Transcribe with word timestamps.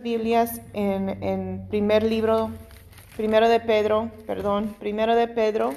Biblias 0.00 0.60
en, 0.74 1.08
en 1.24 1.66
primer 1.68 2.04
libro, 2.04 2.50
primero 3.16 3.48
de 3.48 3.58
Pedro, 3.58 4.12
perdón, 4.28 4.76
primero 4.78 5.16
de 5.16 5.26
Pedro, 5.26 5.74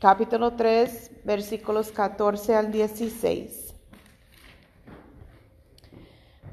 capítulo 0.00 0.54
3, 0.54 1.22
versículos 1.22 1.92
14 1.92 2.56
al 2.56 2.72
16. 2.72 3.72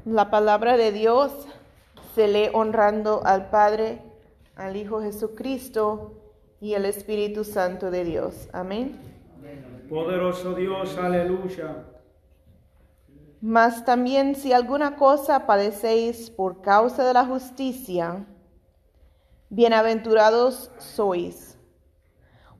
La 0.05 0.29
palabra 0.29 0.77
de 0.77 0.91
Dios 0.91 1.31
se 2.13 2.27
lee 2.27 2.49
honrando 2.53 3.25
al 3.25 3.49
Padre, 3.49 4.03
al 4.55 4.75
Hijo 4.75 5.01
Jesucristo 5.01 6.13
y 6.61 6.75
al 6.75 6.85
Espíritu 6.85 7.43
Santo 7.43 7.89
de 7.89 8.03
Dios. 8.03 8.49
Amén. 8.53 8.99
Poderoso 9.89 10.53
Dios, 10.53 10.95
aleluya. 10.99 11.94
Mas 13.41 13.85
también 13.85 14.35
si 14.35 14.53
alguna 14.53 14.95
cosa 14.95 15.45
padecéis 15.45 16.29
por 16.29 16.61
causa 16.61 17.05
de 17.05 17.13
la 17.13 17.25
justicia, 17.25 18.25
bienaventurados 19.49 20.71
sois. 20.79 21.57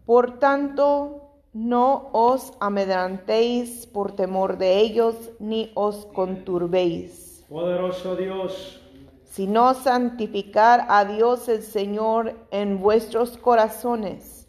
Por 0.06 0.40
tanto, 0.40 1.26
no 1.54 2.10
os 2.12 2.52
amedrantéis 2.60 3.88
por 3.88 4.12
temor 4.12 4.58
de 4.58 4.80
ellos, 4.80 5.16
ni 5.40 5.72
os 5.74 6.06
conturbéis, 6.08 7.44
Poderoso 7.50 8.16
Dios, 8.16 8.82
sino 9.24 9.74
santificar 9.74 10.86
a 10.90 11.06
Dios 11.06 11.48
el 11.48 11.64
Señor 11.64 12.36
en 12.52 12.80
vuestros 12.82 13.38
corazones, 13.38 14.48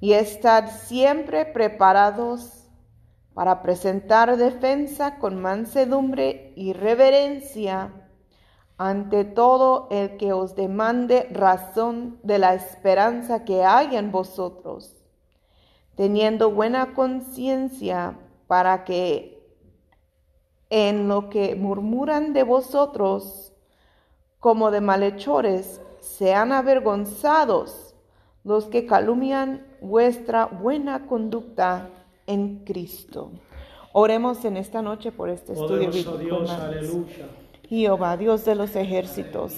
y 0.00 0.12
estad 0.12 0.70
siempre 0.70 1.46
preparados 1.46 2.57
para 3.38 3.62
presentar 3.62 4.36
defensa 4.36 5.20
con 5.20 5.40
mansedumbre 5.40 6.52
y 6.56 6.72
reverencia 6.72 7.92
ante 8.76 9.24
todo 9.24 9.86
el 9.92 10.16
que 10.16 10.32
os 10.32 10.56
demande 10.56 11.28
razón 11.30 12.18
de 12.24 12.40
la 12.40 12.54
esperanza 12.54 13.44
que 13.44 13.62
hay 13.62 13.94
en 13.94 14.10
vosotros, 14.10 14.96
teniendo 15.94 16.50
buena 16.50 16.94
conciencia 16.94 18.18
para 18.48 18.82
que 18.82 19.40
en 20.68 21.06
lo 21.06 21.30
que 21.30 21.54
murmuran 21.54 22.32
de 22.32 22.42
vosotros 22.42 23.52
como 24.40 24.72
de 24.72 24.80
malhechores 24.80 25.80
sean 26.00 26.50
avergonzados 26.50 27.94
los 28.42 28.64
que 28.64 28.84
calumnian 28.84 29.64
vuestra 29.80 30.46
buena 30.46 31.06
conducta 31.06 31.90
en 32.28 32.64
Cristo. 32.64 33.32
Oremos 33.92 34.44
en 34.44 34.56
esta 34.56 34.82
noche 34.82 35.10
por 35.10 35.28
este 35.28 35.54
estudio 35.54 35.90
poderoso 35.90 36.12
bíblico. 36.12 36.38
Dios, 36.38 36.50
hermanos. 36.50 36.76
aleluya. 36.76 37.28
Jehová, 37.68 38.16
Dios 38.16 38.44
de 38.44 38.54
los 38.54 38.76
ejércitos. 38.76 39.54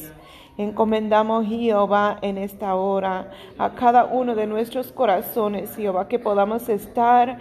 Encomendamos, 0.60 1.46
Jehová, 1.46 2.18
en 2.20 2.36
esta 2.36 2.74
hora 2.74 3.30
a 3.56 3.70
cada 3.70 4.04
uno 4.04 4.34
de 4.34 4.46
nuestros 4.46 4.92
corazones, 4.92 5.74
Jehová, 5.74 6.06
que 6.06 6.18
podamos 6.18 6.68
estar 6.68 7.38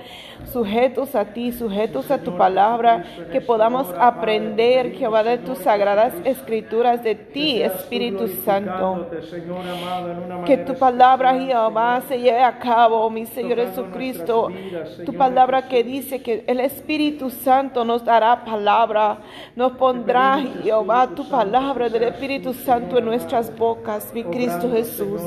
sujetos 0.53 1.15
a 1.15 1.25
ti, 1.25 1.51
sujetos 1.51 2.11
a 2.11 2.19
tu 2.19 2.37
palabra, 2.37 3.03
que 3.29 3.41
podamos 3.41 3.87
aprender, 3.99 4.93
Jehová, 4.93 5.23
de 5.23 5.37
tus 5.37 5.57
sagradas 5.57 6.13
escrituras, 6.23 7.03
de 7.03 7.15
ti, 7.15 7.61
Espíritu 7.61 8.29
Santo. 8.45 9.07
Que 10.45 10.55
tu 10.55 10.75
palabra. 10.75 11.37
Jehová, 11.37 12.01
se 12.07 12.19
lleve 12.19 12.41
a 12.41 12.57
cabo, 12.57 13.09
mi 13.09 13.25
Señor 13.25 13.57
Jesucristo. 13.57 14.47
Tu 15.05 15.13
palabra 15.13 15.67
que 15.67 15.83
dice 15.83 16.21
que 16.21 16.45
el 16.47 16.61
Espíritu 16.61 17.29
Santo 17.29 17.83
nos 17.83 18.05
dará 18.05 18.45
palabra, 18.45 19.17
nos 19.57 19.73
pondrá, 19.73 20.39
Jehová, 20.63 21.09
tu 21.13 21.27
palabra 21.27 21.89
del 21.89 22.03
Espíritu 22.03 22.53
Santo 22.53 22.97
en 22.97 23.08
nuestras 23.09 23.55
bocas, 23.57 24.13
mi 24.13 24.23
Cristo 24.23 24.67
obrando, 24.67 24.77
Jesús. 24.77 25.21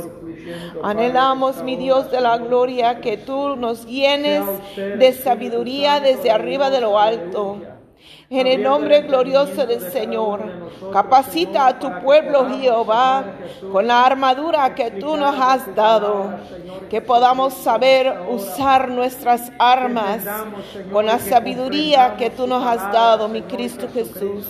Anhelamos, 0.82 1.62
mi 1.62 1.76
Dios 1.76 2.10
de 2.10 2.20
la 2.20 2.38
gloria, 2.38 3.00
que 3.00 3.16
tú 3.16 3.56
nos 3.56 3.86
llenes 3.86 4.44
de 4.76 5.12
sabiduría 5.12 6.00
desde 6.00 6.30
arriba 6.30 6.70
de 6.70 6.80
lo 6.80 6.98
alto. 6.98 7.58
En 8.30 8.46
el 8.46 8.62
nombre 8.62 9.02
glorioso 9.02 9.66
del 9.66 9.80
Señor, 9.92 10.40
capacita 10.90 11.66
a 11.66 11.78
tu 11.78 11.90
pueblo, 12.02 12.48
Jehová, 12.48 13.24
con 13.70 13.86
la 13.86 14.06
armadura 14.06 14.74
que 14.74 14.90
tú 14.92 15.18
nos 15.18 15.38
has 15.38 15.74
dado, 15.74 16.30
que 16.88 17.02
podamos 17.02 17.52
saber 17.52 18.20
usar 18.30 18.88
nuestras 18.88 19.52
armas 19.58 20.24
con 20.90 21.04
la 21.04 21.18
sabiduría 21.18 22.16
que 22.16 22.30
tú 22.30 22.46
nos 22.46 22.66
has 22.66 22.90
dado, 22.90 23.28
mi 23.28 23.42
Cristo. 23.42 23.86
Jesús. 23.92 24.46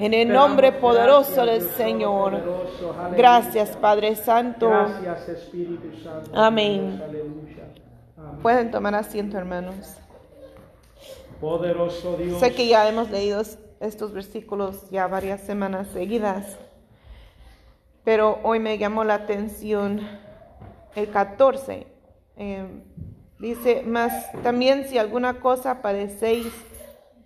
En 0.00 0.14
el 0.14 0.28
nombre 0.28 0.72
poderoso 0.72 1.44
del 1.44 1.60
Señor. 1.60 2.40
Gracias, 3.14 3.76
Padre 3.76 4.16
Santo. 4.16 4.70
Gracias, 4.70 5.28
Espíritu 5.28 5.94
Santo. 6.02 6.30
Amén. 6.32 7.02
Pueden 8.40 8.70
tomar 8.70 8.94
asiento, 8.94 9.36
hermanos. 9.36 9.98
Poderoso 11.38 12.16
Dios. 12.16 12.40
Sé 12.40 12.54
que 12.54 12.66
ya 12.66 12.88
hemos 12.88 13.10
leído 13.10 13.42
estos 13.80 14.14
versículos 14.14 14.88
ya 14.90 15.06
varias 15.06 15.42
semanas 15.42 15.88
seguidas, 15.88 16.56
pero 18.02 18.38
hoy 18.42 18.58
me 18.58 18.78
llamó 18.78 19.04
la 19.04 19.16
atención 19.16 20.00
el 20.94 21.10
14. 21.10 21.86
Eh, 22.38 22.66
dice, 23.38 23.82
mas 23.86 24.32
también 24.42 24.88
si 24.88 24.96
alguna 24.96 25.40
cosa 25.40 25.82
padecéis 25.82 26.50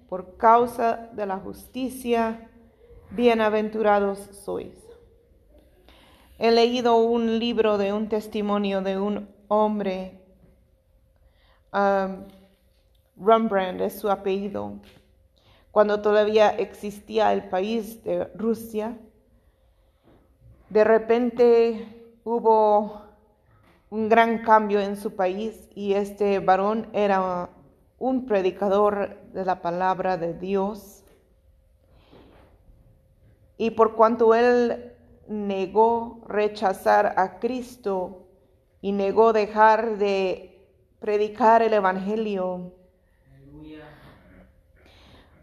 por 0.08 0.36
causa 0.36 1.08
de 1.12 1.24
la 1.26 1.36
justicia, 1.36 2.50
bienaventurados 3.14 4.18
sois. 4.44 4.74
He 6.38 6.50
leído 6.50 6.96
un 6.96 7.38
libro 7.38 7.78
de 7.78 7.92
un 7.92 8.08
testimonio 8.08 8.80
de 8.80 8.98
un 8.98 9.28
hombre, 9.48 10.20
um, 11.72 12.24
Rembrandt 13.16 13.80
es 13.82 14.00
su 14.00 14.10
apellido, 14.10 14.80
cuando 15.70 16.02
todavía 16.02 16.50
existía 16.50 17.32
el 17.32 17.48
país 17.48 18.02
de 18.02 18.24
Rusia, 18.34 18.98
de 20.70 20.82
repente 20.82 22.18
hubo 22.24 23.02
un 23.90 24.08
gran 24.08 24.38
cambio 24.42 24.80
en 24.80 24.96
su 24.96 25.14
país 25.14 25.68
y 25.76 25.92
este 25.92 26.40
varón 26.40 26.88
era 26.92 27.48
un 27.98 28.26
predicador 28.26 29.16
de 29.32 29.44
la 29.44 29.62
palabra 29.62 30.16
de 30.16 30.34
Dios. 30.34 31.03
Y 33.56 33.70
por 33.70 33.94
cuanto 33.94 34.34
él 34.34 34.92
negó 35.28 36.22
rechazar 36.26 37.14
a 37.16 37.38
Cristo 37.38 38.26
y 38.80 38.92
negó 38.92 39.32
dejar 39.32 39.96
de 39.98 40.68
predicar 41.00 41.62
el 41.62 41.72
Evangelio, 41.72 42.72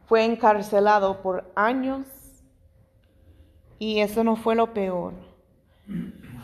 fue 0.05 0.25
encarcelado 0.25 1.21
por 1.21 1.49
años 1.55 2.05
y 3.79 3.99
eso 3.99 4.23
no 4.23 4.35
fue 4.35 4.55
lo 4.55 4.73
peor. 4.73 5.13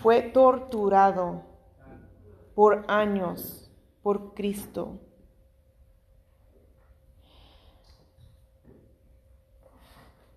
Fue 0.02 0.22
torturado 0.22 1.44
por 2.56 2.86
años 2.88 3.70
por 4.02 4.34
Cristo. 4.34 5.00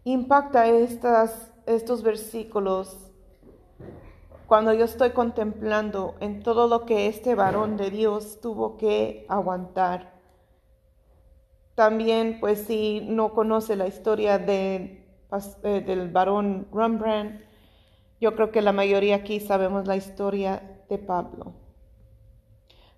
Impacta 0.04 0.66
estas, 0.66 1.52
estos 1.66 2.02
versículos 2.02 3.10
cuando 4.46 4.72
yo 4.72 4.86
estoy 4.86 5.10
contemplando 5.10 6.16
en 6.20 6.42
todo 6.42 6.66
lo 6.66 6.86
que 6.86 7.06
este 7.06 7.34
varón 7.34 7.76
de 7.76 7.90
Dios 7.90 8.40
tuvo 8.40 8.78
que 8.78 9.26
aguantar. 9.28 10.14
También, 11.74 12.40
pues 12.40 12.62
si 12.62 13.02
no 13.02 13.32
conoce 13.32 13.76
la 13.76 13.86
historia 13.86 14.38
de, 14.38 15.06
eh, 15.62 15.84
del 15.86 16.10
varón 16.10 16.66
Rembrandt, 16.72 17.42
yo 18.20 18.34
creo 18.34 18.50
que 18.50 18.62
la 18.62 18.72
mayoría 18.72 19.16
aquí 19.16 19.38
sabemos 19.38 19.86
la 19.86 19.96
historia 19.96 20.82
de 20.88 20.98
Pablo. 20.98 21.52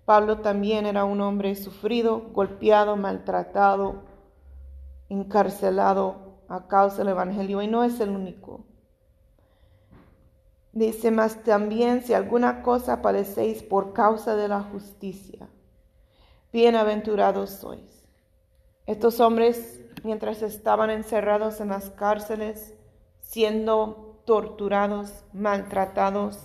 Pablo 0.05 0.39
también 0.39 0.87
era 0.87 1.05
un 1.05 1.21
hombre 1.21 1.55
sufrido, 1.57 2.31
golpeado, 2.33 2.97
maltratado, 2.97 4.05
encarcelado 5.09 6.32
a 6.53 6.69
causa 6.69 6.99
del 6.99 7.09
Evangelio 7.09 7.63
y 7.63 7.67
no 7.67 7.83
es 7.83 7.99
el 8.01 8.11
único. 8.11 8.67
Dice, 10.73 11.11
más 11.11 11.43
también 11.45 12.03
si 12.03 12.13
alguna 12.13 12.63
cosa 12.63 13.01
padecéis 13.01 13.63
por 13.63 13.95
causa 13.95 14.37
de 14.37 14.49
la 14.49 14.63
justicia, 14.63 15.49
bienaventurados 16.53 17.51
sois. 17.51 18.05
Estos 18.85 19.19
hombres, 19.21 19.81
mientras 20.05 20.43
estaban 20.43 20.91
encerrados 20.91 21.61
en 21.63 21.71
las 21.71 21.89
cárceles, 21.89 22.75
siendo 23.23 24.21
torturados, 24.27 25.25
maltratados, 25.33 26.39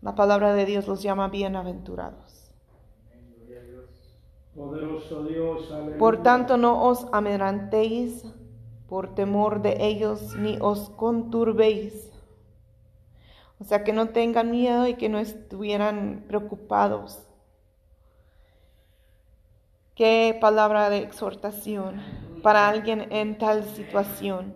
la 0.00 0.14
palabra 0.14 0.54
de 0.54 0.64
Dios 0.64 0.86
los 0.86 1.02
llama 1.02 1.28
bienaventurados. 1.28 2.25
Por 5.98 6.22
tanto, 6.22 6.56
no 6.56 6.82
os 6.84 7.06
amedrantéis 7.12 8.24
por 8.88 9.14
temor 9.14 9.60
de 9.60 9.76
ellos, 9.80 10.34
ni 10.36 10.56
os 10.60 10.88
conturbéis. 10.90 12.10
O 13.58 13.64
sea, 13.64 13.84
que 13.84 13.92
no 13.92 14.10
tengan 14.10 14.50
miedo 14.50 14.86
y 14.86 14.94
que 14.94 15.08
no 15.08 15.18
estuvieran 15.18 16.24
preocupados. 16.28 17.22
Qué 19.94 20.36
palabra 20.40 20.90
de 20.90 20.98
exhortación 20.98 22.02
para 22.42 22.68
alguien 22.68 23.10
en 23.10 23.38
tal 23.38 23.64
situación. 23.64 24.54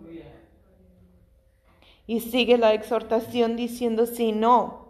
Y 2.05 2.19
sigue 2.19 2.57
la 2.57 2.73
exhortación 2.73 3.55
diciendo, 3.55 4.05
si 4.05 4.31
no, 4.31 4.80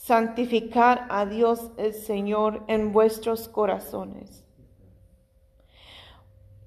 santificar 0.00 1.06
a 1.10 1.26
Dios 1.26 1.72
el 1.76 1.92
Señor 1.92 2.64
en 2.68 2.90
vuestros 2.90 3.48
corazones. 3.48 4.46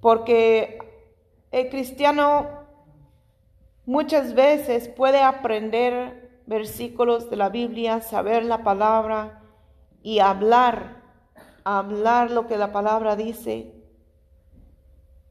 Porque 0.01 0.77
el 1.50 1.69
cristiano 1.69 2.47
muchas 3.88 4.35
veces 4.35 4.88
puede 4.88 5.19
aprender 5.19 6.44
versículos 6.45 7.31
de 7.31 7.38
la 7.38 7.50
Biblia, 7.50 8.01
saber 8.01 8.45
la 8.45 8.63
palabra 8.63 9.41
y 10.03 10.19
hablar, 10.19 11.01
hablar 11.63 12.29
lo 12.29 12.45
que 12.45 12.57
la 12.57 12.71
palabra 12.71 13.15
dice, 13.15 13.74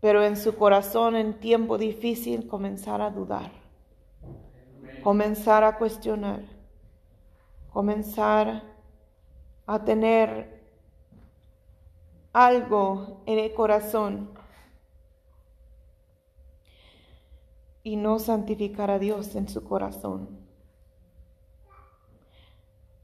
pero 0.00 0.24
en 0.24 0.36
su 0.36 0.56
corazón 0.56 1.14
en 1.14 1.38
tiempo 1.38 1.78
difícil 1.78 2.48
comenzar 2.48 3.00
a 3.00 3.10
dudar, 3.10 3.52
comenzar 5.04 5.62
a 5.62 5.78
cuestionar, 5.78 6.51
comenzar 7.72 8.62
a 9.66 9.84
tener 9.84 10.62
algo 12.32 13.22
en 13.26 13.38
el 13.38 13.52
corazón 13.54 14.30
y 17.82 17.96
no 17.96 18.18
santificar 18.18 18.90
a 18.90 18.98
Dios 18.98 19.34
en 19.34 19.48
su 19.48 19.64
corazón. 19.64 20.40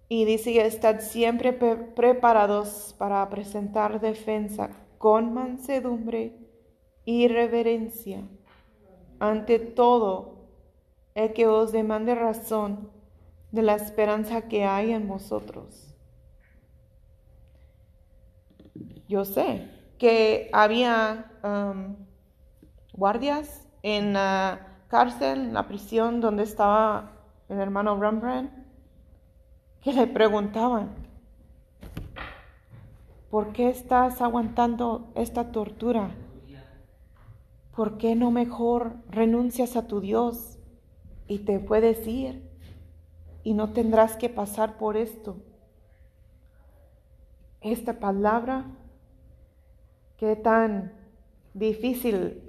Y 0.09 0.25
dice, 0.25 0.65
estad 0.65 1.01
siempre 1.01 1.53
preparados 1.53 2.95
para 2.97 3.29
presentar 3.29 4.01
defensa 4.01 4.71
con 4.97 5.35
mansedumbre 5.35 6.35
y 7.05 7.29
reverencia 7.29 8.27
ante 9.19 9.59
todo 9.59 10.47
el 11.15 11.33
que 11.33 11.47
os 11.47 11.73
demande 11.73 12.15
razón 12.15 12.98
de 13.51 13.63
la 13.63 13.75
esperanza 13.75 14.43
que 14.43 14.65
hay 14.65 14.93
en 14.93 15.09
vosotros. 15.09 15.95
Yo 19.09 19.25
sé 19.25 19.71
que 19.99 20.51
había 20.53 21.33
um, 21.43 21.97
guardias 22.93 23.67
en 23.83 24.13
la 24.13 24.83
cárcel, 24.89 25.41
en 25.41 25.55
la 25.55 25.67
prisión 25.67 26.21
donde 26.21 26.43
estaba 26.43 27.13
el 27.49 27.59
hermano 27.59 27.99
Rembrandt 27.99 28.53
que 29.83 29.93
le 29.93 30.07
preguntaban, 30.07 30.91
¿por 33.31 33.53
qué 33.53 33.71
estás 33.71 34.21
aguantando 34.21 35.11
esta 35.15 35.51
tortura? 35.53 36.11
¿Por 37.75 37.97
qué 37.97 38.17
no 38.17 38.31
mejor 38.31 38.97
renuncias 39.09 39.77
a 39.77 39.87
tu 39.87 40.01
Dios 40.01 40.59
y 41.29 41.41
te 41.41 41.61
puedes 41.61 42.07
ir 42.07 42.48
y 43.49 43.55
no 43.55 43.73
tendrás 43.73 44.15
que 44.19 44.29
pasar 44.29 44.77
por 44.77 44.99
esto? 44.99 45.39
Esta 47.63 47.95
palabra, 47.99 48.67
qué 50.19 50.37
tan 50.37 50.93
difícil 51.55 52.43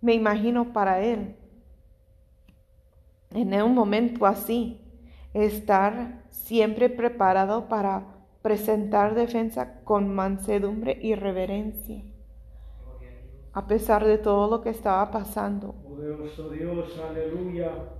me 0.00 0.14
imagino 0.14 0.72
para 0.72 1.02
él 1.02 1.36
en 3.32 3.52
un 3.62 3.74
momento 3.74 4.24
así 4.24 4.80
estar 5.34 6.22
siempre 6.30 6.88
preparado 6.88 7.68
para 7.68 8.06
presentar 8.40 9.14
defensa 9.14 9.82
con 9.84 10.08
mansedumbre 10.14 10.98
y 11.02 11.16
reverencia, 11.16 12.02
a 13.52 13.66
pesar 13.66 14.06
de 14.06 14.16
todo 14.16 14.48
lo 14.48 14.62
que 14.62 14.70
estaba 14.70 15.10
pasando. 15.10 15.74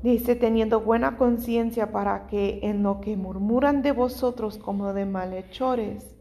Dice, 0.02 0.36
teniendo 0.36 0.80
buena 0.80 1.16
conciencia 1.16 1.92
para 1.92 2.26
que 2.26 2.60
en 2.62 2.82
lo 2.82 3.00
que 3.00 3.16
murmuran 3.16 3.82
de 3.82 3.92
vosotros 3.92 4.58
como 4.58 4.92
de 4.92 5.06
malhechores, 5.06 6.14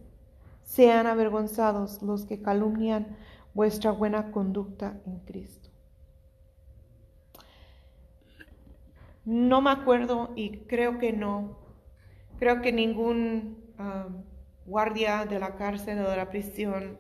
sean 0.64 1.08
avergonzados 1.08 2.02
los 2.02 2.26
que 2.26 2.42
calumnian 2.42 3.18
vuestra 3.54 3.92
buena 3.92 4.32
conducta 4.32 5.00
en 5.06 5.20
Cristo. 5.20 5.70
No 9.26 9.62
me 9.62 9.72
acuerdo 9.72 10.32
y 10.36 10.60
creo 10.66 11.00
que 11.00 11.14
no. 11.14 11.58
Creo 12.40 12.62
que 12.62 12.74
ningún 12.74 13.58
um, 13.80 14.24
guardia 14.66 15.26
de 15.26 15.40
la 15.40 15.56
cárcel 15.56 16.00
o 16.00 16.10
de 16.10 16.18
la 16.18 16.30
prisión 16.30 16.98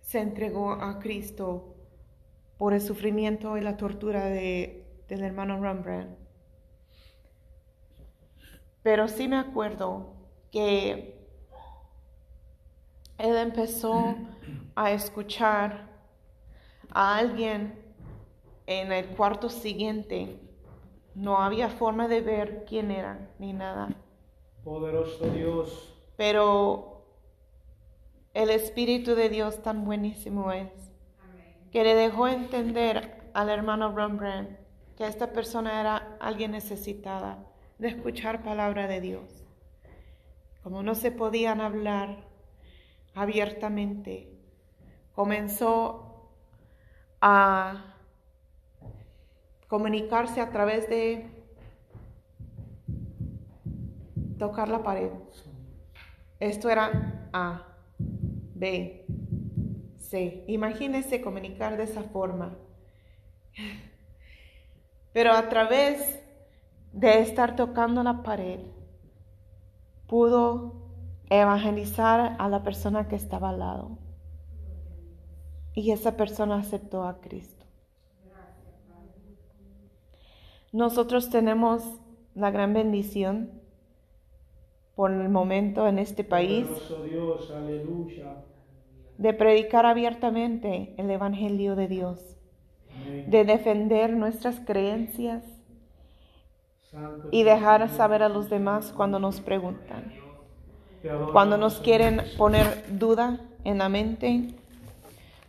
se 0.00 0.20
entregó 0.20 0.72
a 0.72 0.98
Cristo 0.98 1.71
por 2.62 2.74
el 2.74 2.80
sufrimiento 2.80 3.56
y 3.56 3.60
la 3.60 3.76
tortura 3.76 4.26
de, 4.26 4.86
del 5.08 5.24
hermano 5.24 5.60
Rembrandt. 5.60 6.16
Pero 8.84 9.08
sí 9.08 9.26
me 9.26 9.36
acuerdo 9.36 10.14
que 10.52 11.26
él 13.18 13.36
empezó 13.36 14.14
a 14.76 14.92
escuchar 14.92 15.88
a 16.90 17.16
alguien 17.16 17.82
en 18.66 18.92
el 18.92 19.08
cuarto 19.08 19.48
siguiente 19.48 20.38
no 21.16 21.38
había 21.38 21.68
forma 21.68 22.06
de 22.06 22.20
ver 22.20 22.64
quién 22.68 22.92
era 22.92 23.28
ni 23.40 23.52
nada. 23.52 23.88
Poderoso 24.62 25.24
Dios. 25.30 26.00
Pero 26.16 27.08
el 28.34 28.50
Espíritu 28.50 29.16
de 29.16 29.30
Dios 29.30 29.64
tan 29.64 29.84
buenísimo 29.84 30.52
es 30.52 30.91
que 31.72 31.82
le 31.82 31.94
dejó 31.94 32.28
entender 32.28 33.30
al 33.32 33.48
hermano 33.48 33.96
Rembrandt 33.96 34.58
que 34.96 35.06
esta 35.06 35.32
persona 35.32 35.80
era 35.80 36.16
alguien 36.20 36.52
necesitada 36.52 37.46
de 37.78 37.88
escuchar 37.88 38.42
palabra 38.42 38.86
de 38.86 39.00
Dios. 39.00 39.44
Como 40.62 40.82
no 40.82 40.94
se 40.94 41.10
podían 41.10 41.62
hablar 41.62 42.28
abiertamente, 43.14 44.38
comenzó 45.14 46.30
a 47.22 47.96
comunicarse 49.66 50.42
a 50.42 50.50
través 50.50 50.88
de 50.90 51.26
tocar 54.38 54.68
la 54.68 54.82
pared. 54.82 55.10
Esto 56.38 56.68
era 56.68 57.28
A, 57.32 57.66
B, 57.98 59.06
C. 60.12 60.44
Imagínense 60.46 61.22
comunicar 61.22 61.78
de 61.78 61.84
esa 61.84 62.02
forma. 62.02 62.54
Pero 65.14 65.32
a 65.32 65.48
través 65.48 66.22
de 66.92 67.20
estar 67.20 67.56
tocando 67.56 68.02
la 68.02 68.22
pared, 68.22 68.60
pudo 70.06 70.74
evangelizar 71.30 72.36
a 72.38 72.48
la 72.50 72.62
persona 72.62 73.08
que 73.08 73.16
estaba 73.16 73.48
al 73.48 73.60
lado. 73.60 73.98
Y 75.74 75.92
esa 75.92 76.14
persona 76.14 76.56
aceptó 76.56 77.04
a 77.04 77.18
Cristo. 77.22 77.64
Nosotros 80.72 81.30
tenemos 81.30 81.82
la 82.34 82.50
gran 82.50 82.74
bendición 82.74 83.62
por 84.94 85.10
el 85.10 85.30
momento 85.30 85.88
en 85.88 85.98
este 85.98 86.22
país 86.22 86.66
de 89.22 89.32
predicar 89.32 89.86
abiertamente 89.86 90.94
el 90.98 91.08
Evangelio 91.08 91.76
de 91.76 91.86
Dios, 91.86 92.36
de 93.28 93.44
defender 93.44 94.12
nuestras 94.12 94.58
creencias 94.58 95.44
y 97.30 97.44
dejar 97.44 97.88
saber 97.88 98.24
a 98.24 98.28
los 98.28 98.50
demás 98.50 98.92
cuando 98.92 99.20
nos 99.20 99.40
preguntan, 99.40 100.12
cuando 101.32 101.56
nos 101.56 101.78
quieren 101.78 102.22
poner 102.36 102.84
duda 102.98 103.38
en 103.62 103.78
la 103.78 103.88
mente, 103.88 104.54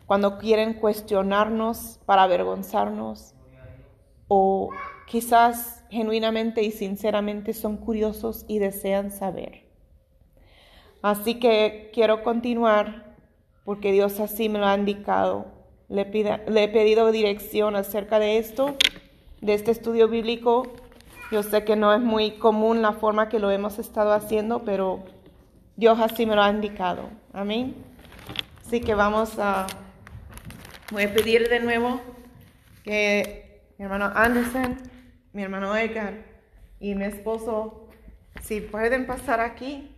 cuando 0.06 0.38
quieren 0.38 0.76
cuestionarnos 0.76 2.00
para 2.06 2.24
avergonzarnos 2.24 3.34
o 4.28 4.70
quizás 5.08 5.84
genuinamente 5.90 6.62
y 6.62 6.70
sinceramente 6.70 7.54
son 7.54 7.78
curiosos 7.78 8.46
y 8.48 8.60
desean 8.60 9.10
saber. 9.10 9.64
Así 11.02 11.40
que 11.40 11.90
quiero 11.92 12.24
continuar 12.24 13.13
porque 13.66 13.92
Dios 13.92 14.20
así 14.20 14.50
me 14.50 14.60
lo 14.60 14.68
ha 14.68 14.76
indicado. 14.76 15.46
Le, 15.90 16.02
he 16.02 16.68
pedido 16.70 17.12
dirección 17.12 17.76
acerca 17.76 18.20
de 18.20 18.38
esto, 18.38 18.76
de 19.42 19.54
este 19.54 19.72
estudio 19.72 20.08
bíblico. 20.08 20.74
Yo 21.32 21.44
sé 21.44 21.64
que 21.64 21.76
no 21.76 21.94
es 21.94 22.02
muy 22.02 22.32
común 22.32 22.82
la 22.82 22.94
forma 22.94 23.30
que 23.30 23.40
lo 23.40 23.52
hemos 23.52 23.80
estado 23.80 24.14
haciendo, 24.14 24.64
pero 24.64 25.04
Dios 25.76 26.00
así 26.00 26.26
me 26.26 26.36
lo 26.36 26.42
ha 26.42 26.50
indicado. 26.50 27.10
Amén. 27.32 27.76
Así 28.66 28.82
que 28.82 28.96
vamos 28.96 29.38
a, 29.40 29.68
voy 30.92 31.04
a 31.04 31.14
pedir 31.14 31.48
de 31.50 31.60
nuevo 31.60 32.02
que 32.84 33.64
mi 33.78 33.86
hermano 33.86 34.12
Anderson, 34.16 34.78
mi 35.32 35.44
hermano 35.44 35.76
Edgar 35.76 36.26
y 36.80 36.96
mi 36.96 37.06
esposo, 37.06 37.88
si 38.42 38.62
pueden 38.62 39.06
pasar 39.06 39.40
aquí 39.40 39.96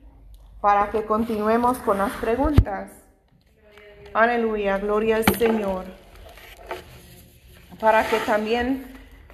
para 0.62 0.92
que 0.92 1.04
continuemos 1.06 1.78
con 1.80 1.98
las 1.98 2.12
preguntas. 2.14 3.05
Aleluya, 4.16 4.78
gloria 4.78 5.18
al 5.18 5.26
Señor. 5.26 5.84
Para 7.82 8.08
que 8.08 8.18
también 8.20 8.86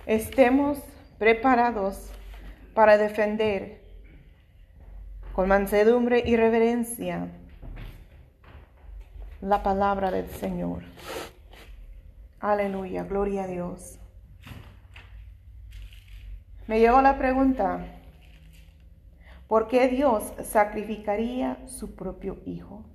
estemos 0.07 0.79
preparados 1.19 2.09
para 2.73 2.97
defender 2.97 3.83
con 5.33 5.49
mansedumbre 5.49 6.23
y 6.25 6.35
reverencia 6.35 7.27
la 9.39 9.61
palabra 9.61 10.09
del 10.09 10.27
Señor. 10.31 10.81
Aleluya, 12.39 13.03
gloria 13.03 13.43
a 13.43 13.47
Dios. 13.47 13.99
Me 16.65 16.79
llegó 16.79 17.03
la 17.03 17.19
pregunta, 17.19 17.85
¿por 19.47 19.67
qué 19.67 19.89
Dios 19.89 20.33
sacrificaría 20.43 21.59
su 21.67 21.93
propio 21.93 22.39
hijo? 22.47 22.90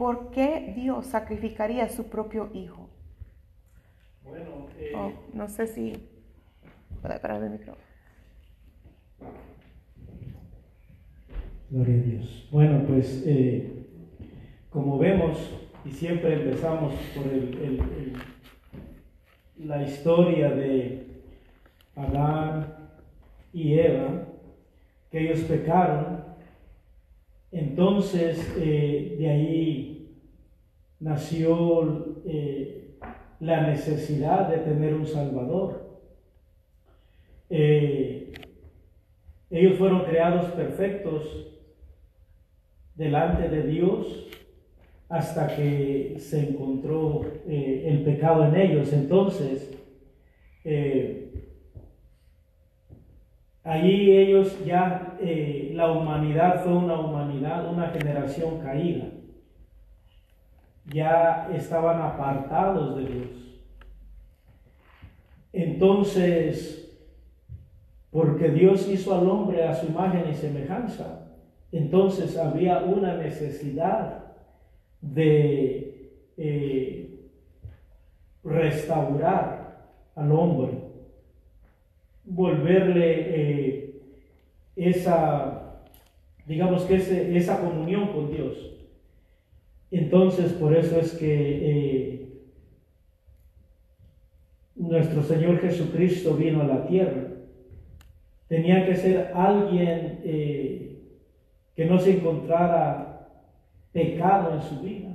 ¿Por 0.00 0.30
qué 0.30 0.72
Dios 0.74 1.08
sacrificaría 1.08 1.86
su 1.90 2.04
propio 2.08 2.48
hijo? 2.54 2.88
Bueno, 4.24 4.66
eh, 4.78 4.92
Oh, 4.96 5.12
no 5.34 5.46
sé 5.46 5.66
si 5.66 5.92
puede 7.02 7.20
parar 7.20 7.42
el 7.42 7.50
micrófono. 7.50 7.84
Gloria 11.68 11.94
a 11.96 11.98
Dios. 11.98 12.48
Bueno, 12.50 12.82
pues 12.88 13.24
eh, 13.26 13.84
como 14.70 14.96
vemos, 14.98 15.36
y 15.84 15.90
siempre 15.90 16.32
empezamos 16.32 16.94
por 17.14 17.26
el- 17.30 17.54
el- 17.62 17.80
el- 19.58 19.68
la 19.68 19.82
historia 19.82 20.48
de 20.50 21.06
Adán 21.94 22.74
y 23.52 23.74
Eva, 23.78 24.22
que 25.10 25.20
ellos 25.30 25.40
pecaron, 25.40 26.24
entonces 27.52 28.38
eh, 28.56 29.16
de 29.18 29.28
ahí 29.28 29.89
nació 31.00 32.20
eh, 32.26 32.98
la 33.40 33.62
necesidad 33.62 34.48
de 34.48 34.58
tener 34.58 34.94
un 34.94 35.06
Salvador. 35.06 35.98
Eh, 37.48 38.32
ellos 39.50 39.78
fueron 39.78 40.04
creados 40.04 40.46
perfectos 40.52 41.48
delante 42.94 43.48
de 43.48 43.66
Dios 43.66 44.28
hasta 45.08 45.56
que 45.56 46.16
se 46.18 46.50
encontró 46.50 47.22
eh, 47.48 47.86
el 47.88 48.04
pecado 48.04 48.44
en 48.44 48.54
ellos. 48.54 48.92
Entonces, 48.92 49.76
allí 53.64 54.16
ellos 54.16 54.64
ya, 54.64 55.18
la 55.72 55.90
humanidad 55.90 56.62
fue 56.62 56.74
una 56.74 57.00
humanidad, 57.00 57.72
una 57.72 57.88
generación 57.88 58.60
caída. 58.60 59.06
Ya 60.92 61.50
estaban 61.54 62.00
apartados 62.00 62.96
de 62.96 63.04
Dios. 63.04 63.40
Entonces, 65.52 66.80
porque 68.10 68.48
Dios 68.48 68.88
hizo 68.88 69.14
al 69.14 69.28
hombre 69.28 69.64
a 69.64 69.74
su 69.74 69.86
imagen 69.86 70.24
y 70.30 70.34
semejanza, 70.34 71.28
entonces 71.72 72.36
había 72.36 72.78
una 72.78 73.16
necesidad 73.16 74.24
de 75.00 76.12
eh, 76.36 77.20
restaurar 78.42 79.90
al 80.16 80.32
hombre, 80.32 80.72
volverle 82.24 83.14
eh, 83.28 84.02
esa, 84.76 85.82
digamos 86.46 86.82
que 86.84 86.96
esa 87.36 87.60
comunión 87.60 88.08
con 88.08 88.30
Dios. 88.30 88.79
Entonces, 89.90 90.52
por 90.52 90.76
eso 90.76 90.98
es 91.00 91.12
que 91.14 91.26
eh, 91.26 92.20
nuestro 94.76 95.22
Señor 95.22 95.58
Jesucristo 95.58 96.34
vino 96.34 96.62
a 96.62 96.66
la 96.66 96.86
tierra. 96.86 97.28
Tenía 98.48 98.86
que 98.86 98.96
ser 98.96 99.32
alguien 99.34 100.20
eh, 100.24 101.02
que 101.74 101.84
no 101.84 101.98
se 101.98 102.16
encontrara 102.16 103.28
pecado 103.92 104.54
en 104.54 104.62
su 104.62 104.80
vida 104.80 105.08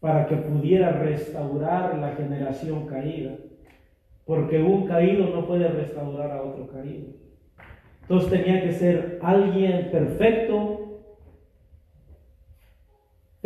para 0.00 0.26
que 0.26 0.36
pudiera 0.36 0.90
restaurar 0.92 1.98
la 1.98 2.12
generación 2.12 2.86
caída. 2.86 3.36
Porque 4.24 4.62
un 4.62 4.86
caído 4.86 5.26
no 5.28 5.46
puede 5.46 5.68
restaurar 5.68 6.32
a 6.32 6.42
otro 6.42 6.66
caído. 6.68 7.08
Entonces 8.02 8.30
tenía 8.30 8.62
que 8.62 8.72
ser 8.72 9.18
alguien 9.22 9.90
perfecto, 9.90 10.75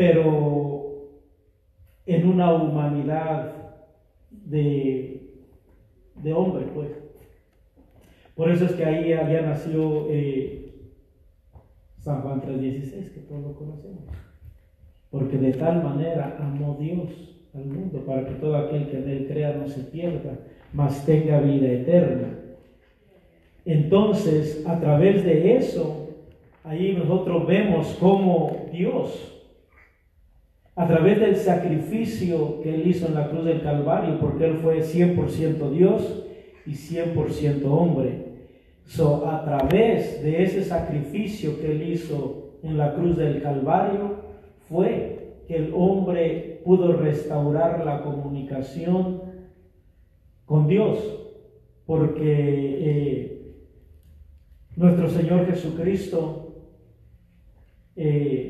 pero 0.01 1.11
en 2.07 2.27
una 2.27 2.55
humanidad 2.55 3.53
de, 4.31 5.29
de 6.15 6.33
hombre, 6.33 6.65
pues. 6.75 6.89
Por 8.35 8.51
eso 8.51 8.65
es 8.65 8.73
que 8.73 8.87
ahí 8.87 9.13
había 9.13 9.43
nació 9.43 10.07
eh, 10.09 10.73
San 11.99 12.23
Juan 12.23 12.41
3:16, 12.41 13.13
que 13.13 13.21
todos 13.29 13.43
lo 13.43 13.55
conocemos. 13.55 14.05
Porque 15.11 15.37
de 15.37 15.53
tal 15.53 15.85
manera 15.85 16.35
amó 16.41 16.79
Dios 16.81 17.11
al 17.53 17.67
mundo, 17.67 18.03
para 18.07 18.25
que 18.27 18.37
todo 18.37 18.57
aquel 18.57 18.89
que 18.89 18.97
en 18.97 19.07
él 19.11 19.27
crea 19.29 19.53
no 19.53 19.69
se 19.69 19.83
pierda, 19.83 20.39
mas 20.73 21.05
tenga 21.05 21.41
vida 21.41 21.71
eterna. 21.71 22.39
Entonces, 23.67 24.65
a 24.67 24.81
través 24.81 25.25
de 25.25 25.59
eso, 25.59 26.09
ahí 26.65 26.95
nosotros 26.95 27.47
vemos 27.47 27.99
cómo 28.01 28.67
Dios, 28.73 29.37
a 30.81 30.87
través 30.87 31.21
del 31.21 31.37
sacrificio 31.37 32.63
que 32.63 32.75
Él 32.75 32.87
hizo 32.87 33.07
en 33.07 33.15
la 33.15 33.29
cruz 33.29 33.45
del 33.45 33.61
Calvario, 33.61 34.19
porque 34.19 34.47
Él 34.47 34.55
fue 34.63 34.79
100% 34.79 35.71
Dios 35.73 36.25
y 36.65 36.71
100% 36.71 37.67
hombre. 37.67 38.31
So, 38.87 39.29
a 39.29 39.45
través 39.45 40.23
de 40.23 40.43
ese 40.43 40.65
sacrificio 40.65 41.61
que 41.61 41.73
Él 41.73 41.87
hizo 41.87 42.55
en 42.63 42.79
la 42.79 42.95
cruz 42.95 43.19
del 43.19 43.43
Calvario, 43.43 44.23
fue 44.71 45.43
que 45.47 45.57
el 45.57 45.73
hombre 45.75 46.63
pudo 46.65 46.95
restaurar 46.95 47.85
la 47.85 48.01
comunicación 48.01 49.21
con 50.47 50.67
Dios, 50.67 50.99
porque 51.85 52.23
eh, 52.25 53.55
nuestro 54.77 55.11
Señor 55.11 55.45
Jesucristo, 55.45 56.55
eh, 57.97 58.50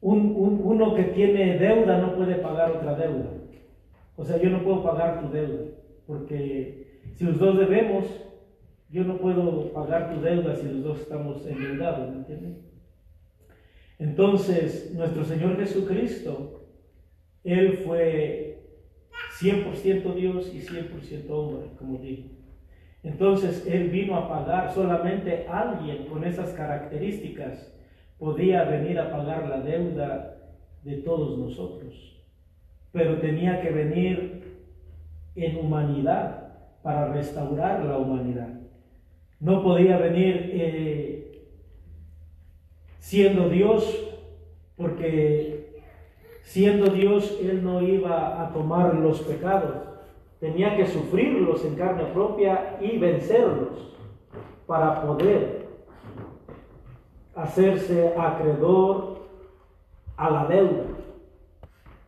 un- 0.00 0.34
un- 0.36 0.60
uno 0.64 0.94
que 0.94 1.04
tiene 1.04 1.58
deuda 1.58 1.98
no 1.98 2.14
puede 2.16 2.36
pagar 2.36 2.72
otra 2.72 2.94
deuda. 2.94 3.30
O 4.16 4.24
sea, 4.24 4.36
yo 4.38 4.50
no 4.50 4.62
puedo 4.62 4.82
pagar 4.82 5.20
tu 5.20 5.30
deuda, 5.30 5.64
porque 6.06 7.00
si 7.14 7.24
los 7.24 7.38
dos 7.38 7.58
debemos, 7.58 8.04
yo 8.90 9.04
no 9.04 9.18
puedo 9.18 9.72
pagar 9.72 10.12
tu 10.14 10.20
deuda 10.20 10.56
si 10.56 10.66
los 10.68 10.82
dos 10.82 11.00
estamos 11.00 11.46
endeudados, 11.46 12.10
¿me 12.10 12.16
entiendes? 12.18 12.56
Entonces, 13.98 14.92
nuestro 14.94 15.24
Señor 15.24 15.56
Jesucristo, 15.58 16.66
Él 17.44 17.78
fue 17.84 18.62
100% 19.38 20.14
Dios 20.14 20.52
y 20.54 20.60
100% 20.60 21.30
hombre, 21.30 21.68
como 21.78 21.98
digo. 21.98 22.24
Entonces, 23.02 23.66
Él 23.66 23.90
vino 23.90 24.16
a 24.16 24.28
pagar, 24.28 24.72
solamente 24.72 25.46
alguien 25.48 26.06
con 26.06 26.24
esas 26.24 26.50
características 26.50 27.69
podía 28.20 28.64
venir 28.64 29.00
a 29.00 29.10
pagar 29.10 29.48
la 29.48 29.62
deuda 29.62 30.36
de 30.84 30.98
todos 30.98 31.38
nosotros. 31.38 32.22
Pero 32.92 33.18
tenía 33.18 33.62
que 33.62 33.70
venir 33.70 34.60
en 35.34 35.56
humanidad 35.56 36.52
para 36.82 37.12
restaurar 37.12 37.82
la 37.84 37.96
humanidad. 37.96 38.60
No 39.40 39.62
podía 39.62 39.96
venir 39.96 40.50
eh, 40.52 41.46
siendo 42.98 43.48
Dios, 43.48 44.06
porque 44.76 45.80
siendo 46.42 46.90
Dios 46.90 47.38
Él 47.42 47.64
no 47.64 47.80
iba 47.80 48.42
a 48.42 48.52
tomar 48.52 48.96
los 48.96 49.22
pecados, 49.22 49.76
tenía 50.40 50.76
que 50.76 50.86
sufrirlos 50.86 51.64
en 51.64 51.74
carne 51.74 52.04
propia 52.12 52.76
y 52.82 52.98
vencerlos 52.98 53.96
para 54.66 55.02
poder 55.02 55.59
hacerse 57.34 58.14
acreedor 58.16 59.20
a 60.16 60.30
la 60.30 60.46
deuda. 60.46 60.84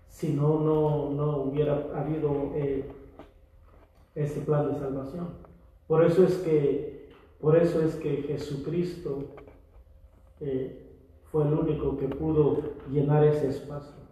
Si 0.08 0.32
no, 0.32 0.60
no, 0.60 1.10
no 1.10 1.36
hubiera 1.38 1.74
habido 1.94 2.52
eh, 2.54 2.88
ese 4.14 4.40
plan 4.42 4.72
de 4.72 4.78
salvación. 4.78 5.30
Por 5.86 6.04
eso 6.04 6.24
es 6.24 6.36
que, 6.38 7.10
por 7.40 7.56
eso 7.56 7.82
es 7.82 7.96
que 7.96 8.22
Jesucristo 8.22 9.24
eh, 10.40 10.86
fue 11.30 11.44
el 11.44 11.54
único 11.54 11.96
que 11.96 12.08
pudo 12.08 12.74
llenar 12.90 13.24
ese 13.24 13.48
espacio. 13.48 14.02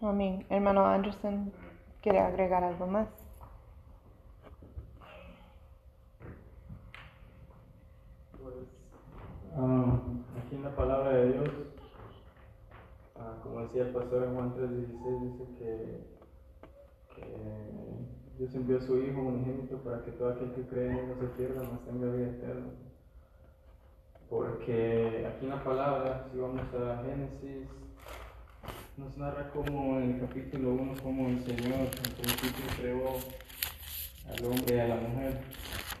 Amén. 0.00 0.44
Hermano 0.48 0.84
Anderson, 0.86 1.52
quiere 2.00 2.18
agregar 2.18 2.64
algo 2.64 2.86
más. 2.86 3.08
Pues, 8.42 8.81
ah, 9.56 10.00
aquí 10.38 10.56
en 10.56 10.62
la 10.62 10.74
palabra 10.74 11.10
de 11.10 11.32
Dios, 11.32 11.48
ah, 13.16 13.38
como 13.42 13.60
decía 13.62 13.82
el 13.82 13.92
pastor 13.92 14.24
en 14.24 14.34
Juan 14.34 14.54
3:16, 14.54 15.22
dice 15.22 15.54
que, 17.14 17.62
Dios 18.38 18.54
envió 18.54 18.78
a 18.78 18.80
su 18.80 18.98
Hijo 18.98 19.20
unigénito 19.20 19.76
para 19.78 20.02
que 20.04 20.12
todo 20.12 20.30
aquel 20.30 20.52
que 20.52 20.62
cree 20.62 20.90
en 20.90 20.96
él 20.96 21.08
no 21.08 21.14
se 21.20 21.26
pierda, 21.36 21.62
mas 21.70 21.84
tenga 21.84 22.10
vida 22.12 22.30
eterna. 22.30 22.72
Porque 24.28 25.26
aquí 25.28 25.44
en 25.44 25.50
la 25.50 25.62
palabra, 25.62 26.26
si 26.32 26.38
vamos 26.38 26.62
a 26.74 27.04
Génesis, 27.04 27.68
nos 28.96 29.16
narra 29.18 29.50
como 29.50 29.98
en 29.98 30.14
el 30.14 30.20
capítulo 30.20 30.72
1, 30.72 30.94
como 31.02 31.28
el 31.28 31.44
Señor 31.44 31.80
en 31.80 32.14
principio 32.14 32.64
creó 32.78 33.08
al 34.28 34.44
hombre 34.44 34.76
y 34.76 34.80
a 34.80 34.88
la 34.88 34.96
mujer. 34.96 35.40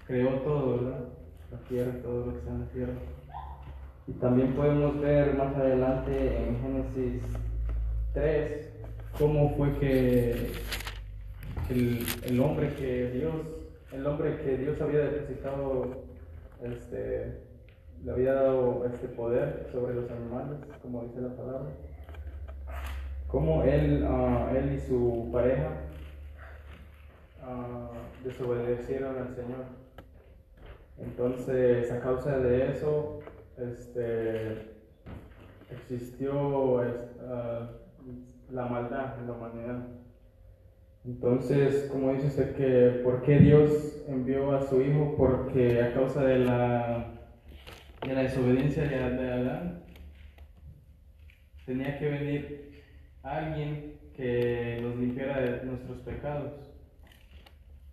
Creó 0.06 0.40
todo, 0.40 0.78
¿verdad? 0.78 1.21
La 1.52 1.58
tierra, 1.68 1.92
todo 2.02 2.26
lo 2.26 2.32
que 2.32 2.38
está 2.38 2.50
en 2.50 2.60
la 2.60 2.66
tierra. 2.66 2.92
Y 4.08 4.12
también 4.12 4.54
podemos 4.54 5.00
ver 5.00 5.36
más 5.36 5.54
adelante 5.54 6.48
en 6.48 6.60
Génesis 6.60 7.22
3 8.14 8.68
cómo 9.18 9.54
fue 9.56 9.78
que 9.78 10.52
el, 11.70 12.06
el 12.24 12.40
hombre 12.40 12.74
que 12.74 13.10
Dios, 13.10 13.34
el 13.92 14.06
hombre 14.06 14.38
que 14.38 14.56
Dios 14.56 14.80
había 14.80 15.00
depositado, 15.00 16.02
este, 16.62 17.38
le 18.04 18.10
había 18.10 18.32
dado 18.32 18.84
este 18.86 19.08
poder 19.08 19.68
sobre 19.70 19.94
los 19.94 20.10
animales, 20.10 20.58
como 20.82 21.02
dice 21.04 21.20
la 21.20 21.36
palabra 21.36 21.68
cómo 23.32 23.62
él, 23.62 24.04
ah, 24.06 24.52
él 24.54 24.74
y 24.74 24.78
su 24.78 25.30
pareja 25.32 25.70
ah, 27.42 27.90
desobedecieron 28.22 29.16
al 29.16 29.34
Señor. 29.34 29.81
Entonces, 31.02 31.90
a 31.90 32.00
causa 32.00 32.38
de 32.38 32.70
eso, 32.70 33.20
este, 33.58 34.72
existió 35.70 36.80
ah, 36.80 37.70
la 38.50 38.66
maldad 38.66 39.18
en 39.18 39.26
la 39.26 39.32
humanidad. 39.32 39.88
Entonces, 41.04 41.88
como 41.90 42.12
dice 42.12 42.28
usted 42.28 42.54
que, 42.54 43.00
¿por 43.02 43.22
qué 43.22 43.40
Dios 43.40 44.04
envió 44.06 44.52
a 44.52 44.62
su 44.62 44.80
Hijo? 44.80 45.16
Porque 45.16 45.82
a 45.82 45.92
causa 45.92 46.22
de 46.24 46.38
la, 46.38 47.14
de 48.06 48.14
la 48.14 48.22
desobediencia 48.22 48.84
de, 48.84 48.96
Adán, 49.32 49.82
tenía 51.66 51.98
que 51.98 52.08
venir 52.08 52.82
alguien 53.24 53.98
que 54.14 54.78
nos 54.80 54.96
limpiara 54.96 55.40
de 55.40 55.64
nuestros 55.64 55.98
pecados. 56.02 56.52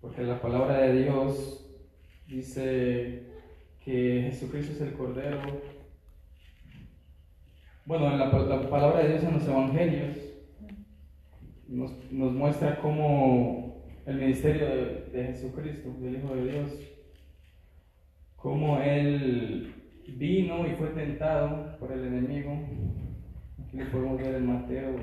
Porque 0.01 0.21
la 0.21 0.39
palabra 0.39 0.77
de 0.81 1.03
Dios 1.03 1.68
dice 2.29 3.23
que 3.83 4.29
Jesucristo 4.29 4.73
es 4.73 4.81
el 4.81 4.93
Cordero. 4.93 5.39
Bueno, 7.85 8.15
la, 8.15 8.27
la 8.27 8.69
palabra 8.69 8.99
de 8.99 9.09
Dios 9.09 9.23
en 9.23 9.33
los 9.33 9.47
Evangelios 9.47 10.17
nos, 11.67 11.91
muestra 12.11 12.79
cómo 12.79 13.83
el 14.05 14.17
ministerio 14.17 14.67
de, 14.67 15.09
de, 15.11 15.25
Jesucristo, 15.27 15.93
del 15.99 16.17
Hijo 16.17 16.35
de 16.35 16.51
Dios, 16.51 16.71
cómo 18.35 18.79
Él 18.79 19.73
vino 20.07 20.67
y 20.67 20.75
fue 20.75 20.87
tentado 20.89 21.77
por 21.79 21.91
el 21.91 22.05
enemigo 22.05 22.59
Aquí 23.69 23.77
lo 23.77 23.91
podemos 23.91 24.17
ver 24.17 24.33
en 24.33 24.47
Mateo. 24.47 24.95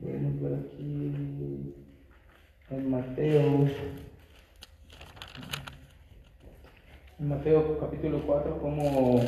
Podemos 0.00 0.40
ver 0.40 0.54
aquí 0.54 1.74
en 2.76 2.90
Mateo. 2.90 3.68
En 7.20 7.28
Mateo 7.28 7.78
capítulo 7.78 8.20
4, 8.26 8.58
como 8.58 9.20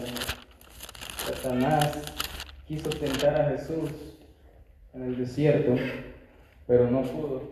Satanás 1.18 2.02
quiso 2.66 2.90
tentar 2.90 3.40
a 3.40 3.50
Jesús 3.50 3.90
en 4.94 5.04
el 5.04 5.16
desierto, 5.16 5.74
pero 6.66 6.90
no 6.90 7.02
pudo, 7.02 7.42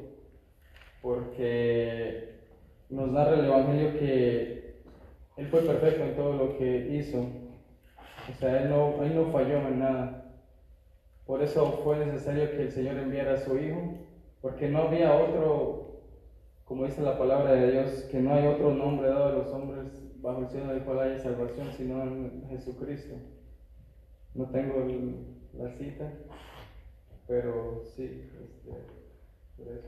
porque 1.00 2.40
nos 2.90 3.10
narra 3.10 3.34
el 3.34 3.44
Evangelio 3.44 3.98
que 3.98 4.74
él 5.36 5.46
fue 5.46 5.60
perfecto 5.60 6.02
en 6.02 6.16
todo 6.16 6.32
lo 6.34 6.58
que 6.58 6.96
hizo. 6.96 7.18
O 7.20 8.34
sea, 8.38 8.62
él 8.62 8.70
no, 8.70 9.02
él 9.04 9.14
no 9.14 9.30
falló 9.30 9.58
en 9.68 9.78
nada. 9.78 10.32
Por 11.26 11.42
eso 11.42 11.80
fue 11.84 12.04
necesario 12.04 12.50
que 12.50 12.62
el 12.62 12.72
Señor 12.72 12.96
enviara 12.98 13.34
a 13.34 13.38
su 13.38 13.58
Hijo, 13.58 13.94
porque 14.44 14.68
no 14.68 14.82
había 14.82 15.14
otro, 15.14 15.83
como 16.74 16.86
dice 16.86 17.02
la 17.02 17.16
palabra 17.16 17.52
de 17.52 17.70
Dios, 17.70 18.08
que 18.10 18.18
no 18.18 18.34
hay 18.34 18.48
otro 18.48 18.74
nombre 18.74 19.06
dado 19.06 19.26
a 19.26 19.32
los 19.32 19.46
hombres 19.52 19.92
bajo 20.20 20.40
el 20.40 20.48
cielo 20.48 20.72
del 20.72 20.82
cual 20.82 20.98
haya 20.98 21.20
salvación, 21.20 21.68
sino 21.76 22.02
en 22.02 22.48
Jesucristo. 22.48 23.14
No 24.34 24.46
tengo 24.46 24.84
la 25.56 25.70
cita, 25.70 26.10
pero 27.28 27.80
sí, 27.94 28.28
este, 28.42 28.70
por 29.56 29.68
eso. 29.68 29.86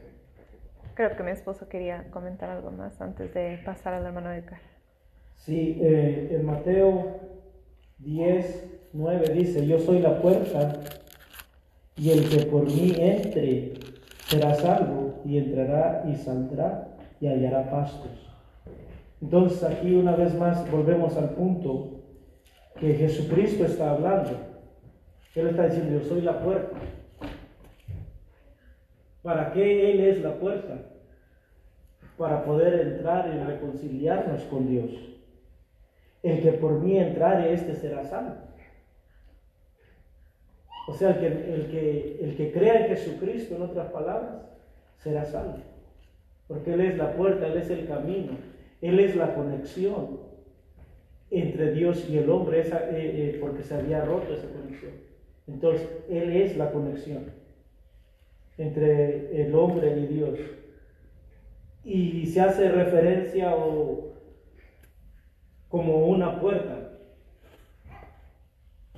Creo 0.94 1.16
que 1.16 1.25
mi 1.25 1.33
esposo 1.33 1.68
quería 1.68 2.09
comentar 2.12 2.51
algo 2.51 2.70
más 2.70 3.01
antes 3.01 3.35
de 3.35 3.59
pasar 3.64 3.94
al 3.94 4.07
hermano 4.07 4.33
Edgar. 4.33 4.61
Sí, 5.35 5.81
eh, 5.83 6.37
en 6.38 6.46
Mateo 6.46 7.18
10, 7.99 8.90
9 8.92 9.35
dice, 9.35 9.66
yo 9.66 9.81
soy 9.81 9.99
la 9.99 10.22
puerta 10.22 10.79
y 11.96 12.12
el 12.12 12.29
que 12.29 12.46
por 12.46 12.64
mí 12.66 12.94
entre 12.96 13.75
será 14.29 14.55
salvo 14.55 15.06
y 15.27 15.39
entrará 15.39 16.05
y 16.09 16.15
saldrá 16.15 16.89
y 17.21 17.27
hallará 17.27 17.69
pastos. 17.71 18.33
Entonces 19.21 19.62
aquí 19.65 19.95
una 19.95 20.15
vez 20.15 20.35
más 20.35 20.71
volvemos 20.71 21.17
al 21.17 21.31
punto 21.31 22.01
que 22.79 22.95
Jesucristo 22.95 23.65
está 23.65 23.91
hablando. 23.91 24.31
Él 25.35 25.49
está 25.49 25.67
diciendo, 25.67 25.99
yo 25.99 26.09
soy 26.09 26.23
la 26.23 26.41
puerta. 26.41 26.77
¿Para 29.23 29.53
qué 29.53 29.91
Él 29.91 30.01
es 30.01 30.23
la 30.23 30.35
puerta? 30.35 30.79
Para 32.17 32.45
poder 32.45 32.81
entrar 32.81 33.29
y 33.35 33.45
reconciliarnos 33.45 34.43
con 34.45 34.69
Dios. 34.69 34.91
El 36.23 36.41
que 36.41 36.53
por 36.53 36.81
mí 36.81 36.97
entrare, 36.97 37.53
este 37.53 37.75
será 37.75 38.05
salvo. 38.05 38.37
O 40.89 40.95
sea, 40.95 41.11
el 41.11 41.19
que, 41.19 41.27
el 41.27 41.71
que, 41.71 42.19
el 42.23 42.37
que 42.37 42.53
crea 42.53 42.87
en 42.87 42.89
Jesucristo, 42.89 43.57
en 43.57 43.62
otras 43.62 43.91
palabras, 43.91 44.56
será 44.99 45.25
salvo. 45.25 45.59
Porque 46.49 46.75
Él 46.75 46.81
es 46.81 46.97
la 46.97 47.13
puerta, 47.15 47.47
Él 47.47 47.59
es 47.59 47.71
el 47.71 47.87
camino, 47.87 48.33
Él 48.81 49.01
es 49.01 49.17
la 49.17 49.35
conexión 49.35 50.21
entre 51.31 51.73
Dios 51.73 52.09
y 52.09 52.19
el 52.19 52.31
hombre, 52.31 52.61
eh, 52.61 52.71
eh, 52.71 53.39
porque 53.41 53.63
se 53.63 53.75
había 53.75 54.05
roto 54.05 54.33
esa 54.33 54.49
conexión. 54.49 54.93
Entonces, 55.47 55.89
Él 56.09 56.33
es 56.33 56.57
la 56.57 56.71
conexión 56.71 57.25
entre 58.59 59.43
el 59.43 59.55
hombre 59.55 59.99
y 59.99 60.07
Dios. 60.07 60.39
Y 61.85 62.27
se 62.27 62.41
hace 62.41 62.71
referencia 62.71 63.55
o 63.55 64.13
como 65.69 66.07
una 66.07 66.41
puerta. 66.41 66.91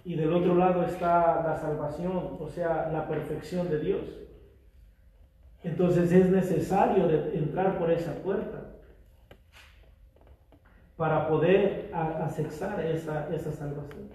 Y 0.04 0.14
del 0.14 0.32
otro 0.32 0.54
lado 0.54 0.84
está 0.84 1.42
la 1.42 1.58
salvación, 1.60 2.38
o 2.40 2.48
sea, 2.48 2.90
la 2.92 3.06
perfección 3.08 3.68
de 3.68 3.80
Dios. 3.80 4.27
Entonces 5.64 6.12
es 6.12 6.30
necesario 6.30 7.10
entrar 7.10 7.78
por 7.78 7.90
esa 7.90 8.12
puerta 8.14 8.64
para 10.96 11.28
poder 11.28 11.90
accesar 11.92 12.84
esa, 12.84 13.32
esa 13.34 13.52
salvación. 13.52 14.08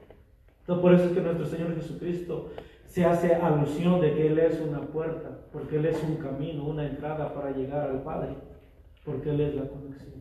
Entonces 0.59 0.81
por 0.81 0.93
eso 0.93 1.05
es 1.05 1.11
que 1.11 1.21
nuestro 1.21 1.45
Señor 1.45 1.75
Jesucristo 1.75 2.51
se 2.85 3.05
hace 3.05 3.35
alusión 3.35 3.99
de 4.01 4.13
que 4.13 4.27
Él 4.27 4.39
es 4.39 4.59
una 4.61 4.81
puerta, 4.81 5.29
porque 5.51 5.77
Él 5.77 5.85
es 5.85 6.01
un 6.03 6.17
camino, 6.17 6.65
una 6.65 6.85
entrada 6.85 7.33
para 7.33 7.51
llegar 7.51 7.89
al 7.89 8.03
Padre, 8.03 8.35
porque 9.03 9.31
Él 9.31 9.41
es 9.41 9.55
la 9.55 9.67
conexión. 9.67 10.13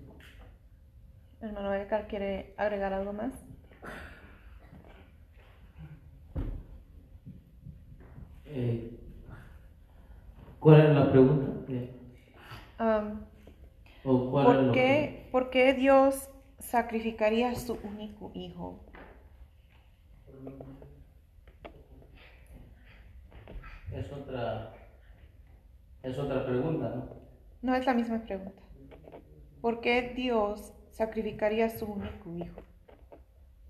Hermano 1.41 1.75
Edgar, 1.75 2.07
¿quiere 2.07 2.55
agregar 2.57 2.93
algo 2.93 3.13
más? 3.13 3.33
Eh, 8.47 9.02
¿Cuál 10.63 10.81
era 10.81 10.95
la 10.95 11.11
pregunta? 11.11 11.53
¿por, 14.05 14.73
qué, 14.73 15.29
¿Por 15.33 15.51
qué 15.51 15.75
Dios 15.75 16.31
sacrificaría 16.61 17.51
a 17.51 17.55
su 17.57 17.79
único 17.83 18.31
hijo? 18.33 18.81
Es 23.93 24.13
otra, 24.13 24.73
es 26.03 26.17
otra 26.17 26.47
pregunta, 26.47 26.95
¿no? 26.95 27.09
No 27.61 27.75
es 27.75 27.85
la 27.85 27.95
misma 27.95 28.21
pregunta. 28.21 28.63
¿Por 29.61 29.81
qué 29.81 30.13
Dios 30.15 30.73
sacrificaría 30.93 31.67
a 31.67 31.71
su 31.71 31.87
único 31.87 32.37
hijo. 32.37 32.61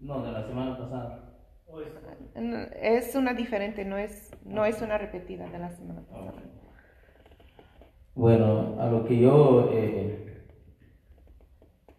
No, 0.01 0.23
de 0.23 0.33
la 0.33 0.47
semana 0.47 0.77
pasada. 0.77 1.29
Es 2.83 3.15
una 3.15 3.33
diferente, 3.33 3.85
no 3.85 3.97
es, 3.97 4.31
no 4.45 4.67
es 4.67 4.83
una 4.83 4.99
repetida 4.99 5.49
de 5.49 5.59
la 5.59 5.71
semana 5.71 6.03
pasada. 6.03 6.43
Bueno, 8.15 8.77
a 8.79 8.89
lo 8.89 9.07
que 9.07 9.19
yo 9.19 9.71
eh, 9.73 10.43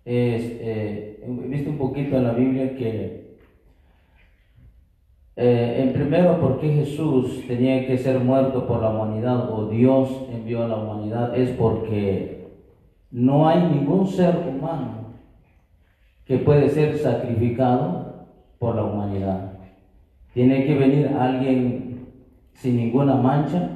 eh, 0.06 1.24
he 1.26 1.48
visto 1.48 1.72
un 1.72 1.78
poquito 1.80 2.18
en 2.18 2.24
la 2.24 2.34
Biblia 2.34 2.76
que, 2.76 3.38
eh, 5.36 5.76
en 5.82 5.94
primero, 5.94 6.40
¿por 6.40 6.60
qué 6.60 6.70
Jesús 6.70 7.44
tenía 7.48 7.88
que 7.88 7.98
ser 7.98 8.20
muerto 8.20 8.68
por 8.68 8.84
la 8.84 8.92
humanidad 8.92 9.52
o 9.52 9.70
Dios 9.70 10.26
envió 10.32 10.64
a 10.64 10.68
la 10.68 10.76
humanidad? 10.76 11.36
Es 11.36 11.50
porque 11.50 12.48
no 13.10 13.48
hay 13.48 13.64
ningún 13.64 14.06
ser 14.06 14.38
humano 14.38 15.14
que 16.26 16.38
puede 16.38 16.70
ser 16.70 16.96
sacrificado 17.00 18.28
por 18.60 18.76
la 18.76 18.84
humanidad. 18.84 19.54
Tiene 20.36 20.64
que 20.64 20.76
venir 20.76 21.08
alguien 21.08 22.08
sin 22.54 22.78
ninguna 22.78 23.16
mancha, 23.16 23.68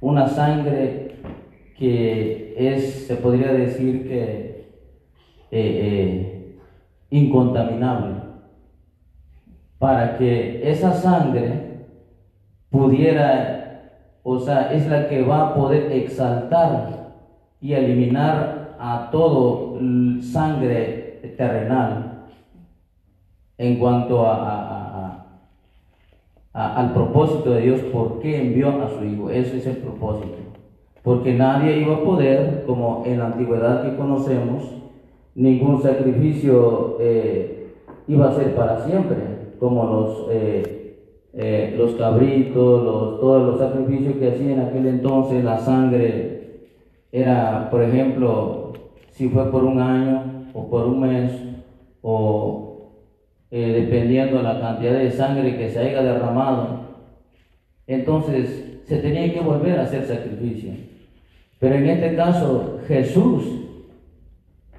una 0.00 0.26
sangre 0.26 0.99
que 1.80 2.54
es, 2.58 3.06
se 3.06 3.16
podría 3.16 3.54
decir 3.54 4.06
que 4.06 4.50
eh, 5.50 5.50
eh, 5.50 6.58
incontaminable, 7.08 8.16
para 9.78 10.18
que 10.18 10.70
esa 10.70 10.92
sangre 10.92 11.86
pudiera, 12.68 13.92
o 14.22 14.38
sea, 14.38 14.70
es 14.74 14.86
la 14.88 15.08
que 15.08 15.22
va 15.22 15.48
a 15.48 15.54
poder 15.54 15.90
exaltar 15.90 17.14
y 17.62 17.72
eliminar 17.72 18.76
a 18.78 19.08
todo 19.10 19.80
sangre 20.20 21.34
terrenal 21.38 22.26
en 23.56 23.78
cuanto 23.78 24.26
a, 24.26 25.26
al 26.52 26.92
propósito 26.92 27.52
de 27.52 27.62
Dios, 27.62 27.80
por 27.90 28.20
qué 28.20 28.38
envió 28.38 28.82
a 28.82 28.90
su 28.90 29.02
Hijo. 29.02 29.30
Ese 29.30 29.56
es 29.56 29.66
el 29.66 29.78
propósito. 29.78 30.49
Porque 31.02 31.34
nadie 31.34 31.80
iba 31.80 31.96
a 31.96 32.04
poder, 32.04 32.64
como 32.66 33.02
en 33.06 33.18
la 33.18 33.26
antigüedad 33.26 33.82
que 33.82 33.96
conocemos, 33.96 34.80
ningún 35.34 35.82
sacrificio 35.82 36.96
eh, 37.00 37.72
iba 38.06 38.28
a 38.28 38.34
ser 38.34 38.54
para 38.54 38.84
siempre, 38.84 39.16
como 39.58 39.84
los, 39.84 40.26
eh, 40.30 40.96
eh, 41.32 41.74
los 41.78 41.94
cabritos, 41.94 42.84
los, 42.84 43.20
todos 43.20 43.46
los 43.46 43.58
sacrificios 43.58 44.16
que 44.16 44.28
hacían 44.28 44.50
en 44.50 44.60
aquel 44.60 44.86
entonces, 44.86 45.42
la 45.42 45.58
sangre 45.58 46.68
era, 47.12 47.68
por 47.70 47.82
ejemplo, 47.82 48.72
si 49.10 49.28
fue 49.28 49.50
por 49.50 49.64
un 49.64 49.80
año 49.80 50.46
o 50.52 50.68
por 50.68 50.86
un 50.86 51.00
mes, 51.00 51.32
o 52.02 52.66
dependiendo 53.50 54.36
de 54.36 54.42
la 54.44 54.60
cantidad 54.60 54.92
de 54.92 55.10
sangre 55.10 55.56
que 55.56 55.68
se 55.68 55.80
haya 55.80 56.02
derramado, 56.02 56.80
entonces 57.86 58.80
se 58.84 58.98
tenía 58.98 59.32
que 59.32 59.40
volver 59.40 59.78
a 59.78 59.82
hacer 59.82 60.04
sacrificio. 60.04 60.89
Pero 61.60 61.74
en 61.74 61.88
este 61.90 62.16
caso, 62.16 62.80
Jesús 62.88 63.60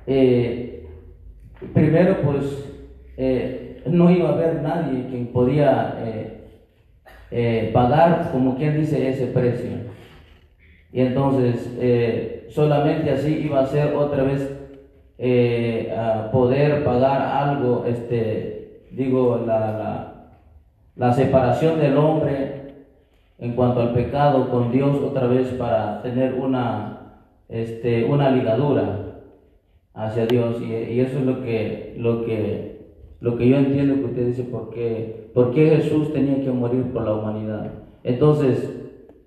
eh, 0.07 0.87
primero 1.73 2.17
pues 2.23 2.67
eh, 3.17 3.81
no 3.85 4.09
iba 4.09 4.29
a 4.29 4.33
haber 4.33 4.61
nadie 4.61 5.05
quien 5.09 5.27
podía 5.27 5.95
eh, 7.29 7.69
pagar, 7.71 8.29
como 8.31 8.57
quien 8.57 8.79
dice, 8.79 9.07
ese 9.07 9.27
precio. 9.27 9.69
Y 10.91 11.01
entonces 11.01 11.69
solamente 12.49 13.11
así 13.11 13.43
iba 13.45 13.61
a 13.61 13.67
ser 13.67 13.95
otra 13.95 14.23
vez 14.23 14.57
a 15.95 16.29
poder 16.31 16.83
pagar 16.83 17.21
algo, 17.21 17.85
este, 17.87 18.87
digo, 18.91 19.41
la, 19.45 20.33
la 20.95 21.13
separación 21.13 21.79
del 21.79 21.95
hombre 21.95 22.50
en 23.41 23.53
cuanto 23.53 23.81
al 23.81 23.93
pecado 23.93 24.49
con 24.49 24.71
Dios 24.71 24.95
otra 24.97 25.27
vez 25.27 25.47
para 25.49 26.01
tener 26.03 26.35
una, 26.35 27.17
este, 27.49 28.05
una 28.05 28.29
ligadura 28.29 29.23
hacia 29.93 30.27
Dios 30.27 30.61
y, 30.61 30.99
eso 30.99 31.17
es 31.19 31.25
lo 31.25 31.41
que, 31.41 31.95
lo 31.97 32.23
que, 32.23 32.85
lo 33.19 33.35
que 33.37 33.49
yo 33.49 33.57
entiendo 33.57 33.95
que 33.95 34.05
usted 34.05 34.27
dice, 34.27 34.43
¿por 34.43 34.69
qué, 34.69 35.31
por 35.33 35.51
qué 35.51 35.71
Jesús 35.71 36.13
tenía 36.13 36.39
que 36.39 36.51
morir 36.51 36.83
por 36.93 37.03
la 37.03 37.15
humanidad? 37.15 37.71
Entonces, 38.03 38.77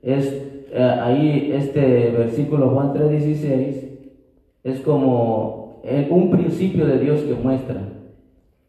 es 0.03 0.45
eh, 0.71 0.83
ahí 0.83 1.51
este 1.53 2.11
versículo 2.11 2.69
Juan 2.71 2.93
3:16 2.95 3.85
es 4.65 4.81
como 4.81 5.83
un 6.11 6.31
principio 6.31 6.87
de 6.87 6.99
Dios 6.99 7.21
que 7.23 7.35
muestra. 7.35 7.81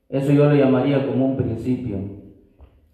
Eso 0.10 0.32
yo 0.32 0.46
lo 0.46 0.56
llamaría 0.56 1.08
como 1.08 1.26
un 1.26 1.38
principio. 1.38 2.25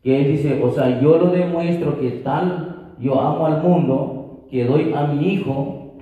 Que 0.04 0.22
él 0.22 0.32
dice, 0.32 0.62
o 0.64 0.72
sea, 0.72 1.00
yo 1.00 1.18
lo 1.18 1.28
demuestro 1.28 2.00
que 2.00 2.12
tal 2.24 2.96
yo 3.00 3.20
amo 3.20 3.46
al 3.46 3.62
mundo 3.62 4.46
que 4.50 4.66
doy 4.66 4.94
a 4.94 5.08
mi 5.08 5.34
hijo 5.34 5.98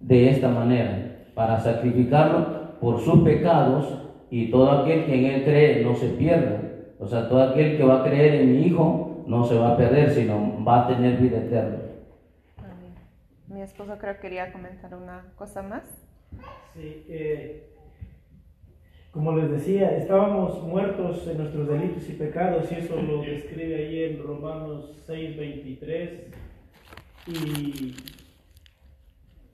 de 0.00 0.30
esta 0.30 0.48
manera 0.48 1.26
para 1.34 1.58
sacrificarlo 1.60 2.78
por 2.80 3.00
sus 3.00 3.22
pecados 3.22 4.08
y 4.30 4.50
todo 4.50 4.70
aquel 4.70 5.06
que 5.06 5.14
en 5.14 5.24
él 5.24 5.44
cree 5.44 5.84
no 5.84 5.94
se 5.94 6.08
pierda. 6.10 6.62
O 6.98 7.06
sea, 7.06 7.28
todo 7.28 7.42
aquel 7.42 7.76
que 7.76 7.84
va 7.84 8.00
a 8.00 8.04
creer 8.04 8.42
en 8.42 8.52
mi 8.52 8.66
Hijo 8.66 9.22
no 9.26 9.44
se 9.44 9.56
va 9.56 9.72
a 9.72 9.76
perder, 9.76 10.10
sino 10.10 10.64
va 10.64 10.84
a 10.84 10.88
tener 10.88 11.18
vida 11.18 11.38
eterna. 11.38 11.78
Mi 13.46 13.62
esposo 13.62 13.96
creo 13.98 14.14
que 14.14 14.20
quería 14.20 14.52
comentar 14.52 14.94
una 14.94 15.32
cosa 15.36 15.62
más. 15.62 15.84
Sí, 16.74 17.04
eh, 17.08 17.70
como 19.18 19.32
les 19.32 19.50
decía, 19.50 19.96
estábamos 19.96 20.62
muertos 20.62 21.26
en 21.26 21.38
nuestros 21.38 21.66
delitos 21.66 22.08
y 22.08 22.12
pecados, 22.12 22.70
y 22.70 22.76
eso 22.76 23.02
lo 23.02 23.20
describe 23.20 23.74
ahí 23.74 24.04
en 24.04 24.22
Romanos 24.22 24.94
6, 25.06 25.36
23. 25.36 26.10
Y 27.26 27.96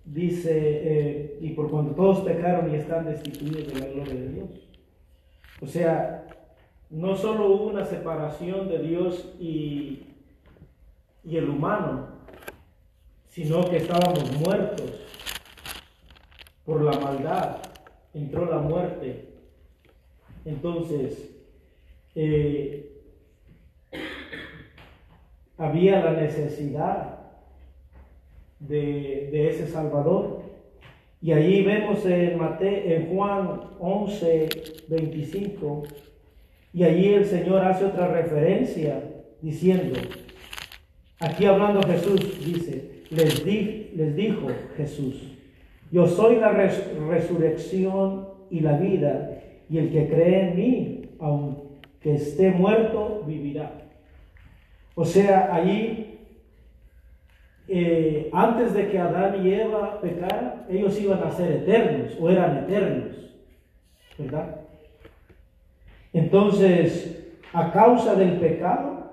dice, 0.05 0.53
eh, 0.53 1.38
y 1.40 1.55
por 1.55 1.70
cuanto 1.70 1.94
todos 1.94 2.20
pecaron 2.20 2.70
y 2.70 2.77
están 2.77 3.07
destituidos 3.07 3.72
de 3.72 3.81
la 3.81 3.87
gloria 3.87 4.14
de 4.14 4.29
Dios. 4.29 4.50
O 5.62 5.66
sea, 5.66 6.27
no 6.90 7.16
solo 7.16 7.46
hubo 7.46 7.68
una 7.68 7.87
separación 7.87 8.68
de 8.68 8.81
Dios 8.81 9.35
y, 9.40 10.09
y 11.24 11.38
el 11.38 11.48
humano, 11.48 12.09
sino 13.29 13.66
que 13.70 13.79
estábamos 13.79 14.31
muertos 14.40 14.92
por 16.66 16.83
la 16.83 17.00
maldad, 17.00 17.57
entró 18.12 18.44
la 18.44 18.59
muerte. 18.59 19.33
Entonces, 20.44 21.30
eh, 22.14 22.90
había 25.57 26.04
la 26.04 26.12
necesidad 26.12 27.18
de, 28.59 29.48
ese 29.48 29.66
Salvador. 29.66 30.42
Y 31.20 31.33
allí 31.33 31.62
vemos 31.62 32.04
en, 32.04 32.38
Mate, 32.38 32.96
en 32.96 33.14
Juan 33.14 33.61
11, 33.78 34.48
25, 34.88 35.85
y 36.72 36.83
allí 36.83 37.14
el 37.14 37.24
Señor 37.24 37.64
hace 37.64 37.87
otra 37.87 38.09
referencia 38.09 39.02
diciendo, 39.40 39.98
aquí 41.20 41.46
hablando 41.46 41.83
Jesús, 41.83 42.44
dice, 42.44 43.04
les, 43.11 43.44
les 43.46 44.16
dijo 44.16 44.48
Jesús, 44.76 45.35
yo 45.90 46.07
soy 46.07 46.37
la 46.37 46.50
resurrección 46.50 48.28
y 48.50 48.61
la 48.61 48.76
vida, 48.76 49.34
y 49.68 49.79
el 49.79 49.90
que 49.90 50.09
cree 50.09 50.48
en 50.48 50.57
mí, 50.57 51.03
aunque 51.20 52.14
esté 52.14 52.50
muerto, 52.50 53.22
vivirá. 53.27 53.72
O 54.94 55.05
sea, 55.05 55.55
allí 55.55 56.05
eh, 57.66 58.29
antes 58.33 58.74
de 58.74 58.90
que 58.90 58.98
Adán 58.98 59.44
y 59.44 59.55
Eva 59.55 60.00
pecaran, 60.00 60.66
ellos 60.68 61.00
iban 61.00 61.22
a 61.22 61.31
ser 61.31 61.50
eternos 61.53 62.16
o 62.20 62.29
eran 62.29 62.59
eternos, 62.59 63.16
¿verdad? 64.18 64.61
Entonces, 66.12 67.33
a 67.53 67.72
causa 67.72 68.14
del 68.14 68.38
pecado, 68.38 69.11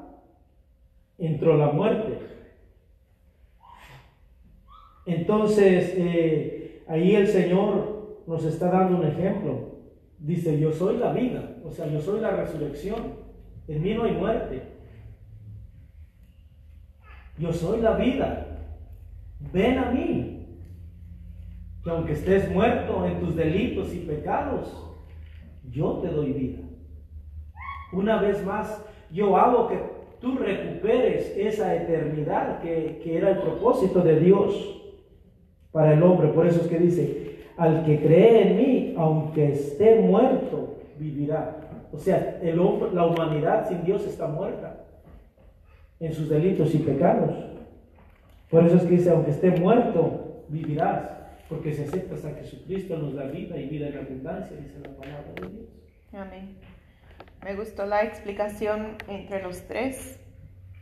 entró 1.17 1.55
la 1.55 1.71
muerte. 1.71 2.19
Entonces, 5.05 5.93
eh, 5.97 6.83
ahí 6.87 7.15
el 7.15 7.27
Señor 7.27 8.21
nos 8.27 8.43
está 8.43 8.69
dando 8.69 8.97
un 8.97 9.07
ejemplo. 9.07 9.80
Dice, 10.21 10.59
yo 10.59 10.71
soy 10.71 10.97
la 10.97 11.11
vida, 11.13 11.55
o 11.65 11.71
sea, 11.71 11.87
yo 11.87 11.99
soy 11.99 12.21
la 12.21 12.29
resurrección. 12.29 13.15
En 13.67 13.81
mí 13.81 13.95
no 13.95 14.03
hay 14.03 14.11
muerte. 14.11 14.61
Yo 17.39 17.51
soy 17.51 17.81
la 17.81 17.95
vida. 17.95 18.45
Ven 19.51 19.79
a 19.79 19.89
mí. 19.89 20.45
Que 21.83 21.89
aunque 21.89 22.13
estés 22.13 22.51
muerto 22.51 23.03
en 23.07 23.19
tus 23.19 23.35
delitos 23.35 23.91
y 23.95 23.99
pecados, 24.01 24.95
yo 25.71 25.93
te 26.03 26.09
doy 26.09 26.33
vida. 26.33 26.59
Una 27.91 28.21
vez 28.21 28.45
más, 28.45 28.85
yo 29.11 29.35
hago 29.35 29.67
que 29.69 29.79
tú 30.19 30.37
recuperes 30.37 31.35
esa 31.35 31.75
eternidad 31.75 32.61
que, 32.61 33.01
que 33.03 33.17
era 33.17 33.31
el 33.31 33.39
propósito 33.39 34.01
de 34.01 34.19
Dios 34.19 34.81
para 35.71 35.93
el 35.93 36.03
hombre. 36.03 36.27
Por 36.27 36.45
eso 36.45 36.61
es 36.61 36.67
que 36.67 36.77
dice, 36.77 37.37
al 37.57 37.83
que 37.85 37.99
cree 37.99 38.49
en 38.49 38.57
mí, 38.57 38.80
aunque 39.01 39.51
esté 39.53 39.99
muerto, 39.99 40.77
vivirá. 40.99 41.57
O 41.91 41.97
sea, 41.97 42.39
el 42.41 42.59
hombre, 42.59 42.91
la 42.93 43.07
humanidad 43.07 43.67
sin 43.67 43.83
Dios 43.83 44.05
está 44.05 44.27
muerta 44.27 44.85
en 45.99 46.13
sus 46.13 46.29
delitos 46.29 46.73
y 46.75 46.77
pecados. 46.77 47.35
Por 48.49 48.63
eso 48.63 48.77
es 48.77 48.83
que 48.83 48.89
dice, 48.89 49.09
aunque 49.09 49.31
esté 49.31 49.51
muerto, 49.51 50.43
vivirás, 50.49 51.09
porque 51.49 51.73
si 51.73 51.81
aceptas 51.81 52.25
a 52.25 52.31
Jesucristo 52.35 52.95
nos 52.97 53.15
da 53.15 53.23
vida 53.23 53.57
y 53.57 53.69
vida 53.69 53.87
en 53.87 53.97
abundancia, 53.97 54.55
dice 54.55 54.79
la 54.83 54.95
palabra 54.95 55.33
de 55.35 55.49
Dios. 55.49 55.69
Amén. 56.13 56.57
Me 57.43 57.55
gustó 57.55 57.87
la 57.87 58.03
explicación 58.03 58.97
entre 59.07 59.41
los 59.41 59.63
tres 59.67 60.19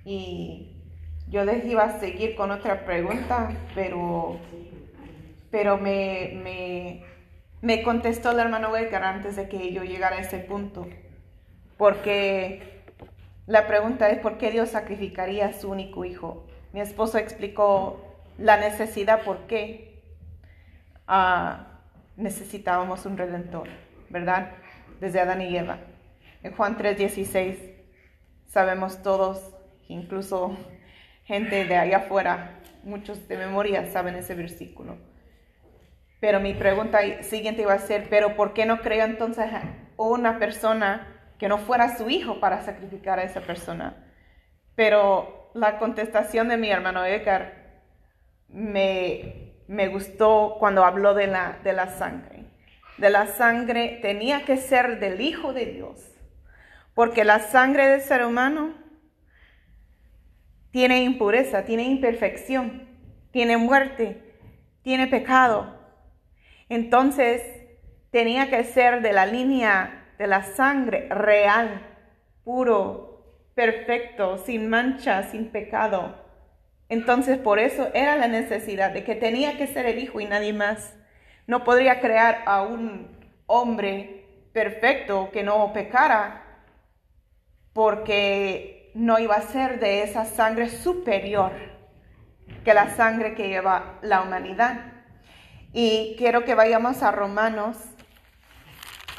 y 0.03 0.75
yo 1.29 1.45
les 1.45 1.63
iba 1.65 1.83
a 1.83 1.99
seguir 1.99 2.35
con 2.35 2.51
otra 2.51 2.83
pregunta, 2.83 3.49
pero, 3.75 4.37
pero 5.51 5.77
me, 5.77 6.37
me, 6.43 7.08
me 7.61 7.83
contestó 7.83 8.31
el 8.31 8.39
hermano 8.39 8.75
Edgar 8.75 9.03
antes 9.03 9.35
de 9.35 9.49
que 9.49 9.73
yo 9.73 9.83
llegara 9.83 10.17
a 10.17 10.21
ese 10.21 10.39
punto. 10.39 10.87
Porque 11.77 12.83
la 13.47 13.67
pregunta 13.67 14.09
es, 14.09 14.19
¿por 14.19 14.37
qué 14.37 14.51
Dios 14.51 14.69
sacrificaría 14.69 15.47
a 15.47 15.53
su 15.53 15.69
único 15.69 16.05
hijo? 16.05 16.45
Mi 16.71 16.81
esposo 16.81 17.17
explicó 17.17 18.15
la 18.37 18.57
necesidad, 18.57 19.23
por 19.23 19.47
qué 19.47 20.01
ah, 21.07 21.79
necesitábamos 22.15 23.05
un 23.05 23.17
redentor, 23.17 23.67
¿verdad? 24.09 24.51
Desde 24.99 25.19
Adán 25.19 25.41
y 25.41 25.57
Eva. 25.57 25.79
En 26.43 26.53
Juan 26.53 26.77
3:16 26.77 27.57
sabemos 28.47 29.01
todos, 29.01 29.41
incluso 29.87 30.55
gente 31.25 31.65
de 31.65 31.75
allá 31.75 31.97
afuera, 31.97 32.59
muchos 32.83 33.27
de 33.27 33.37
memoria 33.37 33.91
saben 33.91 34.15
ese 34.15 34.35
versículo. 34.35 34.97
Pero 36.19 36.39
mi 36.39 36.53
pregunta 36.53 36.99
siguiente 37.23 37.61
iba 37.61 37.73
a 37.73 37.79
ser, 37.79 38.07
¿pero 38.09 38.35
por 38.35 38.53
qué 38.53 38.65
no 38.65 38.81
creó 38.81 39.05
entonces 39.05 39.45
una 39.95 40.37
persona 40.39 41.19
que 41.39 41.47
no 41.47 41.57
fuera 41.57 41.97
su 41.97 42.09
hijo 42.09 42.39
para 42.39 42.61
sacrificar 42.61 43.17
a 43.17 43.23
esa 43.23 43.41
persona. 43.41 43.95
Pero 44.75 45.51
la 45.55 45.79
contestación 45.79 46.49
de 46.49 46.57
mi 46.57 46.69
hermano 46.69 47.05
Edgar 47.05 47.81
me, 48.49 49.53
me 49.67 49.87
gustó 49.87 50.57
cuando 50.59 50.83
habló 50.83 51.13
de 51.13 51.27
la, 51.27 51.59
de 51.63 51.73
la 51.73 51.87
sangre. 51.87 52.45
De 52.97 53.09
la 53.09 53.27
sangre 53.27 53.99
tenía 54.01 54.43
que 54.43 54.57
ser 54.57 54.99
del 54.99 55.21
Hijo 55.21 55.53
de 55.53 55.67
Dios. 55.67 56.05
Porque 56.93 57.23
la 57.23 57.39
sangre 57.39 57.87
del 57.87 58.01
ser 58.01 58.25
humano 58.25 58.73
tiene 60.71 61.03
impureza, 61.03 61.63
tiene 61.63 61.83
imperfección, 61.83 62.89
tiene 63.31 63.55
muerte, 63.55 64.35
tiene 64.81 65.07
pecado. 65.07 65.78
Entonces 66.69 67.41
tenía 68.11 68.49
que 68.49 68.63
ser 68.63 69.01
de 69.01 69.13
la 69.13 69.25
línea 69.25 70.13
de 70.17 70.27
la 70.27 70.43
sangre 70.43 71.07
real, 71.09 71.81
puro, 72.43 73.09
perfecto, 73.55 74.37
sin 74.37 74.69
mancha, 74.69 75.23
sin 75.23 75.49
pecado. 75.49 76.15
Entonces 76.87 77.37
por 77.37 77.59
eso 77.59 77.89
era 77.93 78.15
la 78.15 78.27
necesidad 78.27 78.91
de 78.91 79.03
que 79.03 79.15
tenía 79.15 79.57
que 79.57 79.67
ser 79.67 79.85
el 79.85 79.99
Hijo 79.99 80.19
y 80.19 80.25
nadie 80.25 80.53
más. 80.53 80.95
No 81.47 81.63
podría 81.63 81.99
crear 81.99 82.43
a 82.45 82.61
un 82.61 83.07
hombre 83.47 84.25
perfecto 84.53 85.29
que 85.31 85.43
no 85.43 85.71
pecara 85.73 86.45
porque 87.73 88.91
no 88.93 89.19
iba 89.19 89.35
a 89.35 89.41
ser 89.41 89.79
de 89.79 90.03
esa 90.03 90.25
sangre 90.25 90.69
superior 90.69 91.51
que 92.63 92.73
la 92.73 92.95
sangre 92.95 93.35
que 93.35 93.47
lleva 93.47 93.99
la 94.01 94.21
humanidad. 94.21 94.98
Y 95.73 96.15
quiero 96.17 96.43
que 96.45 96.55
vayamos 96.55 97.03
a 97.03 97.11
Romanos. 97.11 97.77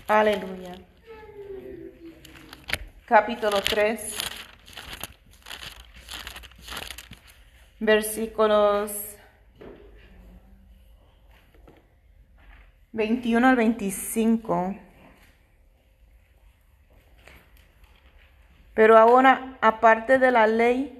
Aleluya 0.08 0.74
capítulo 3.10 3.60
3, 3.60 4.16
versículos 7.80 8.92
21 12.92 13.48
al 13.48 13.56
25. 13.56 14.76
Pero 18.74 18.96
ahora, 18.96 19.58
aparte 19.60 20.20
de 20.20 20.30
la 20.30 20.46
ley, 20.46 20.99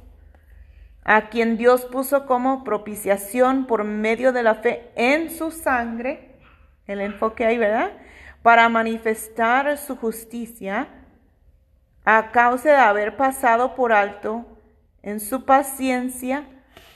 a 1.03 1.29
quien 1.29 1.57
Dios 1.57 1.85
puso 1.85 2.25
como 2.25 2.63
propiciación 2.63 3.65
por 3.65 3.83
medio 3.83 4.31
de 4.33 4.43
la 4.43 4.55
fe 4.55 4.91
en 4.95 5.31
su 5.31 5.51
sangre, 5.51 6.37
el 6.87 7.01
enfoque 7.01 7.45
ahí, 7.45 7.57
¿verdad? 7.57 7.91
Para 8.43 8.69
manifestar 8.69 9.77
su 9.77 9.95
justicia 9.95 10.87
a 12.05 12.31
causa 12.31 12.69
de 12.69 12.77
haber 12.77 13.17
pasado 13.17 13.75
por 13.75 13.93
alto 13.93 14.45
en 15.03 15.19
su 15.19 15.45
paciencia 15.45 16.45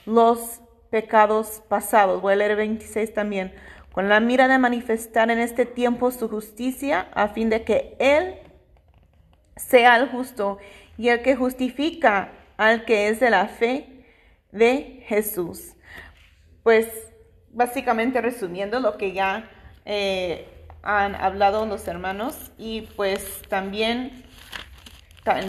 los 0.04 0.60
pecados 0.90 1.62
pasados. 1.68 2.22
Voy 2.22 2.34
a 2.34 2.36
leer 2.36 2.56
26 2.56 3.12
también. 3.14 3.54
Con 3.92 4.08
la 4.08 4.20
mira 4.20 4.46
de 4.46 4.58
manifestar 4.58 5.30
en 5.30 5.38
este 5.38 5.64
tiempo 5.64 6.10
su 6.10 6.28
justicia, 6.28 7.08
a 7.14 7.28
fin 7.28 7.48
de 7.48 7.64
que 7.64 7.96
Él 7.98 8.36
sea 9.56 9.96
el 9.96 10.08
justo 10.08 10.58
y 10.98 11.08
el 11.08 11.22
que 11.22 11.34
justifica 11.34 12.32
al 12.56 12.84
que 12.84 13.08
es 13.08 13.20
de 13.20 13.30
la 13.30 13.46
fe 13.46 13.95
de 14.52 15.04
Jesús. 15.06 15.74
Pues 16.62 16.86
básicamente 17.50 18.20
resumiendo 18.20 18.80
lo 18.80 18.96
que 18.96 19.12
ya 19.12 19.50
eh, 19.84 20.46
han 20.82 21.14
hablado 21.14 21.66
los 21.66 21.88
hermanos 21.88 22.52
y 22.58 22.82
pues 22.96 23.42
también 23.48 24.24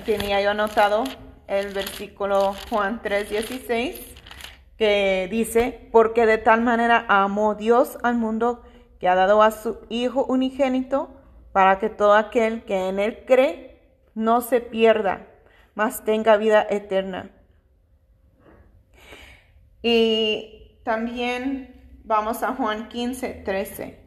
tenía 0.06 0.42
yo 0.42 0.52
anotado 0.52 1.04
el 1.48 1.74
versículo 1.74 2.56
Juan 2.70 3.02
3:16 3.02 4.18
que 4.78 5.28
dice, 5.32 5.90
porque 5.92 6.26
de 6.26 6.38
tal 6.38 6.62
manera 6.62 7.06
amó 7.08 7.56
Dios 7.56 7.98
al 8.04 8.16
mundo 8.16 8.64
que 9.00 9.08
ha 9.08 9.16
dado 9.16 9.42
a 9.42 9.52
su 9.52 9.80
Hijo 9.90 10.26
unigénito 10.26 11.10
para 11.52 11.80
que 11.80 11.90
todo 11.90 12.14
aquel 12.14 12.64
que 12.64 12.88
en 12.88 13.00
él 13.00 13.24
cree 13.26 13.82
no 14.14 14.42
se 14.42 14.62
pierda, 14.62 15.28
mas 15.74 16.04
tenga 16.04 16.38
vida 16.38 16.66
eterna. 16.70 17.32
Y 19.90 20.82
también 20.84 21.74
vamos 22.04 22.44
a 22.44 22.54
Juan 22.56 22.90
15, 22.90 23.42
13. 23.46 23.98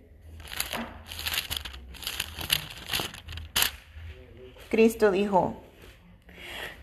Cristo 4.68 5.10
dijo, 5.10 5.62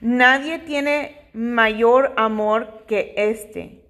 nadie 0.02 0.58
tiene 0.58 1.30
mayor 1.34 2.16
amor 2.18 2.86
que 2.88 3.14
este, 3.18 3.86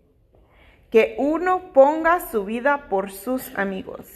que 0.92 1.16
uno 1.18 1.72
ponga 1.72 2.30
su 2.30 2.44
vida 2.44 2.90
por 2.90 3.10
sus 3.14 3.58
amigos. 3.58 4.08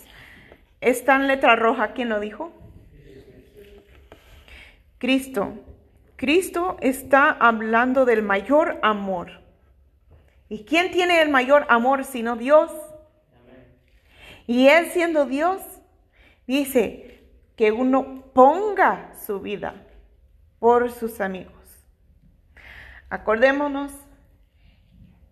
¿Está 0.81 1.15
en 1.15 1.27
letra 1.27 1.55
roja 1.55 1.93
quién 1.93 2.09
lo 2.09 2.19
dijo? 2.19 2.51
Cristo. 4.97 5.53
Cristo 6.17 6.75
está 6.81 7.29
hablando 7.31 8.03
del 8.03 8.23
mayor 8.23 8.77
amor. 8.83 9.40
¿Y 10.51 10.65
quién 10.65 10.91
tiene 10.91 11.21
el 11.21 11.29
mayor 11.29 11.65
amor 11.69 12.03
sino 12.03 12.35
Dios? 12.35 12.69
Y 14.47 14.67
Él 14.67 14.87
siendo 14.91 15.25
Dios, 15.25 15.61
dice 16.45 17.23
que 17.55 17.71
uno 17.71 18.25
ponga 18.33 19.13
su 19.15 19.39
vida 19.39 19.75
por 20.59 20.91
sus 20.91 21.21
amigos. 21.21 21.53
Acordémonos, 23.09 23.93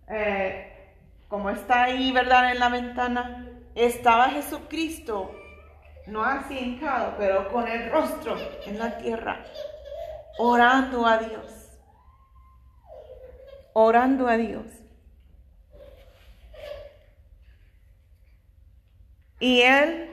eh, 0.07 0.95
como 1.27 1.49
está 1.49 1.83
ahí, 1.83 2.13
¿verdad? 2.13 2.53
En 2.53 2.59
la 2.59 2.69
ventana, 2.69 3.45
estaba 3.75 4.29
Jesucristo, 4.29 5.35
no 6.07 6.23
así 6.23 6.79
pero 7.17 7.51
con 7.51 7.67
el 7.67 7.91
rostro 7.91 8.37
en 8.65 8.79
la 8.79 8.97
tierra, 8.97 9.43
orando 10.37 11.05
a 11.05 11.17
Dios. 11.17 11.77
Orando 13.73 14.25
a 14.25 14.37
Dios. 14.37 14.78
Y 19.39 19.61
él 19.61 20.09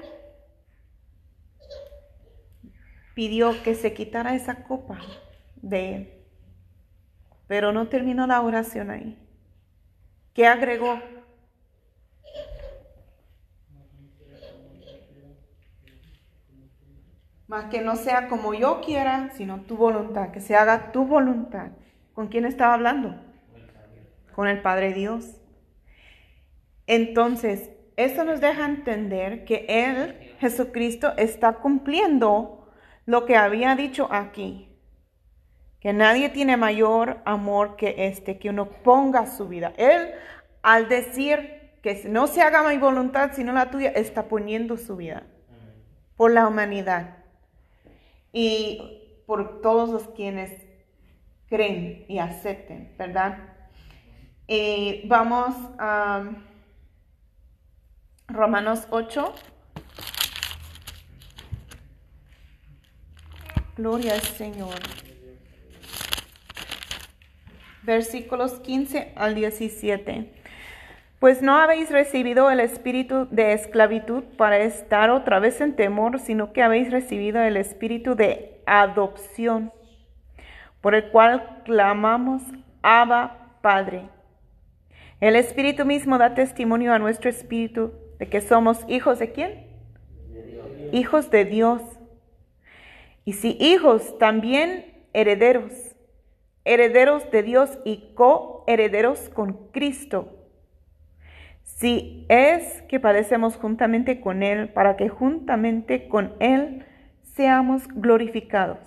pidió 3.14 3.62
que 3.62 3.74
se 3.74 3.94
quitara 3.94 4.34
esa 4.34 4.62
copa 4.64 4.98
de 5.56 5.94
él. 5.94 6.12
pero 7.48 7.72
no 7.72 7.88
terminó 7.88 8.26
la 8.26 8.40
oración 8.40 8.90
ahí. 8.90 9.18
¿Qué 10.34 10.46
agregó? 10.46 11.00
Más 17.46 17.66
que 17.66 17.80
no 17.80 17.94
sea 17.94 18.28
como 18.28 18.52
yo 18.52 18.80
quiera, 18.80 19.30
sino 19.36 19.62
tu 19.62 19.76
voluntad, 19.76 20.32
que 20.32 20.40
se 20.40 20.56
haga 20.56 20.90
tu 20.90 21.06
voluntad. 21.06 21.70
¿Con 22.12 22.26
quién 22.26 22.44
estaba 22.44 22.74
hablando? 22.74 23.14
Con 24.34 24.48
el 24.48 24.60
Padre 24.60 24.92
Dios. 24.92 25.40
Entonces, 26.88 27.70
eso 27.96 28.24
nos 28.24 28.40
deja 28.40 28.66
entender 28.66 29.44
que 29.44 29.64
Él, 29.68 30.35
Jesucristo, 30.38 31.12
está 31.16 31.54
cumpliendo 31.54 32.70
lo 33.06 33.24
que 33.24 33.37
había 33.37 33.74
dicho 33.74 34.09
aquí. 34.11 34.68
Que 35.80 35.92
nadie 35.92 36.28
tiene 36.28 36.56
mayor 36.56 37.22
amor 37.24 37.76
que 37.76 37.94
este, 38.09 38.38
que 38.38 38.50
uno 38.50 38.68
ponga 38.68 39.26
su 39.26 39.48
vida. 39.48 39.72
Él, 39.76 40.11
al 40.62 40.88
decir 40.88 41.78
que 41.82 42.02
no 42.09 42.26
se 42.26 42.42
haga 42.42 42.68
mi 42.68 42.76
voluntad 42.76 43.30
sino 43.35 43.52
la 43.52 43.70
tuya, 43.70 43.90
está 43.90 44.24
poniendo 44.24 44.76
su 44.76 44.96
vida 44.96 45.24
por 46.16 46.32
la 46.32 46.48
humanidad 46.48 47.18
y 48.32 49.22
por 49.26 49.61
todos 49.61 49.88
los 49.88 50.09
quienes 50.09 50.50
creen 51.48 52.04
y 52.09 52.18
acepten, 52.18 52.94
¿verdad? 52.98 53.38
Y 54.48 55.06
vamos 55.06 55.54
a 55.78 56.24
Romanos 58.28 58.88
8. 58.90 59.34
Gloria 63.76 64.14
al 64.14 64.20
Señor. 64.20 64.74
Versículos 67.82 68.54
15 68.54 69.12
al 69.14 69.36
17. 69.36 70.32
Pues 71.20 71.40
no 71.40 71.56
habéis 71.56 71.90
recibido 71.90 72.50
el 72.50 72.58
espíritu 72.58 73.28
de 73.30 73.52
esclavitud 73.52 74.24
para 74.36 74.58
estar 74.58 75.10
otra 75.10 75.38
vez 75.38 75.60
en 75.60 75.76
temor, 75.76 76.18
sino 76.18 76.52
que 76.52 76.64
habéis 76.64 76.90
recibido 76.90 77.40
el 77.40 77.56
espíritu 77.56 78.16
de 78.16 78.60
adopción, 78.66 79.72
por 80.80 80.96
el 80.96 81.10
cual 81.10 81.62
clamamos, 81.64 82.42
Abba, 82.82 83.58
Padre. 83.62 84.08
El 85.20 85.36
espíritu 85.36 85.84
mismo 85.86 86.18
da 86.18 86.34
testimonio 86.34 86.92
a 86.92 86.98
nuestro 86.98 87.30
espíritu 87.30 87.92
de 88.18 88.29
que 88.29 88.40
somos 88.40 88.85
hijos 88.88 89.18
de 89.18 89.33
quién? 89.33 89.66
Hijos 90.92 91.31
de 91.31 91.44
Dios. 91.44 91.83
Y 93.24 93.35
si 93.35 93.57
hijos, 93.61 94.18
también 94.18 95.07
herederos, 95.12 95.72
herederos 96.64 97.31
de 97.31 97.42
Dios 97.42 97.79
y 97.85 98.12
coherederos 98.14 99.29
con 99.29 99.70
Cristo 99.72 100.37
si 101.76 102.24
es 102.31 102.83
que 102.83 103.00
padecemos 103.00 103.57
juntamente 103.57 104.20
con 104.20 104.42
Él, 104.42 104.70
para 104.70 104.96
que 104.96 105.11
juntamente 105.11 106.09
con 106.09 106.35
Él 106.40 106.87
seamos 107.35 107.87
glorificados. 107.88 108.79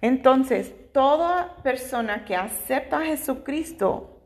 Entonces, 0.00 0.74
toda 0.92 1.56
persona 1.62 2.24
que 2.24 2.34
acepta 2.34 2.98
a 2.98 3.04
Jesucristo, 3.04 4.19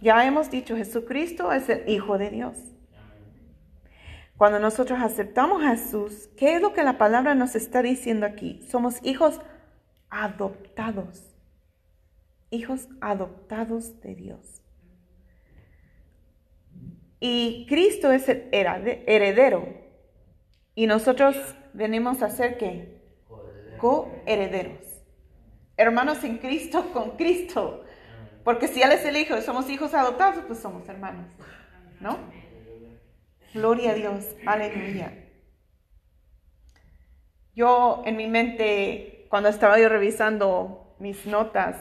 ya 0.00 0.26
hemos 0.26 0.50
dicho, 0.50 0.76
Jesucristo 0.76 1.52
es 1.52 1.68
el 1.68 1.88
Hijo 1.88 2.18
de 2.18 2.30
Dios. 2.30 2.56
Cuando 4.36 4.58
nosotros 4.58 4.98
aceptamos 5.00 5.62
a 5.62 5.76
Jesús, 5.76 6.28
¿qué 6.36 6.56
es 6.56 6.62
lo 6.62 6.72
que 6.72 6.82
la 6.82 6.98
palabra 6.98 7.34
nos 7.34 7.54
está 7.54 7.82
diciendo 7.82 8.26
aquí? 8.26 8.60
Somos 8.68 8.98
hijos 9.02 9.40
adoptados 10.10 11.34
hijos 12.54 12.88
adoptados 13.00 14.00
de 14.00 14.14
Dios. 14.14 14.62
Y 17.20 17.66
Cristo 17.68 18.12
es 18.12 18.28
el 18.28 18.48
heredero. 18.52 19.66
Y 20.74 20.86
nosotros 20.86 21.36
venimos 21.72 22.22
a 22.22 22.30
ser 22.30 22.58
qué? 22.58 23.00
Coherederos. 23.78 25.02
Hermanos 25.76 26.22
en 26.24 26.38
Cristo 26.38 26.92
con 26.92 27.16
Cristo. 27.16 27.83
Porque 28.44 28.68
si 28.68 28.82
Él 28.82 28.92
es 28.92 29.04
el 29.04 29.16
Hijo 29.16 29.36
y 29.36 29.42
somos 29.42 29.68
hijos 29.70 29.94
adoptados, 29.94 30.44
pues 30.46 30.58
somos 30.58 30.86
hermanos. 30.88 31.26
¿No? 32.00 32.18
Gloria 33.54 33.92
a 33.92 33.94
Dios. 33.94 34.36
Aleluya. 34.46 35.12
Yo 37.54 38.02
en 38.04 38.16
mi 38.16 38.26
mente, 38.26 39.26
cuando 39.30 39.48
estaba 39.48 39.78
yo 39.78 39.88
revisando 39.88 40.94
mis 40.98 41.24
notas, 41.26 41.76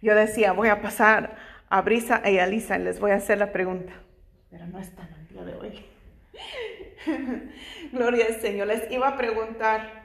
yo 0.00 0.14
decía, 0.14 0.52
voy 0.52 0.68
a 0.68 0.80
pasar 0.80 1.36
a 1.68 1.82
Brisa 1.82 2.22
y 2.28 2.38
a 2.38 2.46
Lisa 2.46 2.78
y 2.78 2.84
les 2.84 3.00
voy 3.00 3.10
a 3.10 3.16
hacer 3.16 3.38
la 3.38 3.52
pregunta. 3.52 3.92
Pero 4.50 4.66
no 4.66 4.78
están 4.78 5.08
el 5.12 5.28
día 5.28 5.44
de 5.44 5.54
hoy. 5.56 5.84
Gloria 7.92 8.26
al 8.26 8.40
Señor. 8.40 8.68
Les 8.68 8.90
iba 8.90 9.08
a 9.08 9.16
preguntar 9.16 10.04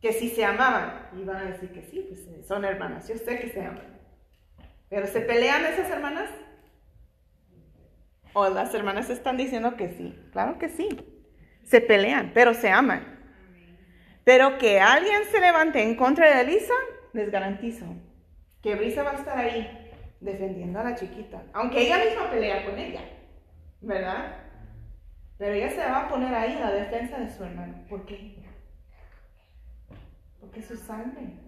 que 0.00 0.12
si 0.12 0.28
se 0.28 0.44
amaban. 0.44 1.08
Y 1.18 1.24
van 1.24 1.36
a 1.36 1.44
decir 1.50 1.72
que 1.72 1.82
sí, 1.82 2.06
pues 2.08 2.46
son 2.46 2.64
hermanas. 2.64 3.08
Yo 3.08 3.16
sé 3.16 3.40
que 3.40 3.48
se 3.48 3.64
aman. 3.64 3.91
Pero 4.92 5.06
¿se 5.06 5.22
pelean 5.22 5.64
esas 5.64 5.90
hermanas? 5.90 6.28
¿O 8.34 8.46
las 8.50 8.74
hermanas 8.74 9.08
están 9.08 9.38
diciendo 9.38 9.74
que 9.74 9.88
sí? 9.88 10.14
Claro 10.32 10.58
que 10.58 10.68
sí. 10.68 10.86
Se 11.64 11.80
pelean, 11.80 12.32
pero 12.34 12.52
se 12.52 12.70
aman. 12.70 13.02
Pero 14.22 14.58
que 14.58 14.80
alguien 14.80 15.24
se 15.30 15.40
levante 15.40 15.82
en 15.82 15.96
contra 15.96 16.36
de 16.36 16.42
Elisa, 16.42 16.74
les 17.14 17.30
garantizo, 17.30 17.86
que 18.62 18.74
Brisa 18.74 19.02
va 19.02 19.12
a 19.12 19.14
estar 19.14 19.38
ahí 19.38 19.90
defendiendo 20.20 20.78
a 20.80 20.84
la 20.84 20.94
chiquita, 20.94 21.42
aunque 21.54 21.86
ella 21.86 21.96
misma 21.96 22.30
pelea 22.30 22.66
con 22.66 22.78
ella, 22.78 23.00
¿verdad? 23.80 24.36
Pero 25.38 25.54
ella 25.54 25.70
se 25.70 25.78
va 25.78 26.02
a 26.02 26.08
poner 26.10 26.34
ahí 26.34 26.52
en 26.52 26.60
la 26.60 26.70
defensa 26.70 27.18
de 27.18 27.30
su 27.30 27.42
hermano. 27.42 27.82
¿Por 27.88 28.04
qué? 28.04 28.44
Porque 30.38 30.60
es 30.60 30.66
su 30.66 30.76
sangre, 30.76 31.38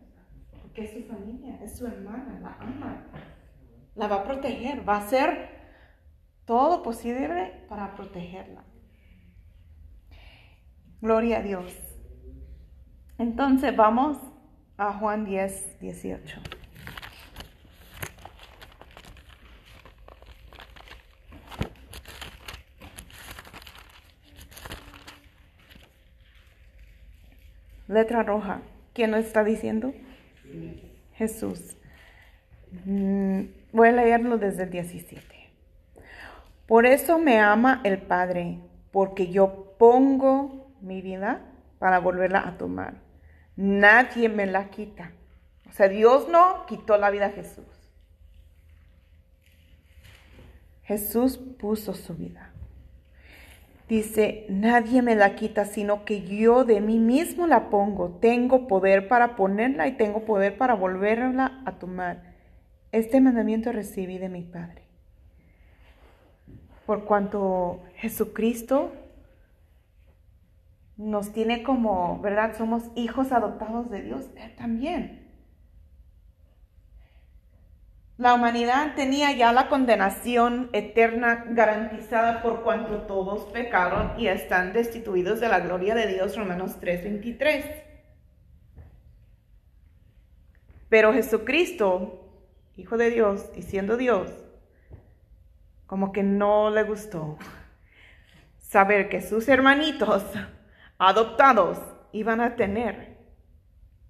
porque 0.62 0.84
es 0.84 0.92
su 0.94 1.02
familia, 1.02 1.58
es 1.62 1.76
su 1.76 1.86
hermana, 1.86 2.40
la 2.40 2.56
ama, 2.58 3.04
la 3.94 4.08
va 4.08 4.16
a 4.16 4.24
proteger, 4.24 4.86
va 4.88 4.96
a 4.96 4.98
hacer 4.98 5.48
todo 6.44 6.82
posible 6.82 7.64
para 7.68 7.94
protegerla. 7.94 8.64
Gloria 11.00 11.38
a 11.38 11.42
Dios. 11.42 11.72
Entonces 13.18 13.74
vamos 13.76 14.18
a 14.76 14.92
Juan 14.92 15.24
10, 15.24 15.80
18. 15.80 16.40
Letra 27.86 28.22
roja. 28.22 28.62
¿Quién 28.92 29.10
lo 29.10 29.18
está 29.18 29.44
diciendo? 29.44 29.92
Jesús. 31.14 31.76
Mm, 32.84 33.42
voy 33.74 33.88
a 33.88 33.92
leerlo 33.92 34.38
desde 34.38 34.62
el 34.62 34.70
17. 34.70 35.22
Por 36.66 36.86
eso 36.86 37.18
me 37.18 37.40
ama 37.40 37.80
el 37.84 37.98
Padre, 37.98 38.60
porque 38.92 39.26
yo 39.26 39.74
pongo 39.78 40.72
mi 40.80 41.02
vida 41.02 41.40
para 41.80 41.98
volverla 41.98 42.46
a 42.46 42.56
tomar. 42.56 42.94
Nadie 43.56 44.28
me 44.28 44.46
la 44.46 44.70
quita. 44.70 45.10
O 45.68 45.72
sea, 45.72 45.88
Dios 45.88 46.28
no 46.28 46.64
quitó 46.66 46.96
la 46.96 47.10
vida 47.10 47.26
a 47.26 47.30
Jesús. 47.30 47.64
Jesús 50.84 51.36
puso 51.36 51.94
su 51.94 52.14
vida. 52.14 52.50
Dice, 53.88 54.46
nadie 54.48 55.02
me 55.02 55.16
la 55.16 55.34
quita, 55.34 55.64
sino 55.64 56.04
que 56.04 56.22
yo 56.22 56.64
de 56.64 56.80
mí 56.80 57.00
mismo 57.00 57.48
la 57.48 57.70
pongo. 57.70 58.18
Tengo 58.20 58.68
poder 58.68 59.08
para 59.08 59.34
ponerla 59.34 59.88
y 59.88 59.96
tengo 59.96 60.24
poder 60.24 60.56
para 60.56 60.74
volverla 60.74 61.60
a 61.66 61.72
tomar. 61.72 62.33
Este 62.94 63.20
mandamiento 63.20 63.72
recibí 63.72 64.18
de 64.18 64.28
mi 64.28 64.42
Padre. 64.42 64.86
Por 66.86 67.06
cuanto 67.06 67.82
Jesucristo 67.96 68.92
nos 70.96 71.32
tiene 71.32 71.64
como, 71.64 72.20
¿verdad? 72.20 72.56
Somos 72.56 72.84
hijos 72.94 73.32
adoptados 73.32 73.90
de 73.90 74.02
Dios, 74.02 74.30
Él 74.36 74.54
también. 74.54 75.28
La 78.16 78.32
humanidad 78.32 78.94
tenía 78.94 79.32
ya 79.32 79.52
la 79.52 79.68
condenación 79.68 80.70
eterna 80.72 81.46
garantizada 81.48 82.42
por 82.42 82.62
cuanto 82.62 83.08
todos 83.08 83.46
pecaron 83.46 84.12
y 84.20 84.28
están 84.28 84.72
destituidos 84.72 85.40
de 85.40 85.48
la 85.48 85.58
gloria 85.58 85.96
de 85.96 86.06
Dios, 86.06 86.36
Romanos 86.36 86.78
3:23. 86.78 87.64
Pero 90.88 91.12
Jesucristo, 91.12 92.23
Hijo 92.76 92.96
de 92.96 93.10
Dios 93.10 93.50
y 93.54 93.62
siendo 93.62 93.96
Dios, 93.96 94.30
como 95.86 96.12
que 96.12 96.22
no 96.22 96.70
le 96.70 96.82
gustó 96.82 97.38
saber 98.58 99.08
que 99.08 99.20
sus 99.20 99.48
hermanitos 99.48 100.24
adoptados 100.98 101.78
iban 102.12 102.40
a 102.40 102.56
tener 102.56 103.18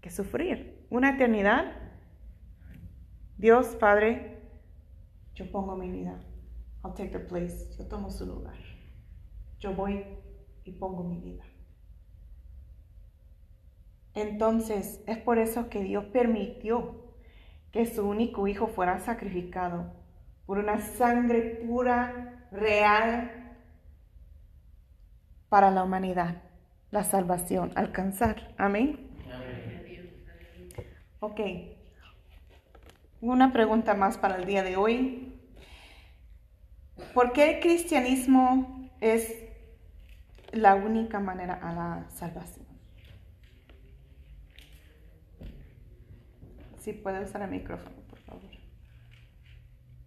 que 0.00 0.10
sufrir 0.10 0.86
una 0.90 1.10
eternidad, 1.10 1.76
Dios 3.36 3.76
Padre, 3.76 4.40
yo 5.34 5.50
pongo 5.50 5.76
mi 5.76 5.90
vida. 5.90 6.18
I'll 6.84 6.94
take 6.94 7.10
the 7.10 7.18
place. 7.18 7.74
Yo 7.76 7.86
tomo 7.86 8.10
su 8.10 8.26
lugar. 8.26 8.56
Yo 9.58 9.74
voy 9.74 10.04
y 10.64 10.72
pongo 10.72 11.02
mi 11.02 11.18
vida. 11.18 11.44
Entonces, 14.14 15.02
es 15.06 15.18
por 15.18 15.38
eso 15.38 15.68
que 15.68 15.82
Dios 15.82 16.04
permitió 16.06 17.03
que 17.74 17.86
su 17.86 18.08
único 18.08 18.46
hijo 18.46 18.68
fuera 18.68 19.00
sacrificado 19.00 19.92
por 20.46 20.58
una 20.58 20.78
sangre 20.80 21.60
pura, 21.66 22.46
real, 22.52 23.56
para 25.48 25.72
la 25.72 25.82
humanidad, 25.82 26.36
la 26.92 27.02
salvación, 27.02 27.72
alcanzar. 27.74 28.54
Amén. 28.58 29.10
Ok. 31.18 31.40
Una 33.20 33.52
pregunta 33.52 33.94
más 33.94 34.18
para 34.18 34.36
el 34.36 34.46
día 34.46 34.62
de 34.62 34.76
hoy. 34.76 35.34
¿Por 37.12 37.32
qué 37.32 37.56
el 37.56 37.60
cristianismo 37.60 38.88
es 39.00 39.34
la 40.52 40.76
única 40.76 41.18
manera 41.18 41.54
a 41.54 41.72
la 41.72 42.10
salvación? 42.10 42.73
Si 46.84 46.92
puede 46.92 47.24
usar 47.24 47.40
el 47.40 47.50
micrófono, 47.50 47.96
por 48.10 48.18
favor. 48.18 48.42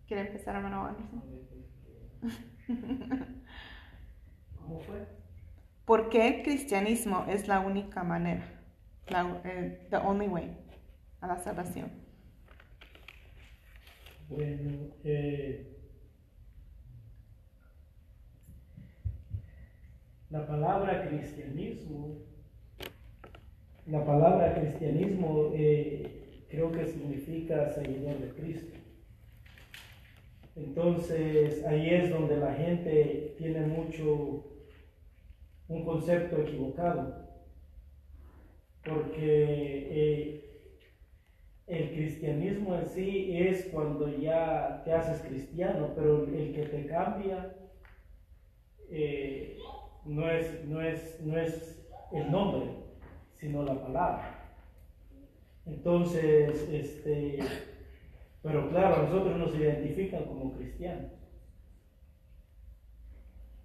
¿Quiere 0.08 0.28
empezar, 0.28 0.56
hermano 0.56 0.86
Anderson? 0.86 1.24
¿Cómo 4.62 4.80
fue? 4.82 5.08
¿Por 5.86 6.10
qué 6.10 6.28
el 6.28 6.44
cristianismo 6.44 7.26
es 7.28 7.48
la 7.48 7.62
única 7.62 8.04
manera? 8.04 8.46
La, 9.08 9.42
eh, 9.44 9.88
the 9.90 9.96
only 9.98 10.28
way 10.28 10.56
a 11.22 11.26
la 11.26 11.40
salvación. 11.40 11.90
Bueno, 14.30 14.92
eh, 15.04 15.80
la 20.30 20.46
palabra 20.46 21.08
cristianismo, 21.08 22.20
la 23.88 24.06
palabra 24.06 24.54
cristianismo 24.54 25.54
eh, 25.56 26.27
creo 26.50 26.72
que 26.72 26.86
significa 26.86 27.70
seguidor 27.70 28.20
de 28.20 28.30
Cristo. 28.30 28.78
Entonces 30.56 31.64
ahí 31.66 31.90
es 31.90 32.10
donde 32.10 32.38
la 32.38 32.54
gente 32.54 33.36
tiene 33.38 33.62
mucho 33.68 34.44
un 35.68 35.86
concepto 35.86 36.42
equivocado, 36.42 37.28
porque 38.84 39.88
eh, 39.92 40.48
el 41.68 41.92
cristianismo 41.92 42.76
en 42.76 42.88
sí 42.88 43.38
es 43.38 43.66
cuando 43.66 44.08
ya 44.18 44.82
te 44.86 44.94
haces 44.94 45.22
cristiano, 45.28 45.92
pero 45.96 46.24
el 46.24 46.54
que 46.54 46.64
te 46.64 46.86
cambia 46.88 47.54
eh, 48.90 49.58
no, 50.06 50.30
es, 50.30 50.66
no, 50.66 50.82
es, 50.82 51.22
no 51.22 51.38
es 51.38 51.86
el 52.14 52.32
nombre, 52.32 52.70
sino 53.34 53.64
la 53.64 53.80
palabra. 53.80 54.37
Entonces, 55.68 56.68
este, 56.72 57.40
pero 58.42 58.70
claro, 58.70 59.04
nosotros 59.04 59.38
nos 59.38 59.56
identifican 59.56 60.26
como 60.26 60.54
cristianos, 60.54 61.12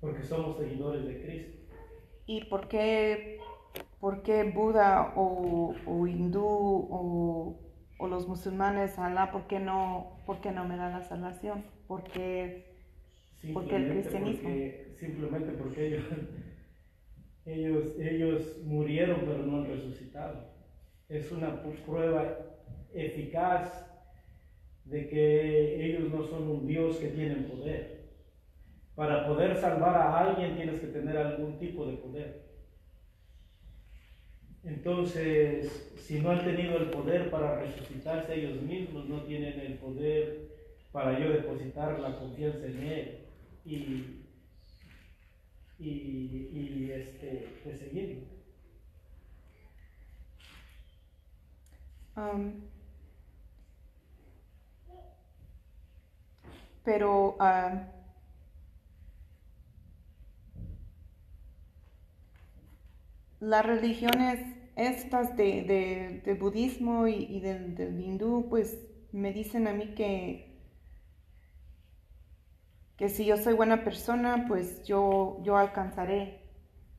porque 0.01 0.23
somos 0.25 0.59
seguidores 0.59 1.07
de 1.07 1.23
Cristo. 1.23 1.59
¿Y 2.27 2.45
por 2.47 2.69
qué, 2.69 3.39
por 4.01 4.23
qué 4.23 4.45
Buda 4.45 5.13
o, 5.17 5.75
o 5.87 6.07
hindú 6.07 6.45
o, 6.45 7.61
o, 7.99 8.09
los 8.09 8.27
musulmanes, 8.27 8.99
Alá, 8.99 9.31
por 9.31 9.47
qué 9.47 9.61
no, 9.61 10.23
por 10.27 10.41
qué 10.41 10.51
no 10.51 10.65
me 10.67 10.77
da 10.77 10.91
la 10.91 11.03
salvación? 11.03 11.65
¿Por 11.87 12.03
qué, 12.05 12.75
por 13.55 13.67
qué 13.69 13.77
el 13.77 13.91
cristianismo? 13.93 14.49
porque- 14.49 14.95
simplemente 14.99 15.53
porque 15.53 15.87
ellos, 15.87 16.05
ellos, 17.45 17.99
ellos 17.99 18.59
murieron 18.65 19.21
pero 19.27 19.39
no 19.47 19.59
han 19.59 19.67
resucitado. 19.69 20.52
Es 21.13 21.31
una 21.31 21.63
prueba 21.85 22.39
eficaz 22.95 23.87
de 24.87 25.09
que 25.09 25.85
ellos 25.85 26.11
no 26.11 26.25
son 26.25 26.49
un 26.49 26.67
Dios 26.67 26.97
que 26.97 27.09
tienen 27.09 27.45
poder. 27.45 28.09
Para 28.95 29.27
poder 29.27 29.55
salvar 29.57 29.95
a 29.95 30.19
alguien 30.19 30.57
tienes 30.57 30.81
que 30.81 30.87
tener 30.87 31.19
algún 31.19 31.59
tipo 31.59 31.85
de 31.87 31.99
poder. 31.99 32.43
Entonces, 34.65 35.93
si 35.97 36.19
no 36.21 36.31
han 36.31 36.45
tenido 36.47 36.79
el 36.79 36.89
poder 36.89 37.31
para 37.31 37.61
resucitarse 37.61 38.35
ellos 38.35 38.63
mismos, 38.63 39.07
no 39.07 39.23
tienen 39.25 39.61
el 39.61 39.75
poder 39.75 40.49
para 40.93 41.19
yo 41.19 41.31
depositar 41.31 42.01
la 42.01 42.19
confianza 42.19 42.67
en 42.67 42.83
Él 42.83 43.19
y, 43.67 44.23
y, 45.79 46.91
este, 46.91 47.49
pues. 47.65 47.83
Pero 56.85 57.37
ah, 57.41 57.71
las 63.41 63.67
religiones 63.67 64.39
estas 64.77 65.37
de, 65.37 65.63
de- 65.65 66.23
del 66.25 66.39
budismo 66.39 67.07
y, 67.07 67.25
y 67.25 67.41
del, 67.41 67.75
hindú, 68.01 68.47
pues 68.49 68.79
me 69.13 69.33
dicen 69.35 69.69
a 69.69 69.73
mí 69.75 69.95
que, 69.95 70.59
que 72.97 73.09
si 73.09 73.25
yo 73.25 73.37
soy 73.37 73.55
buena 73.55 73.85
persona, 73.85 74.45
pues 74.49 74.85
yo, 74.85 75.39
yo 75.43 75.57
alcanzaré 75.57 76.41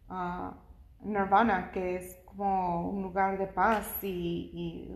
ah, 0.10 0.54
nirvana, 1.02 1.72
que 1.72 1.96
es 1.98 2.18
como 2.36 2.90
un 2.90 3.04
lugar 3.04 3.38
de 3.38 3.48
paz 3.48 4.04
y, 4.04 4.90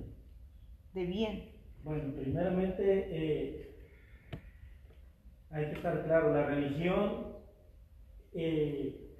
de 0.93 1.05
bien. 1.05 1.51
Bueno, 1.83 2.13
primeramente 2.13 3.07
eh, 3.09 3.75
hay 5.51 5.65
que 5.67 5.73
estar 5.73 6.03
claro, 6.03 6.33
la 6.33 6.47
religión 6.47 7.37
eh, 8.33 9.15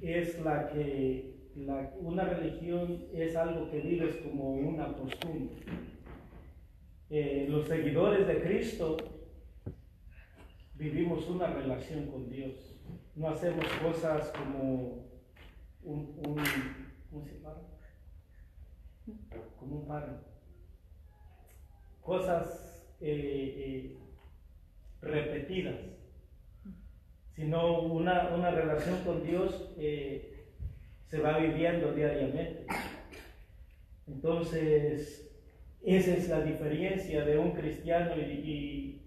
es 0.00 0.40
la 0.40 0.68
que, 0.68 1.32
una 2.00 2.24
religión 2.24 3.06
es 3.12 3.36
algo 3.36 3.70
que 3.70 3.80
vives 3.80 4.16
como 4.16 4.54
una 4.54 4.92
costumbre. 4.94 5.56
Eh, 7.10 7.46
los 7.48 7.68
seguidores 7.68 8.26
de 8.26 8.40
Cristo 8.40 8.96
vivimos 10.74 11.28
una 11.28 11.48
relación 11.48 12.06
con 12.06 12.30
Dios. 12.30 12.80
No 13.14 13.28
hacemos 13.28 13.66
cosas 13.82 14.32
como 14.32 15.11
un, 15.84 16.14
un 16.26 16.36
¿cómo 17.10 17.24
se 17.26 17.40
llama? 17.40 17.56
Como 19.58 19.80
un 19.80 19.86
paro 19.86 20.32
cosas 22.02 22.84
eh, 23.00 23.54
eh, 23.56 23.96
repetidas, 25.00 25.76
sino 27.34 27.80
una, 27.82 28.34
una 28.34 28.50
relación 28.50 29.02
con 29.04 29.22
Dios 29.24 29.72
eh, 29.78 30.46
se 31.06 31.20
va 31.20 31.38
viviendo 31.38 31.92
diariamente. 31.92 32.66
Entonces, 34.08 35.30
esa 35.84 36.14
es 36.14 36.28
la 36.28 36.40
diferencia 36.42 37.24
de 37.24 37.38
un 37.38 37.52
cristiano 37.52 38.16
y, 38.16 38.20
y- 38.20 39.02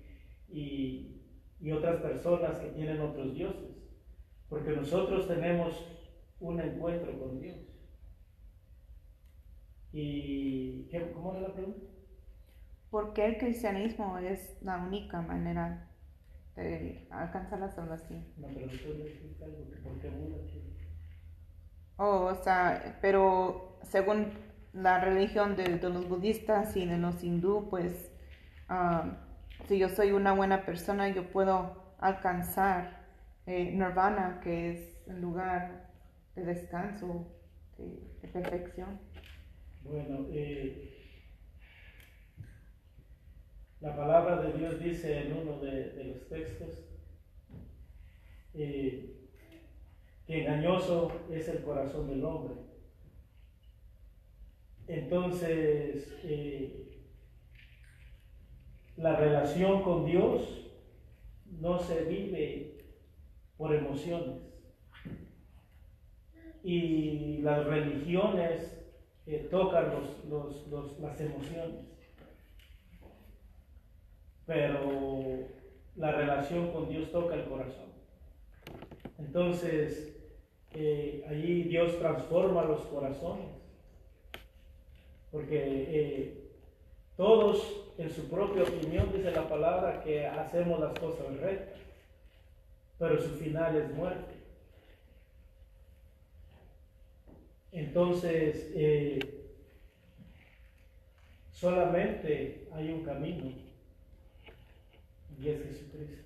y- 0.50 1.22
y 1.62 1.72
otras 1.72 2.02
personas 2.02 2.60
que 2.60 2.70
tienen 2.70 3.02
otros 3.02 3.34
dioses, 3.36 3.76
porque 4.50 4.72
nosotros 4.72 5.28
tenemos 5.28 5.74
un 6.40 6.60
encuentro 6.60 7.18
con 7.20 7.40
Dios. 7.40 7.58
¿Y 9.92 10.88
¿qué, 10.92 11.12
cómo 11.14 11.32
era 11.32 11.48
la 11.48 11.54
pregunta? 11.54 11.86
¿Por 12.90 13.14
qué 13.14 13.26
el 13.26 13.38
cristianismo 13.38 14.18
es 14.18 14.62
la 14.62 14.78
única 14.78 15.22
manera 15.22 15.90
de 16.56 17.08
alcanzar 17.12 17.60
la 17.60 17.72
salvación? 17.72 18.26
No, 18.38 18.48
pero 18.54 18.68
me 18.68 18.74
explica 18.74 19.46
algo, 19.46 19.66
por 19.84 20.00
qué 20.00 20.12
Oh, 21.98 22.26
o 22.26 22.36
sea, 22.36 22.98
pero 23.02 23.80
según 23.84 24.34
la 24.74 25.00
religión 25.00 25.56
de, 25.56 25.78
de 25.78 25.90
los 25.90 26.10
budistas 26.10 26.76
y 26.76 26.86
de 26.86 26.98
los 26.98 27.24
hindú, 27.24 27.70
pues 27.70 28.12
ah, 28.68 29.18
si 29.68 29.80
yo 29.80 29.90
soy 29.90 30.12
una 30.12 30.34
buena 30.34 30.66
persona, 30.66 31.10
yo 31.10 31.32
puedo 31.32 31.96
alcanzar 32.00 33.06
eh, 33.46 33.72
nirvana, 33.72 34.42
que 34.44 34.72
es 34.72 35.08
el 35.08 35.22
lugar 35.22 35.85
de 36.36 36.44
descanso, 36.44 37.28
de, 37.78 38.28
perfección. 38.28 39.00
Bueno, 39.84 40.28
eh, 40.32 40.92
la 43.82 43.96
palabra 43.96 44.42
de 44.42 44.58
Dios 44.58 44.80
dice 44.80 45.28
en 45.28 45.38
uno 45.38 45.60
de, 45.60 45.92
de 45.92 46.04
los 46.06 46.28
textos 46.28 46.86
eh, 48.54 49.30
que 50.26 50.42
engañoso 50.42 51.12
es 51.30 51.48
el 51.50 51.62
corazón 51.62 52.08
del 52.08 52.24
hombre 52.24 52.56
Entonces, 54.88 56.16
eh, 56.24 57.02
la 58.98 59.18
relación 59.18 59.84
con 59.84 60.06
Dios 60.06 60.72
no 61.60 61.80
se 61.80 62.06
vive 62.06 62.78
por 63.58 63.76
emociones. 63.76 64.55
Y 66.66 67.38
las 67.44 67.64
religiones 67.64 68.76
eh, 69.28 69.48
tocan 69.52 69.92
los, 69.92 70.26
los, 70.26 70.68
los, 70.68 71.00
las 71.00 71.22
emociones. 71.22 71.86
Pero 74.48 75.48
la 75.96 76.12
relación 76.12 76.72
con 76.72 76.90
Dios 76.90 77.12
toca 77.12 77.36
el 77.36 77.46
corazón. 77.46 77.86
Entonces, 79.20 80.18
eh, 80.74 81.24
allí 81.30 81.64
Dios 81.64 82.00
transforma 82.00 82.64
los 82.64 82.82
corazones. 82.82 83.48
Porque 85.32 85.60
eh, 85.62 86.52
todos, 87.16 87.94
en 87.98 88.10
su 88.10 88.28
propia 88.28 88.64
opinión, 88.64 89.12
dice 89.14 89.32
la 89.32 89.48
palabra 89.48 90.02
que 90.04 90.26
hacemos 90.26 90.80
las 90.80 90.98
cosas 91.00 91.38
rectas, 91.40 91.80
pero 92.98 93.22
su 93.22 93.30
final 93.36 93.76
es 93.76 93.94
muerte. 93.94 94.35
Entonces, 97.76 98.72
eh, 98.74 99.20
solamente 101.52 102.70
hay 102.74 102.90
un 102.90 103.04
camino 103.04 103.52
y 105.38 105.50
es 105.50 105.62
Jesucristo. 105.62 106.24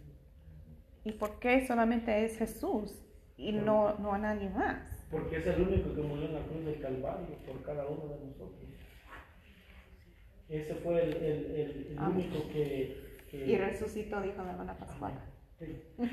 ¿Y 1.04 1.14
por 1.14 1.40
qué 1.40 1.66
solamente 1.66 2.24
es 2.24 2.38
Jesús 2.38 2.94
y 3.36 3.52
no, 3.52 3.98
no 3.98 4.14
a 4.14 4.20
nadie 4.20 4.48
más? 4.50 5.08
Porque 5.10 5.38
es 5.38 5.48
el 5.48 5.62
único 5.64 5.96
que 5.96 6.02
murió 6.02 6.26
en 6.28 6.36
la 6.36 6.42
cruz 6.42 6.64
del 6.66 6.80
Calvario 6.80 7.36
por 7.48 7.64
cada 7.64 7.88
uno 7.88 8.14
de 8.14 8.26
nosotros. 8.28 8.70
Ese 10.50 10.76
fue 10.76 11.02
el, 11.04 11.14
el, 11.16 11.46
el, 11.56 11.88
el 11.94 11.98
Amén. 11.98 12.30
único 12.30 12.48
que, 12.50 13.18
que- 13.32 13.46
Y 13.48 13.58
resucitó, 13.58 14.22
dijo 14.22 14.44
la 14.44 14.52
hermana 14.52 14.78
Pascual. 14.78 15.14
Sí. 15.58 15.82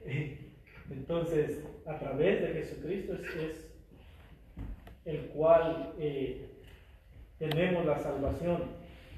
Entonces, 0.90 1.64
a 1.86 1.98
través 1.98 2.42
de 2.42 2.48
Jesucristo 2.48 3.14
es, 3.14 3.66
el 5.04 5.28
cual 5.28 5.94
eh, 5.98 6.46
tenemos 7.38 7.86
la 7.86 7.98
salvación, 7.98 8.62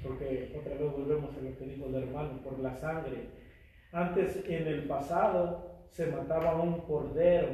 porque 0.03 0.55
otra 0.57 0.75
vez 0.75 0.91
volvemos 0.91 1.35
a 1.35 1.41
lo 1.41 1.57
que 1.57 1.65
dijo 1.65 1.87
el 1.87 1.95
hermano, 1.95 2.39
por 2.43 2.59
la 2.59 2.75
sangre. 2.75 3.27
Antes, 3.91 4.43
en 4.47 4.67
el 4.67 4.83
pasado, 4.83 5.71
se 5.89 6.07
mataba 6.07 6.55
un 6.55 6.79
cordero 6.81 7.49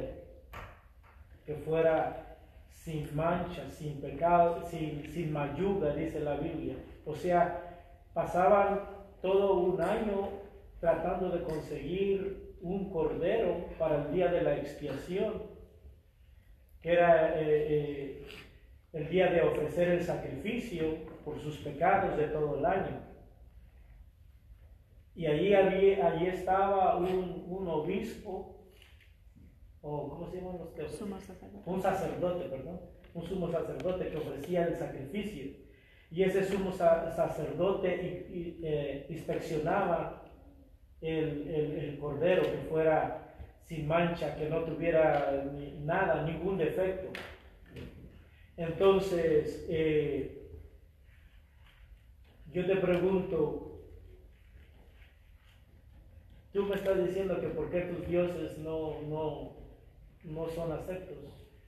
que 1.44 1.54
fuera 1.54 2.38
sin 2.70 3.14
mancha, 3.14 3.68
sin 3.70 4.00
pecado, 4.00 4.62
sin, 4.70 5.10
sin 5.12 5.32
mayuga, 5.32 5.94
dice 5.94 6.20
la 6.20 6.36
Biblia. 6.36 6.76
O 7.04 7.14
sea, 7.14 7.86
pasaban 8.14 8.80
todo 9.20 9.54
un 9.54 9.80
año 9.80 10.28
tratando 10.80 11.30
de 11.30 11.42
conseguir 11.42 12.49
un 12.62 12.90
cordero 12.90 13.66
para 13.78 14.04
el 14.06 14.12
día 14.12 14.28
de 14.30 14.42
la 14.42 14.56
expiación, 14.56 15.42
que 16.82 16.92
era 16.92 17.38
eh, 17.40 17.42
eh, 17.68 18.26
el 18.92 19.08
día 19.08 19.30
de 19.30 19.42
ofrecer 19.42 19.88
el 19.88 20.02
sacrificio 20.02 21.04
por 21.24 21.38
sus 21.40 21.58
pecados 21.58 22.16
de 22.16 22.24
todo 22.28 22.58
el 22.58 22.64
año. 22.64 23.00
Y 25.14 25.26
allí, 25.26 25.52
allí 25.54 26.26
estaba 26.26 26.96
un, 26.96 27.44
un 27.48 27.68
obispo, 27.68 28.56
o 29.82 30.08
¿cómo 30.10 30.30
se 30.30 30.36
llaman 30.36 30.58
los 30.58 30.70
que 30.70 30.88
Sumo 30.88 31.18
sacerdote. 31.20 31.62
un 31.66 31.82
sacerdote, 31.82 32.48
perdón, 32.48 32.80
un 33.14 33.22
sumo 33.24 33.50
sacerdote 33.50 34.08
que 34.08 34.16
ofrecía 34.16 34.66
el 34.66 34.76
sacrificio. 34.76 35.52
Y 36.10 36.22
ese 36.22 36.44
sumo 36.44 36.72
sa- 36.72 37.10
sacerdote 37.12 38.26
eh, 38.62 39.06
inspeccionaba 39.10 40.19
el, 41.02 41.48
el- 41.48 41.78
el 41.78 41.98
cordero 41.98 42.42
que 42.42 42.58
fuera 42.68 43.34
sin 43.64 43.86
mancha, 43.86 44.36
que 44.36 44.48
no 44.48 44.64
tuviera 44.64 45.44
ni- 45.54 45.72
nada, 45.84 46.22
ningún 46.24 46.58
defecto. 46.58 47.08
Entonces, 48.56 49.64
eh, 49.68 50.48
yo 52.52 52.66
te 52.66 52.76
pregunto, 52.76 53.80
tú 56.52 56.64
me 56.64 56.74
estás 56.76 57.06
diciendo 57.06 57.40
que 57.40 57.48
por 57.48 57.70
qué 57.70 57.80
tus 57.82 58.06
dioses 58.08 58.58
no, 58.58 59.00
no, 59.02 59.56
no 60.24 60.48
son 60.50 60.72
aceptos. 60.72 61.16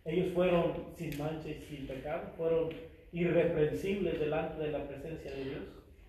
Ellos 0.04 0.34
fueron 0.34 0.72
sin 0.96 1.16
mancha 1.18 1.48
y 1.48 1.54
sin 1.62 1.86
pecado, 1.86 2.32
fueron 2.36 2.70
irreprensibles 3.12 4.18
delante 4.18 4.60
de 4.60 4.72
la 4.72 4.86
presencia 4.88 5.30
de 5.30 5.44
Dios. 5.44 5.62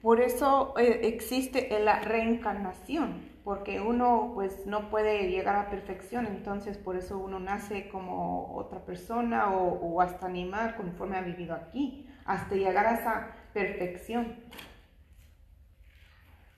Por 0.04 0.20
eso 0.20 0.74
eh, 0.78 1.00
existe 1.04 1.80
la 1.80 2.02
reencarnación, 2.02 3.22
porque 3.46 3.80
uno 3.80 4.32
pues 4.34 4.68
no 4.68 4.90
puede 4.90 5.30
llegar 5.30 5.56
a 5.56 5.70
perfección, 5.70 6.26
entonces 6.28 6.78
por 6.78 6.98
eso 6.98 7.18
uno 7.18 7.40
nace 7.40 7.88
como 7.88 8.54
otra 8.54 8.84
persona 8.86 9.56
o, 9.56 9.80
o 9.80 10.02
hasta 10.02 10.26
animal 10.26 10.76
conforme 10.76 11.16
ha 11.16 11.22
vivido 11.22 11.56
aquí, 11.56 12.06
hasta 12.26 12.54
llegar 12.54 12.86
a 12.86 12.96
esa 12.96 13.36
perfección. 13.54 14.36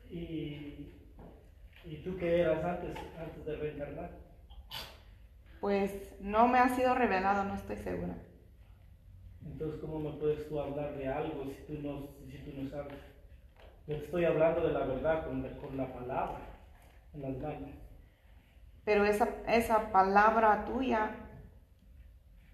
¿Y, 0.10 0.96
y 1.84 1.98
tú 2.04 2.18
qué 2.18 2.42
eras 2.42 2.64
antes, 2.66 2.98
antes 3.16 3.46
de 3.46 3.56
reencarnar? 3.58 4.10
Pues 5.60 5.92
no 6.20 6.48
me 6.48 6.58
ha 6.58 6.70
sido 6.70 6.96
revelado, 6.96 7.44
no 7.44 7.54
estoy 7.54 7.78
segura. 7.78 8.16
Entonces, 9.46 9.80
¿cómo 9.82 10.00
me 10.00 10.18
puedes 10.18 10.50
tú 10.50 10.60
hablar 10.60 10.98
de 10.98 11.08
algo 11.08 11.44
si 11.46 11.62
tú 11.72 11.80
no, 11.84 12.10
si 12.28 12.40
tú 12.40 12.60
no 12.60 12.68
sabes? 12.72 13.15
Te 13.86 13.96
estoy 13.98 14.26
hablando 14.26 14.62
de 14.62 14.74
la 14.74 14.86
verdad 14.86 15.26
con, 15.26 15.42
con 15.60 15.78
la 15.78 15.94
palabra 15.94 16.40
en 17.14 17.42
manos. 17.42 17.70
Pero 18.84 19.06
esa, 19.06 19.30
esa 19.48 19.92
palabra 19.92 20.66
tuya 20.66 21.12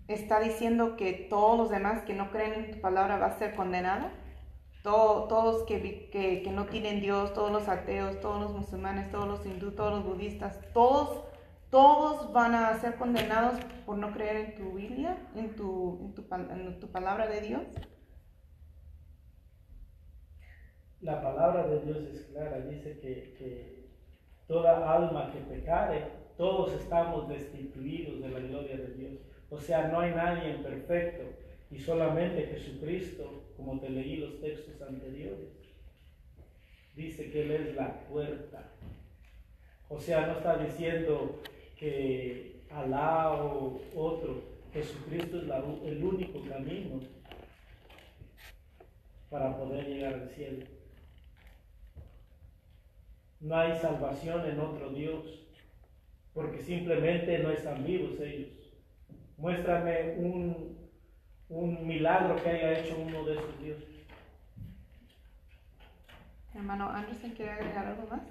está 0.08 0.40
diciendo 0.40 0.96
que 0.98 1.14
todos 1.30 1.58
los 1.58 1.70
demás 1.70 2.04
que 2.04 2.14
no 2.14 2.32
creen 2.32 2.54
en 2.54 2.72
tu 2.72 2.82
palabra 2.82 3.18
va 3.18 3.28
a 3.28 3.38
ser 3.40 3.56
condenado. 3.56 4.10
Todo- 4.84 5.28
todos 5.28 5.64
que, 5.66 6.10
que, 6.12 6.42
que 6.44 6.52
no 6.52 6.66
tienen 6.66 7.02
Dios, 7.02 7.34
todos 7.34 7.52
los 7.52 7.68
ateos, 7.70 8.20
todos 8.20 8.42
los 8.42 8.54
musulmanes, 8.54 9.10
todos 9.12 9.28
los 9.28 9.46
hindúes, 9.46 9.76
todos 9.76 9.94
los 9.94 10.04
budistas, 10.06 10.60
todos, 10.74 11.24
todos 11.70 12.34
van 12.34 12.56
a 12.56 12.74
ser 12.80 12.96
condenados 12.98 13.60
por 13.86 13.98
no 13.98 14.12
creer 14.12 14.36
en 14.38 14.56
tu 14.56 14.72
Biblia, 14.74 15.18
en 15.36 15.56
tu, 15.56 16.00
en 16.02 16.16
tu, 16.16 16.36
en 16.52 16.80
tu 16.80 16.92
palabra 16.92 17.28
de 17.28 17.42
Dios. 17.42 17.64
La 21.02 21.22
palabra 21.22 21.68
de 21.68 21.82
Dios 21.82 21.98
es 22.14 22.22
clara, 22.32 22.60
dice 22.62 23.00
que, 23.00 23.34
que 23.38 23.86
toda 24.48 24.94
alma 24.94 25.32
que 25.32 25.40
pecare, 25.40 26.04
todos 26.38 26.74
estamos 26.74 27.28
destituidos 27.28 28.22
de 28.22 28.30
la 28.30 28.40
gloria 28.40 28.78
de 28.78 28.94
Dios. 28.94 29.14
O 29.50 29.58
sea, 29.58 29.88
no 29.88 30.00
hay 30.00 30.12
nadie 30.12 30.54
perfecto 30.56 31.24
y 31.72 31.80
solamente 31.80 32.46
Jesucristo, 32.48 33.44
como 33.58 33.80
te 33.80 33.90
leí 33.90 34.18
los 34.18 34.40
textos 34.42 34.80
anteriores, 34.82 35.50
dice 36.96 37.32
que 37.32 37.42
Él 37.44 37.52
es 37.52 37.76
la 37.76 38.02
puerta. 38.06 38.70
O 39.90 40.00
sea, 40.00 40.28
no 40.28 40.34
está 40.34 40.58
diciendo 40.58 41.42
que 41.78 42.62
Alá 42.70 43.34
o 43.34 43.82
otro, 43.96 44.44
Jesucristo 44.72 45.40
es 45.40 45.48
la- 45.48 45.64
el 45.84 46.02
único 46.04 46.42
camino 46.48 47.02
para 49.30 49.58
poder 49.58 49.88
llegar 49.88 50.14
al 50.14 50.30
cielo. 50.30 50.66
No 53.42 53.56
hay 53.58 53.78
salvación 53.80 54.48
en 54.48 54.60
otro 54.60 54.92
Dios, 54.92 55.26
porque 56.34 56.62
simplemente 56.62 57.40
no 57.40 57.50
están 57.50 57.84
vivos 57.84 58.20
ellos. 58.20 58.52
Muéstrame 59.38 60.14
un, 60.18 60.78
un 61.50 61.88
milagro 61.88 62.36
que 62.42 62.50
haya 62.50 62.80
hecho 62.80 62.98
uno 63.00 63.26
de 63.26 63.34
esos 63.34 63.60
dioses. 63.60 63.90
Hermano 66.54 66.90
Anderson, 66.90 67.32
¿quiere 67.32 67.52
agregar 67.52 67.88
algo 67.88 68.08
más? 68.08 68.22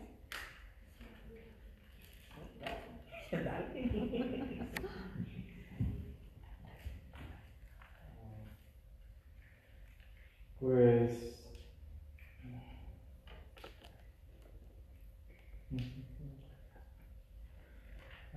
Pues. 10.60 11.29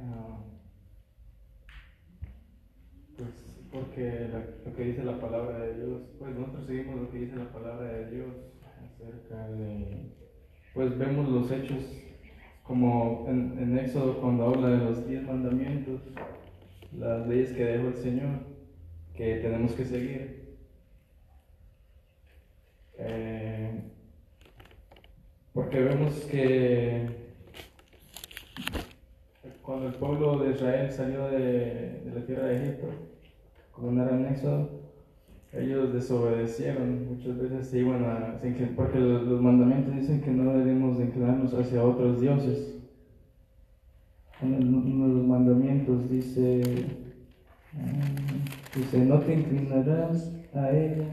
Ah, 0.03 0.37
pues 3.17 3.29
porque 3.71 4.29
lo 4.65 4.75
que 4.75 4.83
dice 4.83 5.03
la 5.03 5.19
palabra 5.19 5.59
de 5.59 5.75
Dios, 5.75 6.01
pues 6.19 6.35
nosotros 6.35 6.65
seguimos 6.67 6.95
lo 6.95 7.09
que 7.09 7.19
dice 7.19 7.35
la 7.37 7.51
palabra 7.51 7.87
de 7.87 8.11
Dios 8.11 8.35
acerca 8.83 9.47
de, 9.47 10.11
pues 10.73 10.97
vemos 10.97 11.29
los 11.29 11.51
hechos 11.51 11.83
como 12.63 13.25
en, 13.29 13.57
en 13.59 13.77
Éxodo 13.79 14.19
cuando 14.19 14.47
habla 14.47 14.69
de 14.69 14.77
los 14.77 15.07
diez 15.07 15.23
mandamientos, 15.23 16.01
las 16.97 17.27
leyes 17.27 17.53
que 17.53 17.65
dejó 17.65 17.87
el 17.87 17.95
Señor, 17.95 18.39
que 19.15 19.35
tenemos 19.37 19.71
que 19.73 19.85
seguir. 19.85 20.57
Eh, 22.97 23.81
porque 25.53 25.79
vemos 25.79 26.13
que 26.25 27.22
cuando 29.73 29.89
el 29.89 29.95
pueblo 29.95 30.37
de 30.37 30.51
Israel 30.51 30.91
salió 30.91 31.27
de, 31.29 32.03
la 32.13 32.23
tierra 32.23 32.45
de 32.45 32.57
Egipto, 32.61 32.89
como 33.71 33.89
en 33.89 34.25
Éxodo, 34.27 34.69
ellos 35.51 35.91
desobedecieron, 35.91 37.07
muchas 37.09 37.39
veces 37.39 37.69
se 37.69 37.79
iban 37.79 38.03
a, 38.03 38.39
porque 38.75 38.99
los, 38.99 39.41
mandamientos 39.41 39.95
dicen 39.95 40.21
que 40.21 40.29
no 40.29 40.53
debemos 40.53 40.99
de 40.99 41.05
inclinarnos 41.05 41.55
hacia 41.55 41.83
otros 41.83 42.21
dioses. 42.21 42.75
Uno 44.43 45.07
de 45.07 45.13
los 45.15 45.25
mandamientos 45.25 46.07
dice, 46.07 46.61
mm, 47.73 48.77
dice, 48.79 48.99
no 48.99 49.21
te 49.21 49.33
inclinarás 49.33 50.35
a 50.53 50.69
ella, 50.69 51.07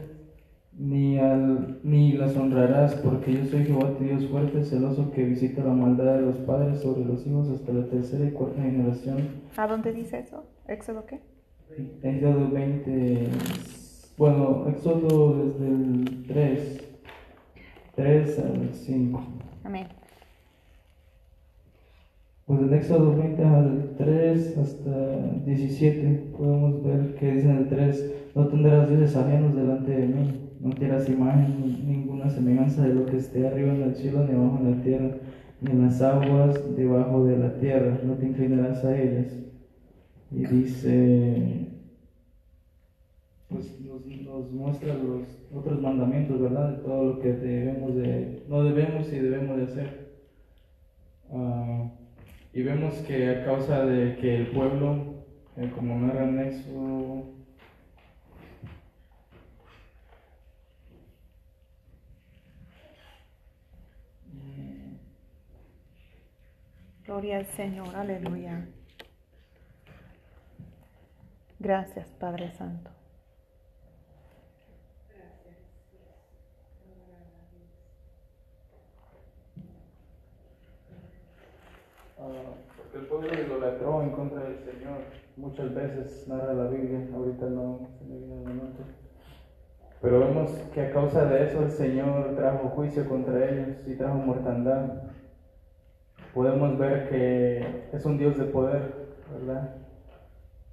ni, 0.77 1.17
al, 1.17 1.79
ni 1.83 2.13
las 2.13 2.35
honrarás, 2.35 2.95
porque 2.95 3.33
yo 3.33 3.45
soy 3.45 3.65
Jehová 3.65 3.97
tu 3.97 4.03
Dios 4.03 4.25
fuerte, 4.27 4.63
celoso, 4.63 5.11
que 5.11 5.23
visita 5.23 5.63
la 5.63 5.73
maldad 5.73 6.15
de 6.15 6.21
los 6.21 6.37
padres 6.37 6.81
sobre 6.81 7.05
los 7.05 7.25
hijos 7.27 7.49
hasta 7.49 7.73
la 7.73 7.87
tercera 7.87 8.25
y 8.25 8.31
cuarta 8.31 8.61
generación. 8.61 9.17
¿A 9.57 9.67
dónde 9.67 9.93
dice 9.93 10.19
eso? 10.19 10.45
¿Éxodo 10.67 11.05
qué? 11.05 11.19
Éxodo 12.01 12.49
20, 12.51 13.27
bueno, 14.17 14.67
Éxodo 14.69 15.45
desde 15.45 15.67
el 15.67 16.25
3, 16.27 16.89
3 17.95 18.39
al 18.39 18.69
5. 18.73 19.23
Amén. 19.63 19.87
Pues 22.45 22.59
en 22.59 22.73
Éxodo 22.73 23.15
20 23.15 23.43
al 23.45 23.95
3 23.97 24.57
hasta 24.57 25.17
17 25.45 26.31
podemos 26.37 26.83
ver 26.83 27.15
que 27.15 27.31
dice 27.31 27.49
en 27.49 27.57
el 27.57 27.69
3, 27.69 28.31
no 28.35 28.47
tendrás 28.47 28.89
dioses 28.89 29.15
ajenos 29.15 29.55
delante 29.55 29.91
de 29.91 30.07
mí, 30.07 30.50
no 30.61 30.71
harás 30.85 31.09
imagen 31.09 31.59
ni 31.59 31.93
ninguna 31.93 32.29
semejanza 32.29 32.83
de 32.87 32.93
lo 32.93 33.05
que 33.05 33.17
esté 33.17 33.47
arriba 33.47 33.73
en 33.73 33.81
el 33.81 33.95
cielo 33.95 34.25
ni 34.25 34.35
abajo 34.35 34.59
en 34.61 34.71
la 34.71 34.83
tierra, 34.83 35.17
ni 35.59 35.71
en 35.71 35.81
las 35.81 36.01
aguas 36.01 36.75
debajo 36.75 37.25
de 37.25 37.37
la 37.37 37.59
tierra, 37.59 37.99
no 38.03 38.13
te 38.13 38.27
inclinarás 38.27 38.85
a 38.85 38.99
ellas. 38.99 39.33
Y 40.31 40.45
dice, 40.45 41.67
pues 43.49 43.81
nos, 43.81 44.05
nos 44.05 44.51
muestra 44.51 44.93
los 44.93 45.23
otros 45.53 45.81
mandamientos, 45.81 46.39
¿verdad? 46.39 46.77
De 46.77 46.83
todo 46.83 47.05
lo 47.05 47.19
que 47.19 47.33
debemos 47.33 47.95
de, 47.95 48.43
no 48.47 48.63
debemos 48.63 49.11
y 49.11 49.19
debemos 49.19 49.57
de 49.57 49.63
hacer. 49.63 50.11
Ah, 51.31 51.89
y 52.53 52.61
vemos 52.61 52.93
que 53.07 53.29
a 53.29 53.45
causa 53.45 53.85
de 53.85 54.15
que 54.17 54.35
el 54.35 54.47
pueblo, 54.51 55.23
eh, 55.57 55.71
como 55.75 55.97
no 55.97 56.11
era 56.11 56.25
nexo, 56.25 57.30
Gloria 67.11 67.39
al 67.39 67.45
Señor, 67.45 67.93
aleluya. 67.93 68.65
Gracias, 71.59 72.07
Padre 72.11 72.53
Santo. 72.53 72.89
Ah, 82.17 82.29
porque 82.77 82.97
el 82.97 83.05
pueblo 83.07 83.27
idolatró 83.33 84.03
en 84.03 84.11
contra 84.11 84.43
del 84.43 84.59
Señor. 84.59 84.99
Muchas 85.35 85.75
veces 85.75 86.25
narra 86.29 86.53
la 86.53 86.69
Biblia, 86.69 87.05
ahorita 87.13 87.45
no 87.47 87.89
se 87.99 88.05
me 88.05 88.19
viene 88.19 88.41
la 88.41 88.49
mente. 88.51 88.83
Pero 90.01 90.19
vemos 90.21 90.49
que 90.73 90.79
a 90.79 90.93
causa 90.93 91.25
de 91.25 91.43
eso 91.43 91.61
el 91.61 91.71
Señor 91.71 92.37
trajo 92.37 92.69
juicio 92.69 93.05
contra 93.09 93.49
ellos 93.49 93.85
y 93.85 93.95
trajo 93.95 94.15
mortandad. 94.15 95.10
Podemos 96.33 96.77
ver 96.77 97.09
que 97.09 97.83
es 97.93 98.05
un 98.05 98.17
Dios 98.17 98.37
de 98.37 98.45
poder, 98.45 98.93
¿verdad? 99.33 99.75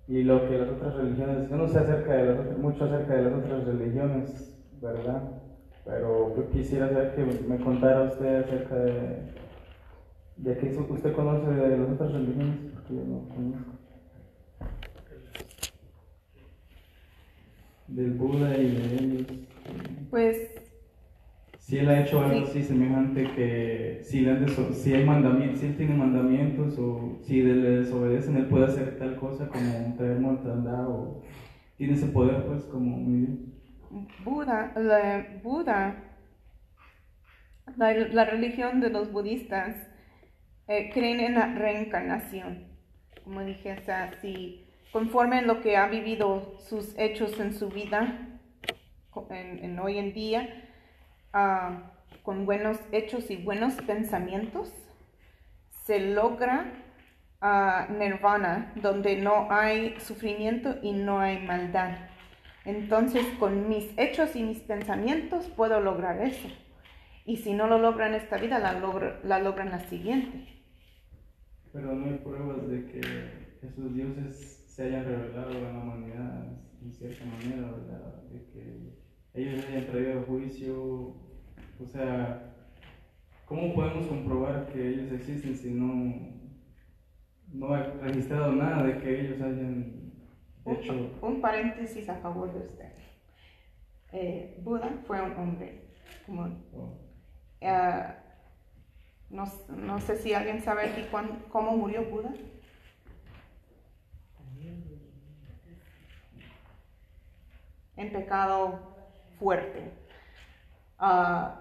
Y 0.07 0.23
lo 0.23 0.49
que 0.49 0.59
las 0.59 0.69
otras 0.71 0.95
religiones, 0.95 1.51
yo 1.51 1.57
no 1.57 1.69
sé 1.69 1.79
acerca 1.79 2.15
de 2.15 2.27
las 2.27 2.39
otras- 2.39 2.59
mucho 2.59 2.85
acerca 2.85 3.15
de 3.15 3.23
las 3.23 3.35
otras 3.35 3.65
religiones, 3.65 4.57
¿verdad? 4.81 5.23
Pero 5.85 6.35
yo 6.37 6.49
quisiera 6.51 6.89
saber 6.89 7.15
que 7.15 7.25
me 7.25 7.59
contara 7.59 8.03
usted 8.05 8.45
acerca 8.45 8.75
de, 8.77 9.39
¿De 10.39 10.57
qué 10.57 10.69
usted 10.89 11.13
conoce 11.15 11.51
de 11.51 11.79
las 11.79 11.91
otras 11.91 12.13
religiones? 12.13 12.57
Porque 12.73 12.95
yo 12.95 13.01
no 13.03 13.29
conozco. 13.29 13.73
Del 17.89 18.13
Buda 18.13 18.57
y 18.57 18.71
de 18.71 18.95
ellos. 18.95 19.27
Pues 20.11 20.58
Si 21.69 21.77
él 21.77 21.87
ha 21.91 22.01
hecho 22.01 22.21
algo 22.21 22.47
Sí. 22.47 22.51
así 22.51 22.63
semejante 22.63 23.31
que 23.35 23.99
si, 24.03 24.23
le 24.23 24.49
si 24.73 24.95
hay 24.95 25.05
mandamientos, 25.05 25.61
si 25.61 25.67
él 25.67 25.77
tiene 25.77 25.95
mandamientos 25.97 26.79
o 26.79 27.19
si 27.21 27.43
le 27.43 27.81
desobedecen, 27.81 28.39
él 28.39 28.47
puede 28.47 28.65
hacer 28.65 28.99
tal 28.99 29.17
cosa 29.17 29.51
como 29.51 29.95
traer 29.99 30.19
mortandad 30.19 30.89
o 30.89 31.21
tiene 31.77 31.93
ese 31.93 32.07
poder 32.07 32.47
pues 32.47 32.65
como 32.65 32.97
muy 32.97 33.19
bien. 33.19 33.53
Buda, 34.25 34.73
la, 34.77 35.27
Buda, 35.43 36.05
la, 37.77 37.93
la 37.93 38.25
religión 38.25 38.81
de 38.81 38.89
los 38.91 39.13
budistas, 39.13 39.77
eh, 40.69 40.91
creen 40.93 41.21
en 41.21 41.35
la 41.35 41.55
reencarnación. 41.55 42.65
Como 43.25 43.45
dije, 43.45 43.73
o 43.75 43.81
sea, 43.83 44.13
si 44.23 44.65
conforme 44.91 45.43
lo 45.43 45.61
que 45.61 45.77
ha 45.77 45.89
vivido 45.89 46.55
sus 46.59 46.99
hechos 46.99 47.39
en 47.41 47.53
su 47.53 47.69
vida, 47.69 48.41
en, 49.31 49.65
en 49.65 49.79
hoy 49.79 49.99
en 49.99 50.15
día, 50.15 50.68
ah, 51.39 51.93
con 52.23 52.47
buenos 52.47 52.79
hechos 52.93 53.31
y 53.31 53.37
buenos 53.37 53.75
pensamientos, 53.75 54.73
se 55.87 56.01
logra 56.01 56.73
ah, 57.41 57.87
nirvana, 57.91 58.73
donde 58.77 59.17
no 59.17 59.49
hay 59.51 59.99
sufrimiento 60.01 60.77
y 60.83 60.93
no 60.93 61.21
hay 61.21 61.39
maldad. 61.47 61.97
Entonces, 62.65 63.27
con 63.39 63.69
mis 63.69 63.87
hechos 63.99 64.37
y 64.37 64.43
mis 64.43 64.61
pensamientos 64.61 65.47
puedo 65.49 65.81
lograr 65.81 66.21
eso. 66.23 66.49
Y 67.25 67.37
si 67.39 67.55
no 67.55 67.67
lo 67.69 67.79
logran 67.79 68.15
esta 68.15 68.39
vida, 68.39 68.59
la, 68.59 68.73
logro- 68.81 69.19
la 69.23 69.39
logran 69.41 69.71
la 69.71 69.81
siguiente. 69.81 70.49
Pero 71.73 71.95
no 71.95 72.07
hay 72.07 72.19
pruebas 72.19 72.69
de 72.69 72.87
que 72.87 73.59
esos 73.63 73.95
dioses 73.95 74.65
se 74.67 74.85
hayan 74.85 75.05
revelado 75.05 75.51
a 75.51 75.61
la 75.73 75.79
humanidad 75.79 76.47
en 76.83 76.93
cierta 76.93 77.25
manera, 77.25 77.71
¿verdad? 77.71 78.23
De 78.31 78.45
que 78.47 78.95
ellos 79.35 79.65
hayan 79.69 79.87
traído 79.87 80.23
juicio. 80.25 81.28
O 81.81 81.87
sea, 81.87 82.55
¿cómo 83.47 83.75
podemos 83.75 84.07
comprobar 84.07 84.67
que 84.73 84.89
ellos 84.89 85.13
existen 85.13 85.57
si 85.57 85.71
no, 85.71 86.33
no 87.53 87.75
hay 87.75 87.85
registrado 88.03 88.53
nada 88.53 88.83
de 88.83 88.99
que 88.99 89.21
ellos 89.21 89.41
hayan 89.41 90.13
hecho? 90.67 90.93
Un, 90.93 91.19
un 91.23 91.41
paréntesis 91.41 92.09
a 92.09 92.17
favor 92.17 92.53
de 92.53 92.61
usted. 92.67 92.93
Eh, 94.13 94.59
Buda 94.63 94.91
fue 95.07 95.21
un 95.23 95.37
hombre 95.37 95.89
común. 96.27 96.65
o- 96.73 96.99
Ah, 97.63 98.17
no, 99.31 99.45
no 99.69 100.01
sé 100.01 100.17
si 100.17 100.33
alguien 100.33 100.61
sabe 100.63 100.85
aquí 100.87 101.03
cuán- 101.11 101.45
cómo 101.51 101.77
murió 101.77 102.05
Buda. 102.11 102.33
En 107.97 108.13
pecado 108.13 108.79
fuerte. 109.39 109.91
Ah, 110.99 111.61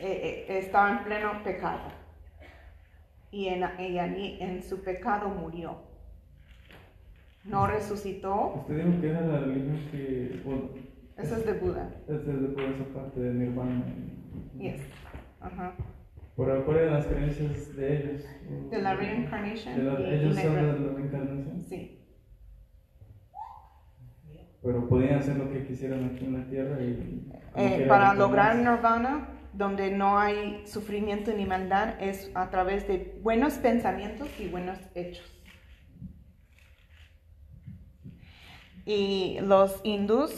eh, 0.00 0.46
eh, 0.48 0.58
estaba 0.58 0.90
en 0.98 1.04
pleno 1.04 1.42
pecado. 1.44 1.80
Y 3.30 3.46
en, 3.48 3.62
y 3.78 3.98
allí 3.98 4.38
en 4.40 4.62
su 4.62 4.82
pecado 4.82 5.28
murió. 5.28 5.78
No 7.44 7.66
resucitó. 7.66 8.54
Usted 8.56 8.84
dijo 8.84 9.00
que 9.00 9.08
era 9.10 9.20
la 9.22 9.40
religión 9.40 9.78
que. 9.90 10.40
Bueno, 10.44 10.62
Eso 11.16 11.36
es 11.36 11.46
de 11.46 11.52
Buda. 11.54 11.90
es 12.08 12.26
desde 12.26 12.48
por 12.48 12.62
esa 12.64 12.84
parte 12.94 13.20
de 13.20 13.34
Nirvana. 13.34 13.84
Yes. 14.58 14.80
Ajá. 15.40 15.74
Pero 16.36 16.64
¿cuáles 16.64 16.82
eran 16.84 16.94
las 16.94 17.06
creencias 17.06 17.76
de 17.76 17.96
ellos? 17.96 18.24
De 18.70 18.82
la 18.82 18.94
reincarnation. 18.94 19.76
De 19.76 19.82
la- 19.84 20.00
y- 20.00 20.04
y 20.04 20.14
ellos 20.18 20.36
son 20.36 20.54
re- 20.54 20.62
de 20.72 20.80
la 20.80 20.92
reencarnación. 20.94 21.62
Sí. 21.68 21.96
Pero 24.62 24.88
podían 24.88 25.18
hacer 25.18 25.36
lo 25.36 25.50
que 25.50 25.66
quisieran 25.66 26.04
aquí 26.04 26.24
en 26.26 26.38
la 26.38 26.44
tierra 26.46 26.80
y... 26.82 27.26
Eh, 27.56 27.86
para 27.88 28.12
lograr 28.14 28.56
nirvana, 28.56 29.28
donde 29.52 29.90
no 29.90 30.18
hay 30.18 30.66
sufrimiento 30.66 31.32
ni 31.32 31.46
maldad, 31.46 32.00
es 32.00 32.30
a 32.34 32.50
través 32.50 32.86
de 32.86 33.18
buenos 33.22 33.54
pensamientos 33.54 34.28
y 34.38 34.48
buenos 34.48 34.78
hechos. 34.94 35.26
Y 38.84 39.38
los 39.42 39.80
hindús, 39.84 40.32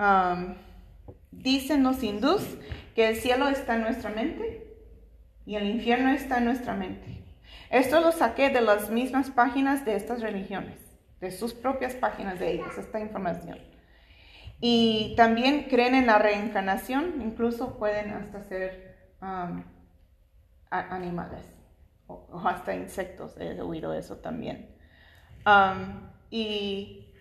um, 0.00 0.54
dicen 1.30 1.82
los 1.82 2.02
hindús 2.02 2.42
que 2.94 3.08
el 3.08 3.16
cielo 3.16 3.48
está 3.48 3.76
en 3.76 3.82
nuestra 3.82 4.10
mente 4.10 4.66
y 5.46 5.56
el 5.56 5.66
infierno 5.66 6.10
está 6.10 6.38
en 6.38 6.46
nuestra 6.46 6.74
mente. 6.74 7.24
Esto 7.70 8.00
lo 8.00 8.12
saqué 8.12 8.50
de 8.50 8.60
las 8.60 8.90
mismas 8.90 9.30
páginas 9.30 9.84
de 9.84 9.96
estas 9.96 10.20
religiones. 10.20 10.78
de 11.22 11.30
sus 11.30 11.54
propias 11.54 11.94
páginas 11.94 12.40
de 12.40 12.50
ellos, 12.50 12.76
esta 12.76 12.98
información. 12.98 13.56
Y 14.64 15.14
también 15.16 15.64
creen 15.64 15.96
en 15.96 16.06
la 16.06 16.20
reencarnación, 16.20 17.20
incluso 17.20 17.78
pueden 17.78 18.12
hasta 18.12 18.44
ser 18.44 19.10
um, 19.20 19.64
animales 20.70 21.40
o, 22.06 22.40
hasta 22.46 22.72
insectos, 22.72 23.36
he 23.40 23.60
oído 23.60 23.92
eso 23.92 24.18
también. 24.18 24.72
Um, 25.44 26.08
y 26.30 27.12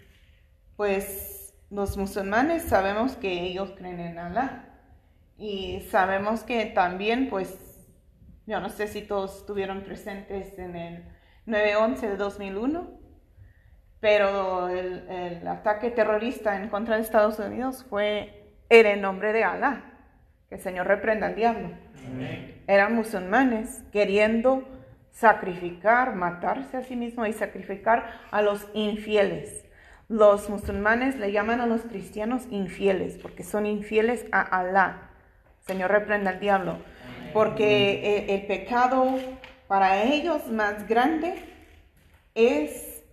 pues 0.78 1.56
los 1.72 1.98
musulmanes 1.98 2.62
sabemos 2.62 3.16
que 3.16 3.42
ellos 3.42 3.74
creen 3.76 4.00
en 4.02 4.20
Allah 4.20 4.70
y 5.36 5.82
sabemos 5.90 6.44
que 6.44 6.68
también 6.68 7.28
pues 7.32 7.58
yo 8.46 8.60
no 8.60 8.70
sé 8.70 8.88
si 8.88 9.02
todos 9.02 9.38
estuvieron 9.38 9.82
presentes 9.82 10.60
en 10.60 10.76
el 10.76 11.06
9-11 11.48 12.02
de 12.02 12.18
2001, 12.18 13.01
pero 14.02 14.68
el, 14.68 15.48
ataque 15.48 15.92
terrorista 15.92 16.60
en 16.62 16.68
contra 16.68 16.96
de 16.96 17.04
Estados 17.04 17.40
Unidos 17.40 17.86
fue 17.88 18.52
en 18.70 18.86
el 18.88 19.02
nombre 19.02 19.32
de 19.32 19.44
Allah. 19.44 19.84
Que 20.50 20.56
el 20.56 20.62
Señor 20.62 20.88
reprenda 20.88 21.28
al 21.28 21.36
diablo. 21.36 21.70
Eran 22.68 22.96
musulmanes 22.96 23.84
queriendo 23.94 24.68
sacrificar, 25.12 26.16
matarse 26.16 26.78
a 26.78 26.84
sí 26.84 26.96
mismos 26.96 27.30
y 27.30 27.34
sacrificar 27.34 28.10
a 28.32 28.42
los 28.42 28.68
infieles. 28.74 29.66
Los 30.10 30.50
musulmanes 30.50 31.16
le 31.18 31.32
llaman 31.32 31.62
a 31.62 31.68
los 31.68 31.84
cristianos 31.84 32.48
infieles 32.50 33.18
porque 33.22 33.44
son 33.44 33.66
infieles 33.66 34.26
a 34.32 34.42
Allah. 34.42 35.10
Señor 35.60 35.92
reprenda 35.92 36.32
al 36.32 36.40
diablo. 36.40 36.80
Porque 37.34 38.26
el, 38.28 38.46
pecado 38.48 39.20
para 39.68 40.04
ellos 40.04 40.48
más 40.48 40.88
grande 40.88 41.36
es 42.36 43.04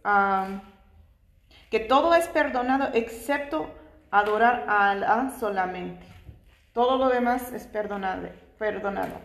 que 1.70 1.80
todo 1.80 2.14
es 2.14 2.28
perdonado 2.28 2.90
excepto 2.94 3.70
adorar 4.10 4.64
a 4.68 4.90
Allah 4.90 5.32
solamente. 5.38 6.06
Todo 6.72 6.96
lo 6.96 7.08
demás 7.08 7.52
es 7.52 7.66
perdonable, 7.66 8.32
perdonado. 8.58 9.20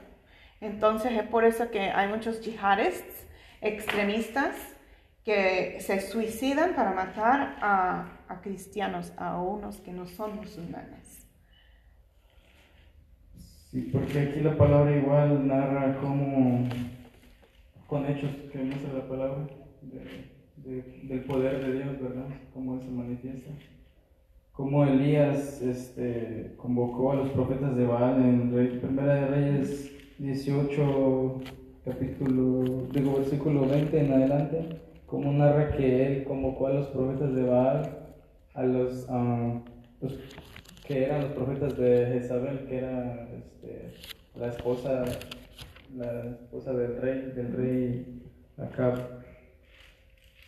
Entonces 0.61 1.11
es 1.13 1.27
por 1.27 1.45
eso 1.45 1.69
que 1.71 1.81
hay 1.81 2.07
muchos 2.07 2.41
yihadistas 2.41 3.27
extremistas 3.61 4.55
que 5.23 5.77
se 5.79 6.01
suicidan 6.01 6.75
para 6.75 6.91
matar 6.91 7.57
a, 7.61 8.19
cristianos, 8.41 9.13
a 9.15 9.39
unos 9.39 9.77
que 9.77 9.93
no 9.93 10.05
son 10.05 10.35
musulmanes. 10.35 11.25
Sí, 13.71 13.89
porque 13.91 14.19
aquí 14.19 14.41
la 14.41 14.57
palabra 14.57 14.95
igual 14.95 15.47
narra 15.47 15.97
como 16.01 16.67
con 17.87 18.05
hechos 18.05 18.31
que 18.51 18.57
muestra 18.57 18.93
la 18.93 19.07
palabra 19.07 19.47
del 20.63 21.23
poder 21.25 21.65
de 21.65 21.73
Dios, 21.73 22.01
¿verdad? 22.01 22.27
Cómo 22.53 22.79
se 22.79 22.89
manifiesta. 22.89 23.51
Como 24.53 24.85
Elías 24.85 25.61
este, 25.61 26.53
convocó 26.57 27.11
a 27.11 27.15
los 27.15 27.29
profetas 27.29 27.75
de 27.75 27.85
Baal 27.85 28.21
en 28.23 28.79
Primera 28.79 29.15
de 29.15 29.27
Reyes 29.27 29.91
18, 30.19 31.41
capítulo, 31.83 32.87
digo, 32.91 33.15
versículo 33.17 33.67
20 33.67 33.99
en 33.99 34.13
adelante, 34.13 34.79
como 35.07 35.31
narra 35.33 35.71
que 35.71 36.05
él 36.05 36.23
convocó 36.23 36.67
a 36.67 36.73
los 36.73 36.87
profetas 36.87 37.33
de 37.33 37.43
Baal, 37.43 37.97
a 38.53 38.63
los, 38.63 39.07
los 40.01 40.19
que 40.85 41.03
eran 41.03 41.21
los 41.21 41.31
profetas 41.31 41.77
de 41.77 42.05
Jezabel, 42.13 42.65
que 42.67 42.77
era 42.77 43.27
este, 43.35 43.93
la 44.39 44.47
esposa, 44.47 45.03
la 45.95 46.37
esposa 46.41 46.73
del 46.73 47.01
rey, 47.01 47.31
del 47.35 47.53
rey 47.53 48.21
Acab. 48.57 49.22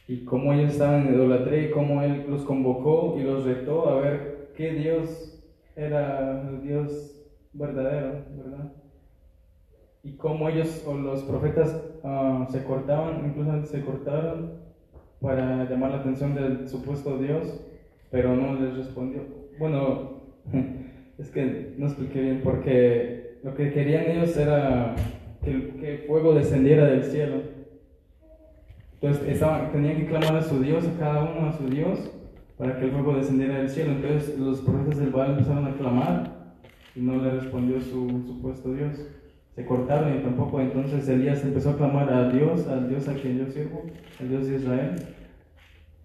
Y 0.08 0.24
cómo 0.24 0.54
ellos 0.54 0.74
estaban 0.74 1.08
en 1.08 1.16
idolatría 1.16 1.68
y 1.68 1.72
cómo 1.72 2.02
él 2.02 2.26
los 2.30 2.44
convocó 2.44 3.16
y 3.18 3.24
los 3.24 3.44
retó 3.46 3.90
a 3.90 4.00
ver 4.00 4.52
qué 4.56 4.74
Dios 4.74 5.44
era 5.76 6.48
el 6.48 6.62
Dios 6.62 7.16
verdadero, 7.54 8.24
¿verdad? 8.38 8.72
Y 10.04 10.12
cómo 10.14 10.50
ellos 10.50 10.84
o 10.88 10.94
los 10.94 11.24
profetas 11.24 11.82
ah, 12.04 12.46
se 12.50 12.64
cortaban, 12.64 13.26
incluso 13.26 13.66
se 13.66 13.84
cortaron 13.84 14.66
para 15.20 15.68
llamar 15.70 15.92
la 15.92 15.98
atención 15.98 16.36
del 16.36 16.68
supuesto 16.68 17.18
Dios, 17.18 17.60
pero 18.12 18.36
no 18.36 18.60
les 18.60 18.78
respondió. 18.78 19.22
Bueno, 19.58 20.22
es 21.18 21.32
que 21.32 21.74
no 21.78 21.88
expliqué 21.88 22.22
bien, 22.22 22.42
porque 22.44 23.40
lo 23.44 23.56
que 23.56 23.72
querían 23.72 24.06
ellos 24.06 24.38
era 24.38 24.96
que, 25.44 25.52
el 25.52 25.98
fuego 26.08 26.34
descendiera 26.34 26.86
del 26.86 27.04
cielo. 27.04 27.55
Entonces 29.06 29.34
estaban, 29.34 29.72
tenían 29.72 29.98
que 29.98 30.08
clamar 30.08 30.36
a 30.38 30.42
su 30.42 30.60
Dios, 30.60 30.84
a 30.88 31.00
cada 31.00 31.24
uno 31.26 31.50
a 31.50 31.54
su 31.54 31.68
Dios, 31.70 32.12
para 32.58 32.80
que 32.80 32.86
el 32.86 32.92
fuego 32.92 33.14
descendiera 33.14 33.60
del 33.60 33.70
cielo. 33.70 33.92
Entonces 33.92 34.40
los 34.40 34.62
profetas 34.62 34.98
del 34.98 35.12
Baal 35.12 35.32
empezaron 35.32 35.68
a 35.68 35.76
clamar 35.76 36.56
y 36.96 37.02
no 37.02 37.22
le 37.22 37.30
respondió 37.30 37.80
su 37.82 38.24
supuesto 38.26 38.74
Dios. 38.74 38.96
Se 39.54 39.64
cortaron 39.64 40.18
y 40.18 40.24
tampoco. 40.24 40.60
Entonces 40.60 41.08
Elías 41.08 41.44
empezó 41.44 41.70
a 41.70 41.78
clamar 41.78 42.12
a 42.12 42.30
Dios, 42.32 42.68
al 42.68 42.90
Dios 42.90 43.08
a 43.08 43.14
quien 43.14 43.38
yo 43.38 43.48
sirvo, 43.48 43.84
al 44.20 44.30
Dios 44.30 44.48
de 44.48 44.56
Israel 44.56 44.96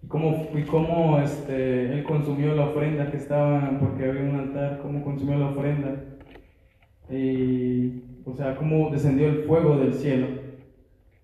y 0.03 0.07
cómo, 0.07 0.49
y 0.53 0.61
cómo 0.61 1.19
este, 1.19 1.93
él 1.93 2.03
consumió 2.03 2.53
la 2.53 2.65
ofrenda 2.65 3.09
que 3.09 3.17
estaba, 3.17 3.79
porque 3.79 4.05
había 4.05 4.21
un 4.21 4.35
altar, 4.35 4.79
cómo 4.83 5.03
consumió 5.03 5.39
la 5.39 5.47
ofrenda. 5.47 6.03
Y, 7.09 8.03
o 8.25 8.33
sea, 8.35 8.55
cómo 8.55 8.91
descendió 8.91 9.27
el 9.27 9.43
fuego 9.45 9.77
del 9.77 9.95
cielo. 9.95 10.27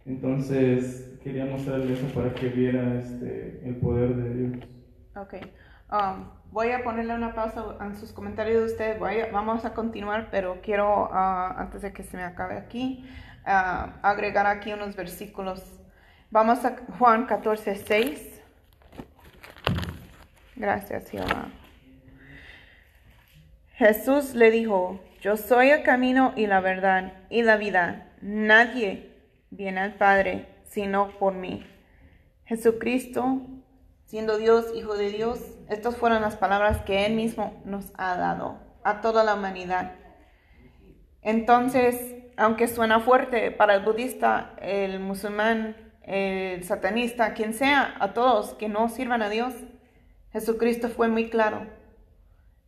Entonces, 0.07 1.06
quería 1.27 1.45
mostrarle 1.45 1.93
eso 1.93 2.07
para 2.13 2.33
que 2.33 2.47
viera 2.47 2.95
este, 2.99 3.61
el 3.65 3.75
poder 3.75 4.15
de 4.15 4.33
Dios. 4.33 4.65
Ok. 5.13 5.33
Um, 5.91 6.29
voy 6.51 6.71
a 6.71 6.83
ponerle 6.83 7.13
una 7.13 7.35
pausa 7.35 7.75
en 7.81 7.97
sus 7.97 8.13
comentarios 8.13 8.59
de 8.61 8.65
ustedes. 8.65 8.99
Voy 8.99 9.15
vamos 9.33 9.65
a 9.65 9.73
continuar, 9.73 10.29
pero 10.31 10.59
quiero, 10.61 11.09
uh, 11.09 11.59
antes 11.59 11.81
de 11.81 11.91
que 11.91 12.03
se 12.03 12.15
me 12.15 12.23
acabe 12.23 12.57
aquí, 12.57 13.05
uh, 13.45 13.91
agregar 14.01 14.45
aquí 14.45 14.71
unos 14.71 14.95
versículos. 14.95 15.61
Vamos 16.31 16.63
a 16.63 16.77
Juan 16.97 17.25
14, 17.25 17.75
6. 17.75 18.41
Gracias, 20.55 21.09
Jehová. 21.09 21.49
Jesús 23.73 24.33
le 24.33 24.49
dijo, 24.49 25.01
yo 25.21 25.35
soy 25.35 25.71
el 25.71 25.83
camino 25.83 26.31
y 26.37 26.47
la 26.47 26.61
verdad 26.61 27.11
y 27.29 27.43
la 27.43 27.57
vida. 27.57 28.07
Nadie 28.21 29.11
viene 29.51 29.81
al 29.81 29.93
Padre 29.95 30.56
sino 30.67 31.09
por 31.17 31.33
mí. 31.33 31.65
Jesucristo, 32.45 33.41
siendo 34.05 34.37
Dios, 34.37 34.67
Hijo 34.75 34.95
de 34.95 35.09
Dios, 35.09 35.39
estas 35.69 35.97
fueron 35.97 36.21
las 36.21 36.37
palabras 36.37 36.81
que 36.81 37.05
Él 37.05 37.15
mismo 37.15 37.61
nos 37.65 37.91
ha 37.97 38.15
dado 38.15 38.59
a 38.83 39.01
toda 39.01 39.23
la 39.23 39.35
humanidad. 39.35 39.95
Entonces, 41.21 42.15
aunque 42.37 42.67
suena 42.67 42.99
fuerte 43.01 43.51
para 43.51 43.75
el 43.75 43.83
budista, 43.83 44.53
el 44.61 44.99
musulmán, 44.99 45.75
el 46.03 46.63
satanista, 46.63 47.33
quien 47.33 47.53
sea, 47.53 47.95
a 47.99 48.13
todos 48.13 48.53
que 48.53 48.69
no 48.69 48.87
sirvan 48.87 49.21
a 49.21 49.29
Dios, 49.29 49.53
Jesucristo 50.31 50.87
fue 50.87 51.09
muy 51.09 51.29
claro. 51.29 51.65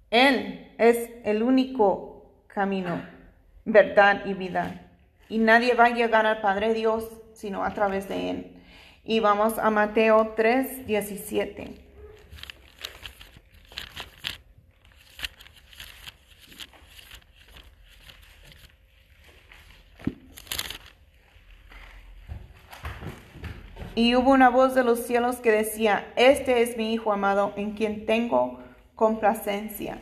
Él 0.10 0.74
es 0.78 1.10
el 1.24 1.44
único 1.44 2.34
camino, 2.48 3.02
verdad 3.64 4.26
y 4.26 4.34
vida. 4.34 4.90
Y 5.30 5.38
nadie 5.38 5.76
va 5.76 5.86
a 5.86 5.94
llegar 5.94 6.26
al 6.26 6.42
Padre 6.42 6.74
Dios 6.74 7.19
sino 7.40 7.64
a 7.64 7.74
través 7.74 8.10
de 8.10 8.30
Él. 8.30 8.52
Y 9.06 9.22
vamos 9.22 9.58
a 9.58 9.70
Mateo 9.70 10.34
3, 10.36 10.86
17. 10.86 11.90
Y 23.96 24.16
hubo 24.16 24.32
una 24.32 24.50
voz 24.50 24.76
de 24.76 24.84
los 24.84 25.00
cielos 25.00 25.38
que 25.38 25.52
decía, 25.52 26.12
este 26.16 26.62
es 26.62 26.78
mi 26.78 26.94
Hijo 26.94 27.12
amado 27.12 27.54
en 27.56 27.72
quien 27.72 28.06
tengo 28.06 28.60
complacencia. 28.96 30.02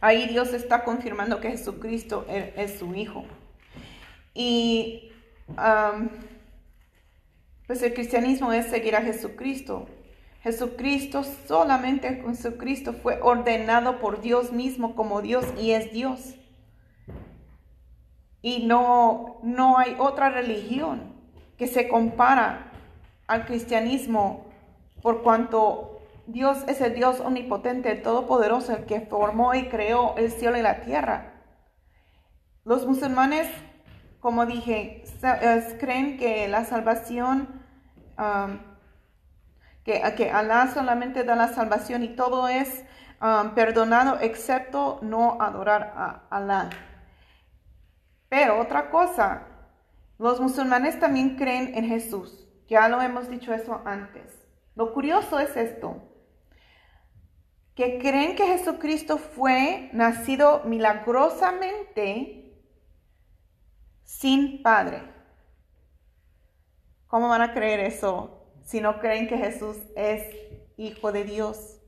Ahí 0.00 0.26
Dios 0.28 0.52
está 0.52 0.84
confirmando 0.84 1.40
que 1.40 1.50
Jesucristo 1.50 2.26
e-, 2.28 2.52
es 2.56 2.78
su 2.78 2.94
Hijo. 2.94 3.24
Y 4.38 5.10
pues 7.66 7.82
el 7.82 7.94
cristianismo 7.94 8.52
es 8.52 8.66
seguir 8.66 8.94
a 8.94 9.00
Jesucristo. 9.00 9.86
Jesucristo, 10.42 11.24
solamente 11.24 12.22
Jesucristo 12.24 12.92
fue 12.92 13.18
ordenado 13.22 13.98
por 13.98 14.20
Dios 14.20 14.52
mismo 14.52 14.94
como 14.94 15.22
Dios 15.22 15.46
y 15.58 15.72
es 15.72 15.90
Dios. 15.90 16.34
Y 18.42 18.66
no, 18.66 19.40
no 19.42 19.78
hay 19.78 19.96
otra 19.98 20.28
religión 20.28 21.14
que 21.56 21.66
se 21.66 21.88
compara 21.88 22.70
al 23.26 23.46
cristianismo 23.46 24.44
por 25.02 25.22
cuanto 25.22 26.00
Dios 26.26 26.58
es 26.68 26.80
el 26.80 26.94
Dios 26.94 27.20
omnipotente, 27.20 27.94
todopoderoso, 27.94 28.76
el 28.76 28.84
que 28.84 29.00
formó 29.00 29.54
y 29.54 29.68
creó 29.68 30.14
el 30.16 30.30
cielo 30.30 30.58
y 30.58 30.62
la 30.62 30.82
tierra. 30.82 31.32
Los 32.64 32.86
musulmanes, 32.86 33.48
como 34.26 34.44
dije, 34.44 35.04
creen 35.78 36.18
que 36.18 36.48
la 36.48 36.64
salvación 36.64 37.62
um, 38.18 38.58
que, 39.84 40.02
que 40.16 40.32
Alá 40.32 40.66
solamente 40.74 41.22
da 41.22 41.36
la 41.36 41.46
salvación 41.46 42.02
y 42.02 42.08
todo 42.16 42.48
es 42.48 42.84
um, 43.22 43.54
perdonado 43.54 44.18
excepto 44.20 44.98
no 45.00 45.40
adorar 45.40 45.92
a 45.94 46.22
Alá. 46.28 46.70
Pero 48.28 48.58
otra 48.58 48.90
cosa, 48.90 49.46
los 50.18 50.40
musulmanes 50.40 50.98
también 50.98 51.36
creen 51.36 51.76
en 51.76 51.84
Jesús. 51.84 52.48
Ya 52.66 52.88
lo 52.88 53.00
hemos 53.00 53.28
dicho 53.30 53.54
eso 53.54 53.80
antes. 53.84 54.44
Lo 54.74 54.92
curioso 54.92 55.38
es 55.38 55.56
esto, 55.56 56.02
que 57.76 58.00
creen 58.00 58.34
que 58.34 58.44
Jesucristo 58.44 59.18
fue 59.18 59.88
nacido 59.92 60.62
milagrosamente 60.64 62.45
sin 64.06 64.62
padre. 64.62 65.02
¿Cómo 67.08 67.28
van 67.28 67.42
a 67.42 67.52
creer 67.52 67.80
eso 67.80 68.46
si 68.64 68.80
no 68.80 68.98
creen 69.00 69.28
que 69.28 69.36
Jesús 69.36 69.76
es 69.94 70.22
hijo 70.78 71.12
de 71.12 71.24
Dios? 71.24 71.80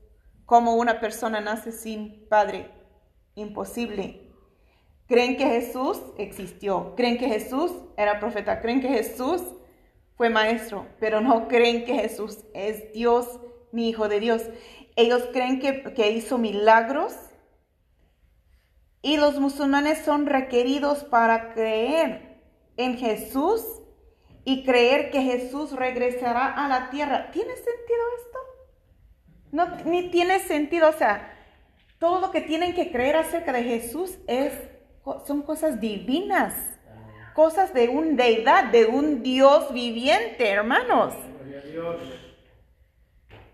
¿Cómo 0.45 0.75
una 0.75 0.99
persona 0.99 1.41
nace 1.41 1.71
sin 1.71 2.27
padre? 2.27 2.69
Imposible. 3.35 4.31
Creen 5.07 5.37
que 5.37 5.45
Jesús 5.45 5.99
existió, 6.17 6.93
creen 6.95 7.17
que 7.17 7.27
Jesús 7.27 7.71
era 7.97 8.19
profeta, 8.19 8.61
creen 8.61 8.81
que 8.81 8.89
Jesús 8.89 9.41
fue 10.15 10.29
maestro, 10.29 10.87
pero 10.99 11.21
no 11.21 11.47
creen 11.47 11.83
que 11.83 11.95
Jesús 11.95 12.39
es 12.53 12.93
Dios 12.93 13.39
ni 13.71 13.89
hijo 13.89 14.07
de 14.07 14.19
Dios. 14.19 14.43
Ellos 14.95 15.23
creen 15.31 15.59
que, 15.59 15.93
que 15.93 16.11
hizo 16.11 16.37
milagros 16.37 17.15
y 19.01 19.17
los 19.17 19.39
musulmanes 19.39 19.99
son 19.99 20.25
requeridos 20.25 21.03
para 21.03 21.53
creer 21.53 22.41
en 22.77 22.97
Jesús 22.97 23.63
y 24.45 24.63
creer 24.63 25.11
que 25.11 25.21
Jesús 25.21 25.71
regresará 25.73 26.53
a 26.53 26.67
la 26.67 26.89
tierra. 26.89 27.29
¿Tiene 27.31 27.55
sentido 27.55 27.99
esto? 28.17 28.39
No, 29.51 29.67
ni 29.85 30.09
tiene 30.09 30.39
sentido. 30.39 30.89
O 30.89 30.93
sea, 30.93 31.33
todo 31.99 32.19
lo 32.19 32.31
que 32.31 32.41
tienen 32.41 32.73
que 32.73 32.91
creer 32.91 33.15
acerca 33.17 33.51
de 33.51 33.63
Jesús 33.63 34.17
es, 34.27 34.53
son 35.25 35.41
cosas 35.43 35.79
divinas, 35.79 36.53
cosas 37.33 37.73
de 37.73 37.89
un 37.89 38.15
deidad, 38.15 38.65
de 38.65 38.85
un 38.85 39.23
Dios 39.23 39.73
viviente, 39.73 40.49
hermanos. 40.49 41.13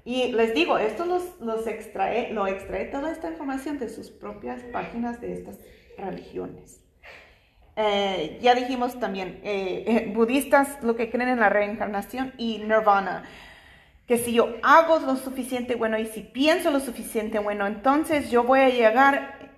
Y 0.06 0.32
les 0.32 0.54
digo, 0.54 0.78
esto 0.78 1.06
los, 1.06 1.24
los 1.42 1.66
extrae, 1.66 2.32
lo 2.32 2.46
extrae 2.46 2.86
toda 2.86 3.12
esta 3.12 3.30
información 3.32 3.80
de 3.80 3.90
sus 3.90 4.12
propias 4.12 4.62
páginas 4.72 5.20
de 5.20 5.34
estas 5.34 5.58
religiones. 5.98 6.86
Eh, 7.76 8.38
ya 8.40 8.54
dijimos 8.54 9.00
también, 9.00 9.42
eh, 9.44 9.84
eh, 9.88 10.12
budistas 10.16 10.82
lo 10.84 10.96
que 10.96 11.10
creen 11.10 11.30
en 11.30 11.40
la 11.40 11.50
reencarnación 11.50 12.34
y 12.38 12.60
nirvana, 12.60 13.24
que 14.08 14.20
si 14.20 14.32
yo 14.32 14.56
hago 14.62 15.00
lo 15.00 15.16
suficiente 15.16 15.74
bueno 15.74 15.98
y 15.98 16.06
si 16.06 16.22
pienso 16.22 16.70
lo 16.70 16.80
suficiente 16.80 17.40
bueno, 17.40 17.66
entonces 17.66 18.30
yo 18.30 18.44
voy 18.44 18.60
a 18.60 18.70
llegar 18.70 19.50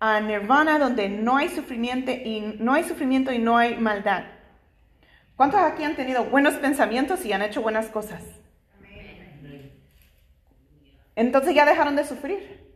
a 0.00 0.20
nirvana 0.20 0.78
donde 0.78 1.10
no 1.10 1.36
hay 1.36 1.50
sufrimiento 1.50 2.10
y 2.10 2.56
no 2.58 2.72
hay 2.72 2.84
sufrimiento 2.84 3.32
y 3.32 3.38
no 3.38 3.58
hay 3.58 3.76
maldad. 3.76 4.24
¿Cuántos 5.36 5.60
aquí 5.60 5.84
han 5.84 5.94
tenido 5.94 6.24
buenos 6.24 6.54
pensamientos 6.54 7.24
y 7.26 7.32
han 7.34 7.42
hecho 7.42 7.60
buenas 7.60 7.88
cosas? 7.88 8.22
Entonces 11.20 11.54
ya 11.54 11.66
dejaron 11.66 11.96
de 11.96 12.04
sufrir. 12.04 12.66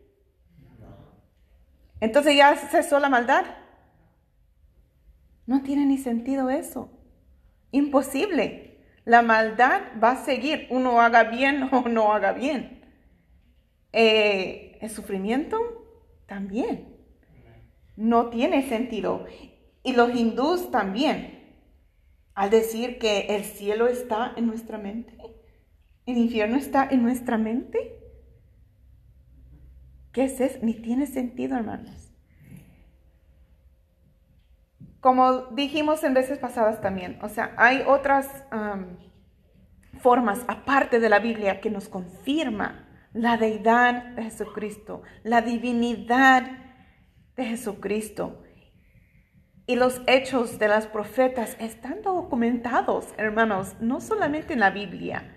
Entonces 1.99 2.36
ya 2.36 2.55
cesó 2.55 3.01
la 3.01 3.09
maldad. 3.09 3.47
No 5.47 5.62
tiene 5.62 5.86
ni 5.86 5.97
sentido 5.97 6.51
eso. 6.51 6.92
Imposible. 7.70 8.84
La 9.07 9.22
maldad 9.22 9.80
va 10.03 10.11
a 10.11 10.24
seguir, 10.26 10.66
uno 10.68 11.01
haga 11.01 11.24
bien 11.24 11.70
o 11.72 11.88
no 11.88 12.12
haga 12.12 12.32
bien. 12.32 12.84
Eh, 13.92 14.76
el 14.82 14.90
sufrimiento 14.90 15.57
también. 16.26 16.99
No 17.97 18.28
tiene 18.28 18.68
sentido. 18.68 19.24
Y 19.82 19.95
los 19.95 20.14
hindús 20.14 20.70
también. 20.70 21.57
Al 22.34 22.51
decir 22.51 22.99
que 22.99 23.20
el 23.36 23.45
cielo 23.45 23.86
está 23.86 24.34
en 24.36 24.47
nuestra 24.47 24.76
mente, 24.76 25.16
el 26.05 26.18
infierno 26.18 26.59
está 26.59 26.86
en 26.90 27.03
nuestra 27.03 27.38
mente. 27.38 28.03
¿Qué 30.15 30.25
es 30.25 30.41
eso? 30.41 30.61
Ni 30.62 30.75
tiene 30.75 31.07
sentido, 31.07 31.57
hermanos. 31.57 32.12
Como 35.01 35.47
dijimos 35.49 36.05
en 36.05 36.15
veces 36.15 36.39
pasadas 36.39 36.81
también, 36.81 37.19
o 37.21 37.29
sea, 37.29 37.53
hay 37.59 37.83
otras 37.87 38.45
formas 39.99 40.45
aparte 40.47 41.01
de 41.01 41.09
la 41.09 41.19
Biblia 41.19 41.61
que 41.61 41.69
nos 41.69 41.89
confirma 41.89 42.89
la 43.12 43.37
deidad 43.37 44.05
de 44.15 44.23
Jesucristo, 44.23 45.03
la 45.25 45.43
divinidad 45.43 46.49
de 47.37 47.45
Jesucristo. 47.45 48.41
Y 49.67 49.75
los 49.75 50.01
hechos 50.07 50.61
de 50.61 50.69
las 50.69 50.87
profetas 50.87 51.57
están 51.59 52.03
documentados, 52.03 53.12
hermanos, 53.17 53.75
no 53.81 54.01
solamente 54.01 54.53
en 54.53 54.61
la 54.61 54.71
Biblia. 54.71 55.37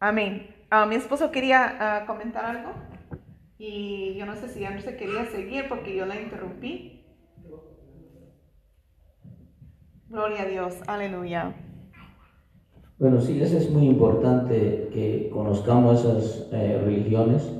Amén. 0.00 0.66
Ah, 0.68 0.84
mi 0.84 0.96
esposo 0.96 1.30
quería 1.30 1.76
ah, 1.78 2.06
comentar 2.06 2.44
algo. 2.44 2.93
Y 3.66 4.14
yo 4.18 4.26
no 4.26 4.36
sé 4.36 4.48
si 4.48 4.60
ya 4.60 4.70
no 4.70 4.80
se 4.82 4.94
quería 4.94 5.24
seguir 5.24 5.64
porque 5.70 5.96
yo 5.96 6.04
la 6.04 6.20
interrumpí. 6.20 7.02
Gloria 10.10 10.42
a 10.42 10.44
Dios, 10.44 10.74
aleluya. 10.86 11.54
Bueno, 12.98 13.22
sí, 13.22 13.40
eso 13.40 13.56
es 13.56 13.70
muy 13.70 13.86
importante 13.86 14.90
que 14.92 15.30
conozcamos 15.32 16.00
esas 16.00 16.48
eh, 16.52 16.78
religiones, 16.84 17.50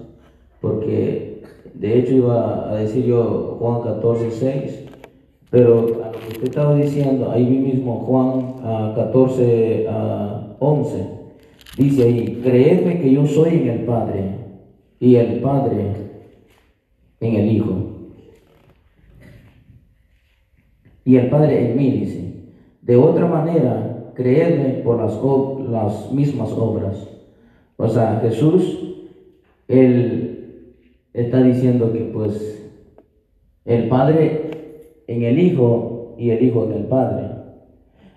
porque 0.60 1.42
de 1.72 1.98
hecho 1.98 2.12
iba 2.12 2.70
a 2.70 2.74
decir 2.74 3.06
yo 3.06 3.56
Juan 3.58 3.80
14, 3.82 4.30
6, 4.30 4.84
pero 5.50 6.02
a 6.04 6.12
lo 6.12 6.18
que 6.18 6.28
usted 6.28 6.44
estaba 6.44 6.74
diciendo, 6.74 7.30
ahí 7.30 7.46
mismo 7.46 8.00
Juan 8.00 8.94
14, 8.94 9.86
11, 10.58 11.08
dice 11.78 12.02
ahí, 12.02 12.40
creedme 12.42 13.00
que 13.00 13.10
yo 13.10 13.26
soy 13.26 13.54
en 13.54 13.68
el 13.70 13.84
Padre 13.86 14.43
y 15.00 15.16
el 15.16 15.40
Padre 15.40 15.92
en 17.20 17.34
el 17.36 17.50
Hijo. 17.50 17.74
Y 21.04 21.16
el 21.16 21.28
Padre 21.28 21.70
en 21.70 21.76
mí, 21.76 21.90
dice. 21.90 22.34
De 22.82 22.96
otra 22.96 23.26
manera, 23.26 24.12
creedme 24.14 24.82
por 24.82 24.98
las, 24.98 25.18
las 25.70 26.12
mismas 26.12 26.52
obras. 26.52 27.08
O 27.76 27.88
sea, 27.88 28.20
Jesús, 28.22 28.94
Él 29.68 30.74
está 31.12 31.42
diciendo 31.42 31.92
que 31.92 32.00
pues 32.00 32.62
el 33.64 33.88
Padre 33.88 35.02
en 35.06 35.22
el 35.22 35.38
Hijo 35.38 36.14
y 36.18 36.30
el 36.30 36.42
Hijo 36.44 36.64
en 36.64 36.72
el 36.72 36.84
Padre. 36.84 37.30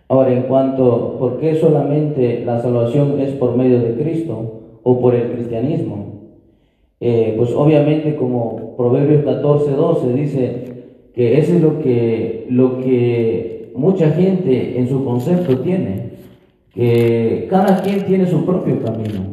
Ahora, 0.10 0.32
en 0.32 0.44
cuanto, 0.44 1.18
¿por 1.20 1.40
qué 1.40 1.56
solamente 1.56 2.44
la 2.46 2.62
salvación 2.62 3.20
es 3.20 3.32
por 3.32 3.58
medio 3.58 3.82
de 3.82 3.96
Cristo 3.96 4.80
o 4.84 5.00
por 5.02 5.16
el 5.16 5.34
cristianismo? 5.34 6.17
Eh, 7.00 7.36
pues 7.38 7.52
obviamente 7.54 8.16
como 8.16 8.76
Proverbios 8.76 9.24
14, 9.24 9.72
12 9.72 10.14
dice 10.14 10.64
que 11.14 11.38
eso 11.38 11.54
es 11.54 11.62
lo 11.62 11.80
que, 11.80 12.48
lo 12.50 12.80
que 12.80 13.72
mucha 13.76 14.10
gente 14.12 14.80
en 14.80 14.90
su 14.90 15.06
concepto 15.06 15.60
tiene, 15.60 16.12
que 16.74 17.48
cada 17.50 17.82
quien 17.82 18.06
tiene 18.06 18.26
su 18.26 18.46
propio 18.46 18.82
camino, 18.84 19.26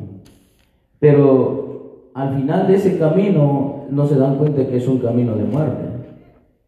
pero 0.98 2.10
al 2.14 2.36
final 2.36 2.68
de 2.68 2.74
ese 2.74 2.98
camino 2.98 3.86
no 3.90 4.06
se 4.06 4.16
dan 4.16 4.36
cuenta 4.36 4.66
que 4.66 4.76
es 4.76 4.86
un 4.86 4.98
camino 4.98 5.34
de 5.34 5.44
muerte. 5.44 5.84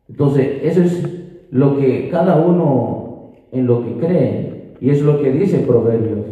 Entonces, 0.09 0.61
eso 0.62 0.82
es 0.82 1.09
lo 1.51 1.78
que 1.78 2.09
cada 2.11 2.36
uno 2.36 3.32
en 3.53 3.66
lo 3.66 3.84
que 3.84 3.92
cree, 4.07 4.72
y 4.80 4.90
es 4.90 5.03
lo 5.03 5.22
que 5.22 5.32
dice 5.32 5.59
Proverbios, 5.61 6.26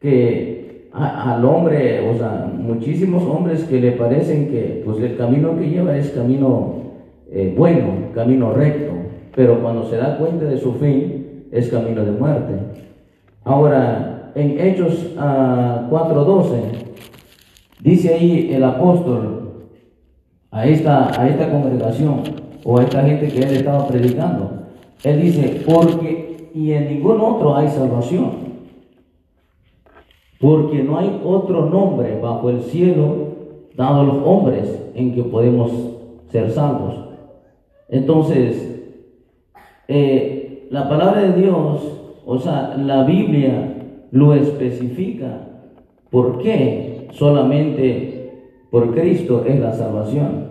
que 0.00 0.53
al 0.94 1.44
hombre, 1.44 2.08
o 2.08 2.16
sea, 2.16 2.48
muchísimos 2.56 3.24
hombres 3.24 3.64
que 3.64 3.80
le 3.80 3.92
parecen 3.92 4.48
que 4.48 4.82
pues 4.84 5.00
el 5.00 5.16
camino 5.16 5.58
que 5.58 5.68
lleva 5.68 5.96
es 5.96 6.10
camino 6.10 6.84
eh, 7.32 7.52
bueno, 7.56 8.12
camino 8.14 8.52
recto, 8.52 8.92
pero 9.34 9.60
cuando 9.60 9.88
se 9.88 9.96
da 9.96 10.16
cuenta 10.18 10.44
de 10.44 10.56
su 10.56 10.74
fin 10.74 11.46
es 11.50 11.68
camino 11.68 12.04
de 12.04 12.12
muerte. 12.12 12.52
Ahora, 13.42 14.30
en 14.36 14.60
Hechos 14.60 15.16
4.12, 15.16 15.18
ah, 15.18 15.90
dice 17.80 18.14
ahí 18.14 18.50
el 18.52 18.62
apóstol 18.62 19.64
a 20.52 20.64
esta, 20.66 21.20
a 21.20 21.28
esta 21.28 21.50
congregación 21.50 22.22
o 22.62 22.78
a 22.78 22.84
esta 22.84 23.02
gente 23.02 23.28
que 23.28 23.40
él 23.40 23.56
estaba 23.56 23.88
predicando, 23.88 24.50
él 25.02 25.22
dice, 25.22 25.62
porque 25.66 26.50
y 26.54 26.70
en 26.70 26.88
ningún 26.88 27.20
otro 27.20 27.56
hay 27.56 27.68
salvación 27.68 28.53
porque 30.44 30.82
no 30.82 30.98
hay 30.98 31.22
otro 31.24 31.70
nombre 31.70 32.20
bajo 32.20 32.50
el 32.50 32.60
cielo 32.64 33.14
dado 33.74 34.00
a 34.00 34.04
los 34.04 34.16
hombres 34.26 34.90
en 34.94 35.14
que 35.14 35.22
podemos 35.22 35.72
ser 36.28 36.50
salvos. 36.50 36.96
Entonces, 37.88 38.84
eh, 39.88 40.68
la 40.68 40.86
palabra 40.86 41.22
de 41.22 41.40
Dios, 41.40 41.80
o 42.26 42.38
sea, 42.38 42.76
la 42.76 43.04
Biblia 43.04 43.74
lo 44.10 44.34
especifica. 44.34 45.48
¿Por 46.10 46.36
qué 46.40 47.08
solamente 47.12 48.58
por 48.70 48.94
Cristo 48.94 49.46
es 49.46 49.58
la 49.58 49.72
salvación? 49.72 50.43